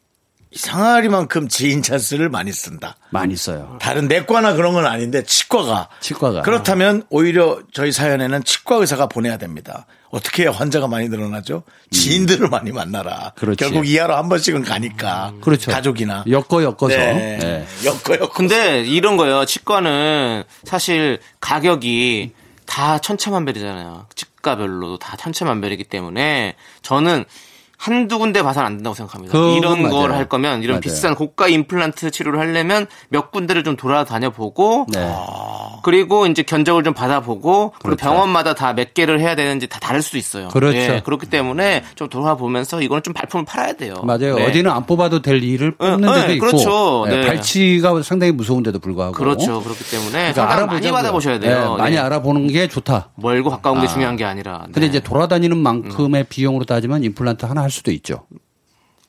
이상하리만큼 0.53 1.47
지인 1.47 1.81
찬스를 1.81 2.27
많이 2.27 2.51
쓴다. 2.51 2.97
많이 3.09 3.37
써요. 3.37 3.77
다른 3.79 4.09
내과나 4.09 4.53
그런 4.53 4.73
건 4.73 4.85
아닌데 4.85 5.23
치과가 5.23 5.87
치과가. 6.01 6.41
그렇다면 6.41 7.03
오히려 7.09 7.61
저희 7.71 7.93
사연에는 7.93 8.43
치과 8.43 8.75
의사가 8.75 9.07
보내야 9.07 9.37
됩니다. 9.37 9.85
어떻게 10.09 10.43
해야 10.43 10.51
환자가 10.51 10.87
많이 10.87 11.07
늘어나죠? 11.07 11.63
지인들을 11.91 12.49
많이 12.49 12.73
만나라. 12.73 13.31
그렇지. 13.37 13.57
결국 13.63 13.87
이하로 13.87 14.13
한 14.13 14.27
번씩은 14.27 14.63
가니까. 14.63 15.33
그렇죠. 15.39 15.71
가족이나. 15.71 16.25
엮어 16.27 16.63
엮어서. 16.63 16.87
네. 16.89 17.37
네. 17.39 17.65
엮어 17.85 18.17
엮어. 18.19 18.29
근데 18.33 18.81
이런 18.81 19.15
거요. 19.15 19.45
치과는 19.45 20.43
사실 20.65 21.19
가격이 21.39 22.33
다 22.71 22.99
천차만별이잖아요. 22.99 24.05
치과별로 24.15 24.97
다 24.97 25.17
천차만별이기 25.17 25.83
때문에 25.83 26.55
저는 26.81 27.25
한두 27.81 28.19
군데 28.19 28.43
봐서는 28.43 28.67
안 28.67 28.73
된다고 28.77 28.93
생각합니다. 28.93 29.35
이런 29.57 29.89
걸. 29.89 30.11
할 30.11 30.29
거면 30.29 30.61
이런 30.61 30.73
맞아요. 30.75 30.81
비싼 30.81 31.15
고가 31.15 31.47
임플란트 31.47 32.11
치료를 32.11 32.39
하려면 32.39 32.85
몇 33.09 33.31
군데를 33.31 33.63
좀 33.63 33.75
돌아다녀 33.75 34.29
보고 34.29 34.85
네. 34.93 35.11
그리고 35.83 36.27
이제 36.27 36.43
견적을 36.43 36.83
좀 36.83 36.93
받아보고 36.93 37.71
그리고 37.71 37.95
그렇죠. 37.95 38.01
병원마다 38.03 38.53
다 38.53 38.73
몇 38.73 38.93
개를 38.93 39.19
해야 39.19 39.35
되는지 39.35 39.67
다 39.67 39.79
다를 39.79 40.01
수도 40.01 40.17
있어요. 40.17 40.47
그렇죠. 40.49 40.77
예, 40.77 41.01
그렇기 41.03 41.25
때문에 41.27 41.83
좀 41.95 42.07
돌아보면서 42.07 42.81
이거는 42.81 43.01
좀 43.03 43.13
발품을 43.13 43.45
팔아야 43.45 43.73
돼요. 43.73 43.95
맞아요. 44.03 44.35
네. 44.35 44.45
어디는 44.47 44.69
안 44.71 44.85
뽑아도 44.85 45.21
될 45.21 45.41
일을 45.43 45.73
네, 45.79 45.91
뽑는 45.91 46.13
데도 46.13 46.27
네, 46.27 46.33
있고 46.35 46.45
그렇죠. 46.45 47.05
네, 47.09 47.17
네. 47.21 47.27
발치가 47.27 48.01
상당히 48.03 48.31
무서운데도 48.31 48.79
불구하고 48.79 49.13
그렇죠. 49.13 49.61
그렇기 49.61 49.83
때문에 49.89 50.11
그러니까 50.11 50.33
상담 50.33 50.47
많이 50.67 50.87
알아보자고요. 50.87 50.93
받아보셔야 50.93 51.39
돼요. 51.39 51.71
네, 51.71 51.77
많이 51.81 51.95
네. 51.95 52.01
알아보는 52.01 52.47
게 52.47 52.67
좋다. 52.67 53.09
멀고 53.15 53.49
가까운 53.49 53.79
게 53.81 53.87
아. 53.87 53.89
중요한 53.89 54.15
게 54.17 54.23
아니라. 54.23 54.61
근데 54.65 54.81
네. 54.81 54.85
이제 54.87 54.99
돌아다니는 54.99 55.57
만큼의 55.57 56.25
비용으로 56.29 56.65
따지면 56.65 57.03
임플란트 57.03 57.45
하나 57.45 57.61
할 57.63 57.70
수도 57.71 57.91
있죠. 57.91 58.25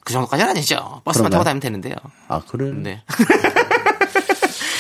그 0.05 0.13
정도까지는 0.13 0.51
아니죠. 0.51 1.01
버스만 1.05 1.31
그런가요? 1.31 1.31
타고 1.31 1.45
다니면 1.45 1.61
되는데요. 1.61 1.95
아 2.29 2.41
그래. 2.49 2.71
네. 2.75 3.03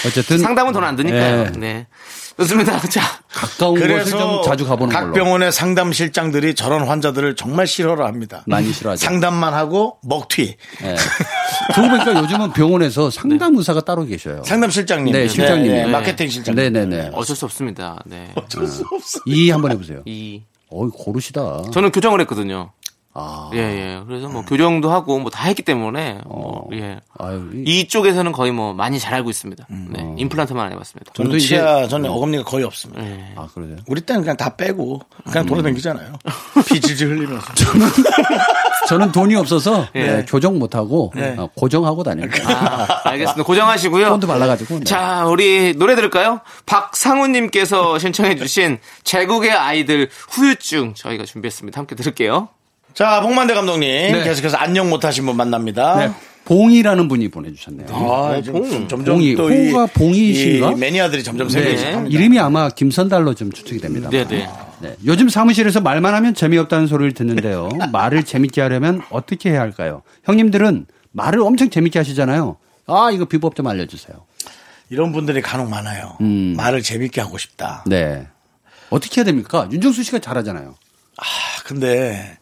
어쨌든 0.07 0.39
상담은 0.39 0.72
돈 0.72 0.83
안 0.83 0.97
드니까요. 0.97 1.45
네. 1.53 1.59
네. 1.59 1.87
좋습니다. 2.39 2.80
자, 2.89 3.03
가까운 3.28 3.78
곳을 3.78 4.05
좀 4.07 4.43
자주 4.43 4.66
가보는 4.66 4.93
각 4.93 5.01
걸로. 5.03 5.12
병원의 5.12 5.53
상담 5.53 5.93
실장들이 5.93 6.55
저런 6.57 6.89
환자들을 6.89 7.37
정말 7.37 7.66
싫어를 7.68 8.05
합니다. 8.07 8.43
많이 8.47 8.72
싫어하죠. 8.72 9.05
상담만 9.05 9.55
하고 9.55 9.99
먹튀. 10.03 10.57
네. 10.80 10.97
그러고 11.74 11.91
보니까 11.91 12.20
요즘은 12.20 12.53
병원에서 12.53 13.11
상담 13.11 13.55
의사가 13.57 13.83
따로 13.83 14.05
계셔요. 14.05 14.43
상담 14.45 14.70
실장님. 14.70 15.12
네, 15.12 15.28
실장님이. 15.28 15.68
네, 15.68 15.85
네. 15.85 15.91
마케팅 15.93 16.28
실장님. 16.28 16.72
네네네. 16.72 17.11
어쩔 17.12 17.37
수 17.37 17.45
없습니다. 17.45 18.01
네. 18.07 18.33
어쩔 18.35 18.66
수 18.66 18.83
없어. 18.91 19.20
이 19.26 19.51
한번 19.51 19.70
해보세요. 19.72 20.03
이 20.07 20.43
어이 20.70 20.89
고르시다. 20.93 21.62
저는 21.72 21.93
교정을 21.93 22.20
했거든요. 22.22 22.72
아, 23.14 23.50
예, 23.52 23.58
예. 23.58 24.00
그래서 24.06 24.28
뭐 24.28 24.42
교정도 24.42 24.90
하고 24.90 25.18
뭐 25.18 25.30
다 25.30 25.44
했기 25.48 25.62
때문에 25.62 26.20
뭐, 26.26 26.66
예. 26.72 26.98
아유, 27.18 27.50
이- 27.54 27.80
이쪽에서는 27.80 28.32
거의 28.32 28.52
뭐 28.52 28.72
많이 28.72 28.98
잘 28.98 29.14
알고 29.14 29.28
있습니다. 29.28 29.66
네. 29.68 30.14
임플란트만 30.16 30.64
안 30.66 30.72
해봤습니다. 30.72 31.12
저는 31.14 31.30
저도 31.30 31.36
이제- 31.36 31.46
치아 31.56 31.86
저는 31.88 32.08
어금니가 32.10 32.44
거의 32.44 32.64
없습니다. 32.64 33.02
네. 33.02 33.32
아 33.36 33.46
그러세요? 33.54 33.76
우리 33.86 34.00
때는 34.00 34.22
그냥 34.22 34.36
다 34.38 34.56
빼고 34.56 35.00
그냥 35.30 35.44
돌아다니잖아요. 35.46 36.12
피 36.68 36.80
질질 36.80 37.08
흘리면서. 37.10 37.46
저는 38.88 39.12
돈이 39.12 39.34
없어서 39.36 39.86
예. 39.94 40.06
네, 40.06 40.24
교정 40.26 40.58
못하고 40.58 41.12
어, 41.38 41.48
고정하고 41.54 42.02
다녀요. 42.02 42.28
아, 42.46 42.86
알겠습니다. 43.10 43.44
고정하시고요. 43.44 44.08
본드 44.10 44.26
발라가지고. 44.26 44.78
네. 44.80 44.84
자, 44.84 45.26
우리 45.26 45.74
노래 45.76 45.94
들을까요? 45.94 46.40
박상우님께서 46.66 47.98
신청해주신 47.98 48.78
제국의 49.04 49.52
아이들 49.52 50.08
후유증 50.30 50.94
저희가 50.94 51.24
준비했습니다. 51.24 51.78
함께 51.78 51.94
들을게요. 51.94 52.48
자, 52.95 53.20
복만대 53.20 53.55
감독님 53.55 54.12
계속해서 54.24 54.57
안녕 54.57 54.90
못하신 54.90 55.24
분 55.26 55.36
만납니다. 55.36 55.97
네. 55.97 56.11
봉이라는 56.45 57.07
분이 57.09 57.28
보내주셨네요. 57.28 57.86
아, 57.93 58.43
좀, 58.43 58.68
좀, 58.68 58.88
점점 58.88 59.14
봉이, 59.14 59.36
또 59.36 59.51
이- 59.53 59.70
호가 59.70 59.86
봉이신가? 59.86 60.72
이 60.72 60.74
매니아들이 60.74 61.22
점점 61.22 61.49
네. 61.49 61.76
시작합니다. 61.76 62.18
이름이 62.18 62.38
아마 62.40 62.68
김선달로 62.68 63.34
좀 63.34 63.53
추측이 63.53 63.80
됩니다. 63.80 64.11
네네. 64.11 64.49
네. 64.80 64.97
요즘 65.07 65.28
사무실에서 65.28 65.80
말만 65.80 66.12
하면 66.14 66.34
재미없다는 66.34 66.88
소리를 66.88 67.12
듣는데요. 67.14 67.68
말을 67.93 68.24
재밌게 68.24 68.61
하려면 68.61 69.03
어떻게 69.11 69.51
해야 69.51 69.61
할까요? 69.61 70.03
형님들은 70.24 70.86
말을 71.12 71.40
엄청 71.43 71.70
재밌게 71.70 72.01
하시잖아요. 72.01 72.57
아, 72.88 73.11
이거 73.12 73.24
비법 73.24 73.55
좀 73.55 73.68
알려주세요. 73.68 74.16
이런 74.90 75.12
분들이 75.12 75.40
간혹 75.40 75.70
많아요. 75.70 76.16
음. 76.20 76.55
말을 76.57 76.82
재밌게 76.82 77.20
하고 77.20 77.38
싶다. 77.38 77.84
네. 77.86 78.26
어떻게 78.90 79.20
해야 79.20 79.24
됩니까? 79.24 79.68
윤정수 79.70 80.03
씨가 80.03 80.18
잘하잖아요. 80.18 80.74
아, 81.18 81.24
근데 81.64 82.36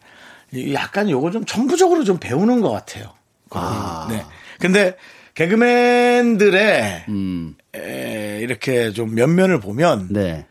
약간 0.73 1.09
요거 1.09 1.31
좀 1.31 1.45
천부적으로 1.45 2.03
좀 2.03 2.17
배우는 2.17 2.61
것 2.61 2.71
같아요. 2.71 3.13
아. 3.51 4.07
네. 4.09 4.25
근데 4.59 4.95
개그맨들의 5.35 7.05
음. 7.09 7.55
에, 7.75 8.39
이렇게 8.41 8.91
좀 8.91 9.15
면면을 9.15 9.59
보면 9.59 10.07
네. 10.11 10.45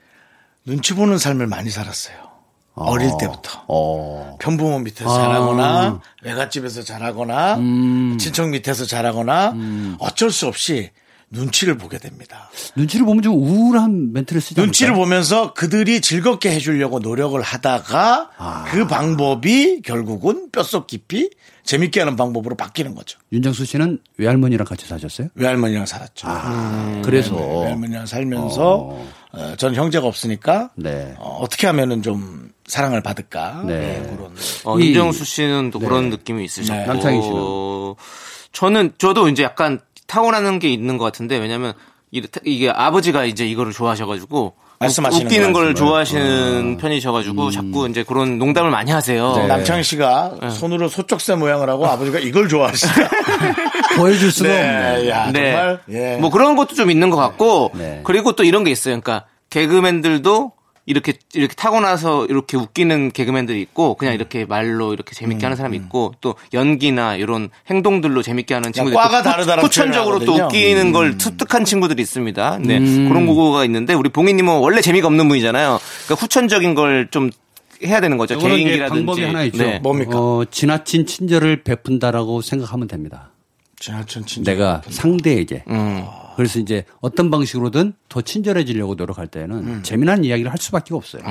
눈치 0.64 0.94
보는 0.94 1.18
삶을 1.18 1.46
많이 1.46 1.70
살았어요. 1.70 2.16
어 2.74 2.96
릴 2.96 3.11
때부터. 3.18 3.64
어. 3.68 4.38
편부모 4.40 4.78
밑에서 4.78 5.11
아. 5.11 5.14
자라거나 5.22 6.01
외갓집에서 6.22 6.82
자라거나 6.82 7.57
음. 7.57 8.16
친척 8.18 8.48
밑에서 8.48 8.86
자라거나 8.86 9.55
어쩔 9.98 10.30
수 10.30 10.46
없이 10.46 10.90
눈치를 11.32 11.78
보게 11.78 11.98
됩니다. 11.98 12.50
눈치를 12.76 13.06
보면 13.06 13.22
좀 13.22 13.34
우울한 13.34 14.12
멘트를 14.12 14.40
쓰지 14.40 14.60
눈치를 14.60 14.90
않을까요? 14.92 15.04
보면서 15.04 15.54
그들이 15.54 16.00
즐겁게 16.00 16.50
해주려고 16.50 16.98
노력을 16.98 17.40
하다가 17.40 18.30
아. 18.36 18.64
그 18.68 18.86
방법이 18.86 19.82
결국은 19.82 20.50
뼈속 20.50 20.88
깊이 20.88 21.30
재밌게 21.62 22.00
하는 22.00 22.16
방법으로 22.16 22.56
바뀌는 22.56 22.96
거죠. 22.96 23.20
윤정수 23.32 23.64
씨는 23.64 24.00
외할머니랑 24.16 24.66
같이 24.66 24.88
사셨어요? 24.88 25.28
외할머니랑 25.36 25.86
살았죠. 25.86 26.26
아, 26.28 27.00
그래서. 27.04 27.36
외할머니랑 27.36 28.06
살면서 28.06 28.98
어, 29.32 29.54
전 29.56 29.76
형제가 29.76 30.06
없으니까 30.08 30.70
네. 30.74 31.14
어, 31.18 31.46
떻게 31.48 31.68
하면은 31.68 32.02
좀 32.02 32.50
사랑을 32.66 33.02
받을까 33.02 33.62
네. 33.66 34.00
네, 34.02 34.16
그런 34.16 34.32
어, 34.64 34.80
이- 34.80 34.88
윤정수 34.88 35.24
씨는 35.24 35.70
또 35.70 35.78
그런 35.78 36.10
느낌이 36.10 36.44
있으셨고. 36.44 36.76
네. 36.80 36.86
남창희 36.86 37.22
씨는? 37.22 37.94
저는, 38.52 38.92
저도 38.98 39.28
이제 39.28 39.44
약간 39.44 39.78
타고나는 40.11 40.58
게 40.58 40.68
있는 40.72 40.98
것 40.98 41.04
같은데, 41.04 41.38
왜냐면 41.38 41.72
이- 42.11 42.22
이게 42.44 42.68
아버지가 42.68 43.24
이제 43.24 43.46
이거를 43.46 43.72
좋아하셔가지고. 43.72 44.54
말씀하시는 44.80 45.26
웃기는 45.26 45.52
걸. 45.52 45.74
좋아하시는 45.74 46.78
편이셔가지고 46.78 47.50
자꾸 47.50 47.86
이제 47.88 48.02
그런 48.02 48.38
농담을 48.38 48.70
많이 48.70 48.90
하세요. 48.90 49.34
네. 49.36 49.46
남창희 49.46 49.82
씨가 49.84 50.36
손으로 50.58 50.88
소쪽새 50.88 51.34
모양을 51.34 51.68
하고 51.68 51.86
아버지가 51.86 52.18
이걸 52.18 52.48
좋아하시다. 52.48 52.92
보여줄 53.98 54.32
수가 54.32 54.48
없네. 54.48 54.62
네, 55.02 55.08
야, 55.11 55.30
네. 55.32 55.52
정말 55.52 55.80
예. 55.90 56.16
뭐 56.16 56.30
그런 56.30 56.56
것도 56.56 56.74
좀 56.74 56.90
있는 56.90 57.11
것 57.11 57.18
같고 57.18 57.72
네. 57.74 58.00
그리고 58.04 58.32
또 58.32 58.42
이런 58.42 58.64
게 58.64 58.70
있어요. 58.70 58.98
그러니까 58.98 59.26
개그맨들도 59.50 60.52
이렇게 60.86 61.12
이렇게 61.34 61.54
타고 61.54 61.78
나서 61.80 62.24
이렇게 62.26 62.56
웃기는 62.56 63.12
개그맨들이 63.12 63.60
있고 63.60 63.94
그냥 63.94 64.14
이렇게 64.14 64.44
말로 64.44 64.92
이렇게 64.92 65.14
재밌게 65.14 65.44
하는 65.44 65.56
사람이 65.56 65.76
있고 65.76 66.14
또 66.20 66.34
연기나 66.52 67.14
이런 67.16 67.50
행동들로 67.68 68.22
재밌게 68.22 68.54
하는 68.54 68.72
친구들이 68.72 68.96
과가 68.96 69.18
있고 69.18 69.28
후- 69.28 69.32
다르다라고 69.32 69.66
후천적으로 69.66 70.18
또 70.20 70.34
웃기는 70.46 70.92
걸 70.92 71.14
습득한 71.18 71.64
친구들이 71.64 72.02
있습니다. 72.02 72.58
네 72.62 72.78
그런 73.08 73.26
거가 73.26 73.64
있는데 73.66 73.94
우리 73.94 74.08
봉희님은 74.08 74.58
원래 74.58 74.80
재미가 74.80 75.06
없는 75.06 75.28
분이잖아요. 75.28 75.78
그러니까 76.06 76.14
후천적인 76.24 76.74
걸 76.74 77.08
좀 77.10 77.30
해야 77.84 78.00
되는 78.00 78.18
거죠. 78.18 78.38
개인기라든지 78.38 78.88
방법이 79.06 79.22
하나 79.24 79.42
있죠. 79.44 79.62
네. 79.62 79.78
뭡니까? 79.78 80.10
어, 80.18 80.44
지나친 80.50 81.06
친절을 81.06 81.62
베푼다라고 81.62 82.42
생각하면 82.42 82.88
됩니다. 82.88 83.30
지나친 83.78 84.26
친절. 84.26 84.54
내가 84.54 84.82
상대에게. 84.90 85.64
음. 85.68 86.04
그래서 86.36 86.58
이제 86.58 86.84
어떤 87.00 87.30
방식으로든 87.30 87.92
더 88.08 88.20
친절해지려고 88.22 88.94
노력할 88.94 89.26
때는 89.26 89.56
음. 89.56 89.80
재미난 89.82 90.24
이야기를 90.24 90.50
할 90.50 90.58
수밖에 90.58 90.94
없어요. 90.94 91.22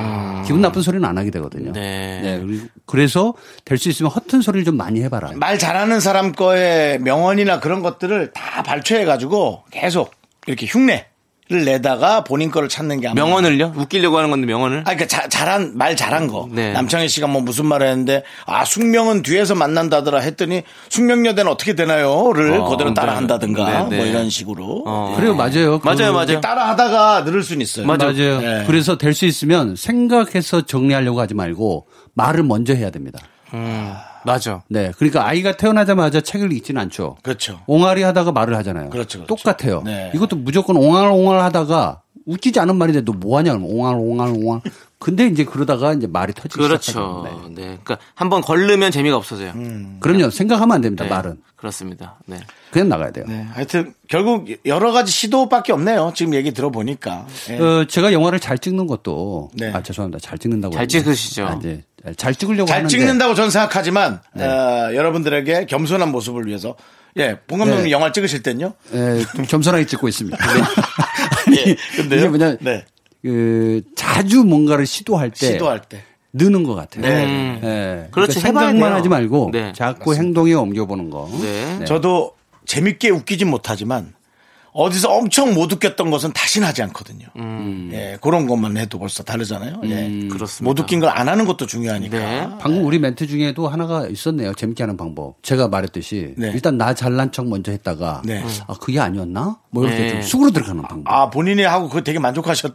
기분 0.46 0.62
나쁜 0.62 0.82
소리는 0.82 1.04
안 1.08 1.18
하게 1.18 1.32
되거든요. 1.32 1.72
네. 1.72 2.40
그리고 2.46 2.68
그래서 2.86 3.34
될 3.66 3.78
수 3.80 3.90
있으면 3.90 4.12
허튼 4.12 4.42
소리를 4.42 4.66
좀 4.66 4.76
많이 4.78 5.02
해봐라. 5.04 5.32
말 5.36 5.58
잘하는 5.58 6.00
사람 6.00 6.34
거의 6.34 7.00
명언이나 7.00 7.60
그런 7.60 7.82
것들을 7.82 8.32
다 8.34 8.62
발췌해가지고 8.64 9.64
계속 9.72 10.12
이렇게 10.48 10.66
흉내를 10.66 11.09
내다가 11.52 12.24
본인 12.24 12.52
거를 12.52 12.70
찾는 12.70 13.02
게 13.02 13.08
아마. 13.08 13.16
명언을요? 13.16 13.74
웃기려고 13.76 14.18
하는 14.18 14.30
건데 14.30 14.46
명언을? 14.46 14.80
아, 14.82 14.84
그러니까 14.84 15.08
자- 15.08 15.28
잘한 15.28 15.72
말 15.76 15.96
잘한 15.96 16.28
거. 16.28 16.48
네. 16.52 16.72
남창희 16.74 17.08
씨가 17.10 17.26
뭐 17.28 17.42
무슨 17.42 17.66
말을 17.66 17.88
했는데 17.88 18.24
아 18.46 18.64
숙명은 18.66 19.24
뒤에서 19.24 19.56
만난다더라 19.56 20.20
했더니 20.20 20.62
숙명여대는 20.90 21.52
어떻게 21.52 21.74
되나요?를 21.74 22.54
어, 22.60 22.70
그대로 22.70 22.94
따라한다든가 22.94 23.84
네, 23.86 23.90
네. 23.90 23.98
뭐 23.98 24.06
이런 24.06 24.30
식으로 24.30 24.84
어. 24.86 25.14
그래요, 25.18 25.36
맞아요. 25.36 25.80
그- 25.80 25.88
맞아요, 25.88 26.14
맞아요. 26.14 26.40
따라하다가 26.40 27.22
늘을 27.22 27.42
수는 27.44 27.62
있어요. 27.62 27.86
맞아요. 27.88 28.14
맞아요. 28.14 28.40
네. 28.42 28.64
그래서 28.68 28.98
될 28.98 29.14
수 29.14 29.26
있으면 29.26 29.76
생각해서 29.76 30.62
정리하려고 30.68 31.20
하지 31.20 31.34
말고 31.34 31.88
말을 32.14 32.44
먼저 32.44 32.74
해야 32.76 32.90
됩니다. 32.92 33.20
음, 33.56 33.94
맞아. 34.26 34.64
네. 34.68 34.92
그러니까 34.98 35.26
아이가 35.28 35.56
태어나자마자 35.58 36.22
책을 36.22 36.52
읽지는 36.54 36.82
않죠. 36.84 37.18
그렇죠. 37.24 37.60
ong알이 37.68 38.04
하다가 38.04 38.32
말을 38.32 38.56
하잖아요. 38.58 38.90
그렇죠, 38.90 39.20
그렇죠. 39.26 39.36
똑같아요. 39.36 39.82
네. 39.84 40.12
이것도 40.16 40.36
무조건 40.38 40.76
옹알옹알 40.78 41.40
하다가 41.42 42.02
웃기지 42.26 42.60
않은 42.60 42.76
말인데 42.76 43.02
너 43.02 43.14
뭐 43.14 43.38
하냐 43.40 43.52
그러면 43.54 43.70
옹알 43.72 43.96
옹알 43.96 44.30
옹알. 44.30 44.62
근데 45.00 45.28
이제 45.28 45.46
그러다가 45.46 45.94
이제 45.94 46.08
말이 46.08 46.34
터지기 46.34 46.56
그렇죠. 46.62 46.82
시작하죠. 46.82 47.24
네. 47.24 47.50
네. 47.56 47.62
그러니까 47.84 47.98
한번 48.16 48.42
걸르면 48.42 48.92
재미가 48.92 49.16
없어져요. 49.16 49.54
그럼요. 50.02 50.30
생각하면 50.30 50.76
안 50.76 50.82
됩니다. 50.82 51.06
네. 51.06 51.10
말은 51.10 51.38
그렇습니다. 51.56 52.20
네. 52.26 52.40
그냥 52.72 52.90
나가야 52.90 53.12
돼요. 53.12 53.26
네, 53.28 53.48
하여튼 53.54 53.94
결국 54.08 54.48
여러 54.66 54.92
가지 54.92 55.12
시도밖에 55.12 55.74
없네요. 55.74 56.12
지금 56.16 56.34
얘기 56.36 56.52
들어보니까. 56.54 57.26
예. 57.50 57.58
어, 57.60 57.86
제가 57.86 58.14
영화를 58.14 58.40
잘 58.40 58.58
찍는 58.60 58.86
것도 58.88 59.50
네. 59.56 59.72
아 59.74 59.82
죄송합니다. 59.82 60.20
잘 60.20 60.38
찍는다고 60.38 60.74
잘 60.76 60.84
했는데. 60.84 61.04
찍으시죠. 61.04 61.46
아, 61.48 61.54
이제 61.56 61.84
잘 62.16 62.36
찍으려고 62.36 62.68
잘 62.68 62.78
하는데 62.78 62.90
찍는다고 62.90 63.34
저는 63.36 63.50
생각하지만 63.50 64.22
어, 64.36 64.42
여러분들에게 64.94 65.66
겸손한 65.66 66.12
모습을 66.12 66.46
위해서 66.48 66.76
예, 67.18 67.38
봉 67.48 67.60
감독님 67.60 67.86
네. 67.86 67.92
영화를 67.92 68.14
찍으실 68.14 68.44
땐요. 68.44 68.74
예, 68.94 69.24
좀 69.36 69.46
겸손하게 69.46 69.86
찍고 69.86 70.08
있습니다. 70.08 70.38
예, 71.58 71.76
근데요? 71.96 72.20
이게 72.20 72.28
뭐냐 72.30 72.58
네. 72.62 72.86
그 73.22 73.82
자주 73.96 74.44
뭔가를 74.44 74.86
시도할 74.86 75.32
때 75.32 75.48
시도할 75.54 75.82
때. 75.82 76.04
느는 76.32 76.64
것 76.64 76.76
같아요. 76.76 77.02
네. 77.02 77.26
음. 77.26 77.60
예. 77.64 78.08
그렇지, 78.12 78.40
그러니까 78.40 78.40
생각만 78.40 78.90
돼요. 78.90 78.94
하지 78.96 79.10
말고 79.10 79.50
네. 79.52 79.74
자꾸 79.76 80.16
행동에 80.16 80.54
옮겨보는 80.54 81.10
거. 81.10 81.30
네. 81.42 81.84
저도 81.86 82.34
재밌게 82.66 83.10
웃기진 83.10 83.50
못하지만 83.50 84.14
어디서 84.74 85.10
엄청 85.12 85.54
못 85.54 85.72
웃겼던 85.74 86.12
것은 86.12 86.32
다시는 86.34 86.68
하지 86.68 86.84
않거든요. 86.84 87.28
예, 87.92 88.18
그런 88.22 88.48
것만 88.48 88.78
해도 88.78 89.00
벌써 89.00 89.24
다르잖아요. 89.24 89.82
예. 89.86 89.94
음. 90.08 90.30
그렇습니다. 90.32 90.70
못 90.70 90.80
웃긴 90.80 91.00
걸 91.00 91.10
안 91.10 91.28
하는 91.28 91.46
것도 91.46 91.66
중요하니까. 91.66 92.18
네. 92.18 92.48
방금 92.60 92.86
우리 92.86 93.00
멘트 93.00 93.26
중에도 93.28 93.68
하나가 93.68 94.08
있었네요. 94.08 94.54
재밌게 94.54 94.84
하는 94.84 94.96
방법. 94.96 95.36
제가 95.42 95.68
말했듯이 95.68 96.36
네. 96.38 96.52
일단 96.54 96.78
나 96.78 96.94
잘난 96.94 97.32
척 97.32 97.48
먼저 97.48 97.72
했다가 97.72 98.22
네. 98.26 98.44
아 98.68 98.74
그게 98.80 99.00
아니었나? 99.00 99.58
뭐 99.72 99.86
이렇게 99.86 100.00
네. 100.04 100.10
좀 100.12 100.22
숙으로 100.22 100.52
들어가는 100.52 100.82
방법. 100.84 101.12
아, 101.12 101.30
본인이 101.30 101.64
하고 101.64 101.88
그거 101.90 102.02
되게 102.02 102.20
만족하셨. 102.20 102.74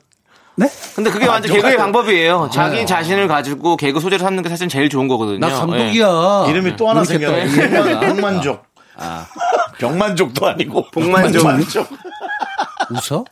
네? 0.57 0.69
근데 0.95 1.11
그게 1.11 1.27
완전 1.27 1.51
아, 1.51 1.55
개그의 1.55 1.73
좋아요. 1.75 1.77
방법이에요. 1.85 2.51
자기 2.53 2.87
자신을 2.87 3.27
가지고 3.29 3.77
개그 3.77 3.99
소재를 4.01 4.19
삼는 4.25 4.43
게 4.43 4.49
사실 4.49 4.69
제일 4.69 4.89
좋은 4.89 5.09
거거든요. 5.09 5.39
나 5.39 5.49
예. 5.49 5.53
감독이야. 5.53 6.47
이름이 6.49 6.77
또 6.77 6.89
하나 6.89 7.03
생겼네. 7.05 7.71
병만, 7.71 8.01
병만족. 8.01 8.63
병만족도 9.79 10.47
아니고. 10.47 10.91
복만족. 10.91 11.43
복만족. 11.43 11.89
웃어? 12.91 13.25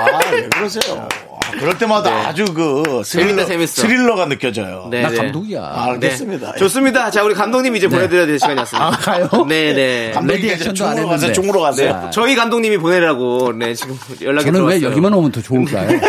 아, 0.00 0.30
왜 0.32 0.48
그러세요? 0.48 1.06
아, 1.44 1.50
그럴 1.58 1.76
때마다 1.76 2.28
아주 2.28 2.44
그 2.54 3.02
스릴러, 3.04 3.28
재밌다, 3.28 3.44
재밌어. 3.46 3.82
스릴러가 3.82 4.26
느껴져요. 4.26 4.88
네, 4.90 5.02
나 5.02 5.10
네. 5.10 5.16
감독이야. 5.16 5.60
아, 5.62 5.84
알겠습니다. 5.90 6.52
네. 6.52 6.58
좋습니다. 6.58 7.10
자, 7.10 7.22
우리 7.22 7.34
감독님 7.34 7.76
이제 7.76 7.86
보내드려야 7.88 8.26
될 8.26 8.38
시간이 8.38 8.58
왔습니다. 8.60 8.86
아, 8.86 8.90
가요? 8.92 9.28
네네. 9.46 10.12
감독님 10.12 10.46
이제 10.46 10.72
중으로 10.72 11.08
가세요. 11.08 11.32
중으로 11.32 11.60
가세요. 11.60 12.00
네. 12.04 12.10
저희 12.12 12.34
감독님이 12.34 12.78
보내라고, 12.78 13.52
네, 13.52 13.74
지금 13.74 13.98
연락이 14.22 14.46
저는 14.46 14.60
들어왔어요. 14.60 14.80
왜 14.80 14.90
여기만 14.90 15.12
오면 15.12 15.32
더 15.32 15.42
좋을까요? 15.42 15.88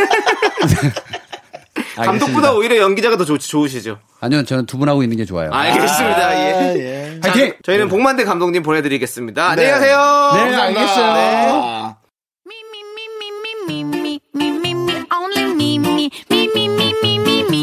감독보다 1.96 2.54
오히려 2.54 2.78
연기자가 2.78 3.18
더 3.18 3.26
좋, 3.26 3.38
좋으시죠. 3.38 4.00
아니요, 4.22 4.44
저는 4.46 4.66
두 4.66 4.78
분하고 4.78 5.04
있는 5.04 5.18
게 5.18 5.26
좋아요. 5.26 5.52
알겠습니다. 5.52 6.28
아, 6.28 6.34
예. 6.36 6.74
예. 6.78 6.99
파이팅! 7.22 7.54
저희는 7.64 7.86
네. 7.86 7.90
복만대 7.90 8.24
감독님 8.24 8.64
보내드리겠습니다. 8.64 9.56
네. 9.56 9.72
안녕하세요. 9.72 10.32
네, 10.36 10.56
알겠어요. 10.56 11.14
네. 11.14 11.96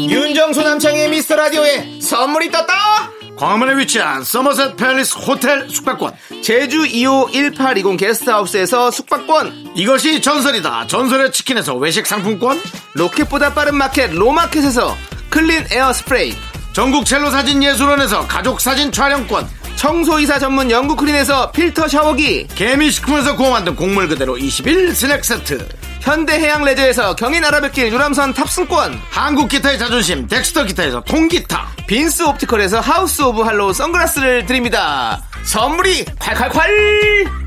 윤정수 0.09 0.63
남창의 0.63 1.09
미스터 1.09 1.35
라디오에 1.35 1.99
선물이 2.01 2.51
떴다! 2.51 3.11
광화문에 3.37 3.77
위치한 3.77 4.23
서머셋 4.23 4.77
팰리스 4.77 5.17
호텔 5.19 5.69
숙박권 5.69 6.13
제주 6.41 6.79
2호 6.83 7.31
1820 7.31 7.97
게스트하우스에서 7.97 8.89
숙박권 8.89 9.73
이것이 9.75 10.21
전설이다 10.21 10.87
전설의 10.87 11.31
치킨에서 11.31 11.75
외식 11.75 12.07
상품권 12.07 12.59
로켓보다 12.95 13.53
빠른 13.53 13.75
마켓 13.75 14.11
로마켓에서 14.11 14.95
클린 15.29 15.65
에어 15.71 15.93
스프레이 15.93 16.33
전국 16.77 17.07
첼로 17.07 17.31
사진 17.31 17.63
예술원에서 17.63 18.27
가족 18.27 18.61
사진 18.61 18.91
촬영권. 18.91 19.49
청소이사 19.77 20.37
전문 20.37 20.69
영국 20.69 20.97
클린에서 20.97 21.49
필터 21.49 21.87
샤워기, 21.87 22.45
개미식품에서 22.53 23.35
구워 23.35 23.49
만든 23.49 23.75
곡물 23.75 24.07
그대로 24.07 24.37
21 24.37 24.93
스낵 24.93 25.25
세트. 25.25 25.67
현대해양 26.01 26.63
레저에서 26.63 27.15
경인 27.15 27.43
아라뱃길 27.43 27.91
유람선 27.91 28.35
탑승권, 28.35 29.01
한국 29.09 29.49
기타의 29.49 29.79
자존심 29.79 30.27
덱스터 30.27 30.65
기타에서 30.65 31.01
통기타. 31.01 31.67
빈스 31.87 32.21
옵티컬에서 32.21 32.79
하우스 32.79 33.23
오브 33.23 33.41
할로우 33.41 33.73
선글라스를 33.73 34.45
드립니다. 34.45 35.23
선물이 35.45 36.05
콸콸콸! 36.05 37.46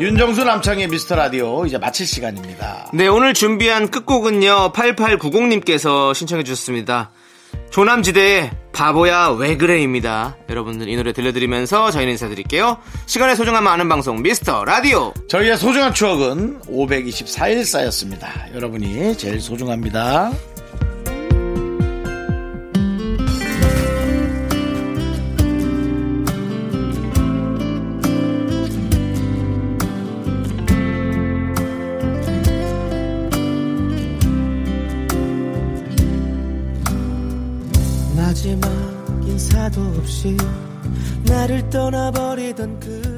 윤정수 0.00 0.44
남창의 0.44 0.88
미스터 0.88 1.14
라디오 1.14 1.66
이제 1.66 1.76
마칠 1.76 2.06
시간입니다. 2.06 2.90
네, 2.94 3.06
오늘 3.06 3.34
준비한 3.34 3.90
끝곡은요, 3.90 4.72
8890님께서 4.72 6.14
신청해 6.14 6.42
주셨습니다. 6.42 7.10
조남지대의 7.70 8.50
바보야 8.72 9.28
왜 9.28 9.58
그래입니다. 9.58 10.38
여러분들 10.48 10.88
이 10.88 10.96
노래 10.96 11.12
들려드리면서 11.12 11.90
저희는 11.90 12.12
인사드릴게요. 12.12 12.78
시간의 13.04 13.36
소중함 13.36 13.66
아는 13.66 13.90
방송 13.90 14.22
미스터 14.22 14.64
라디오. 14.64 15.12
저희의 15.28 15.58
소중한 15.58 15.92
추억은 15.92 16.62
524일 16.62 17.64
쌓였습니다. 17.64 18.46
여러분이 18.54 19.18
제일 19.18 19.38
소중합니다. 19.40 20.32
없이 40.00 40.34
나를 41.26 41.68
떠나버리던 41.68 42.80
그 42.80 43.09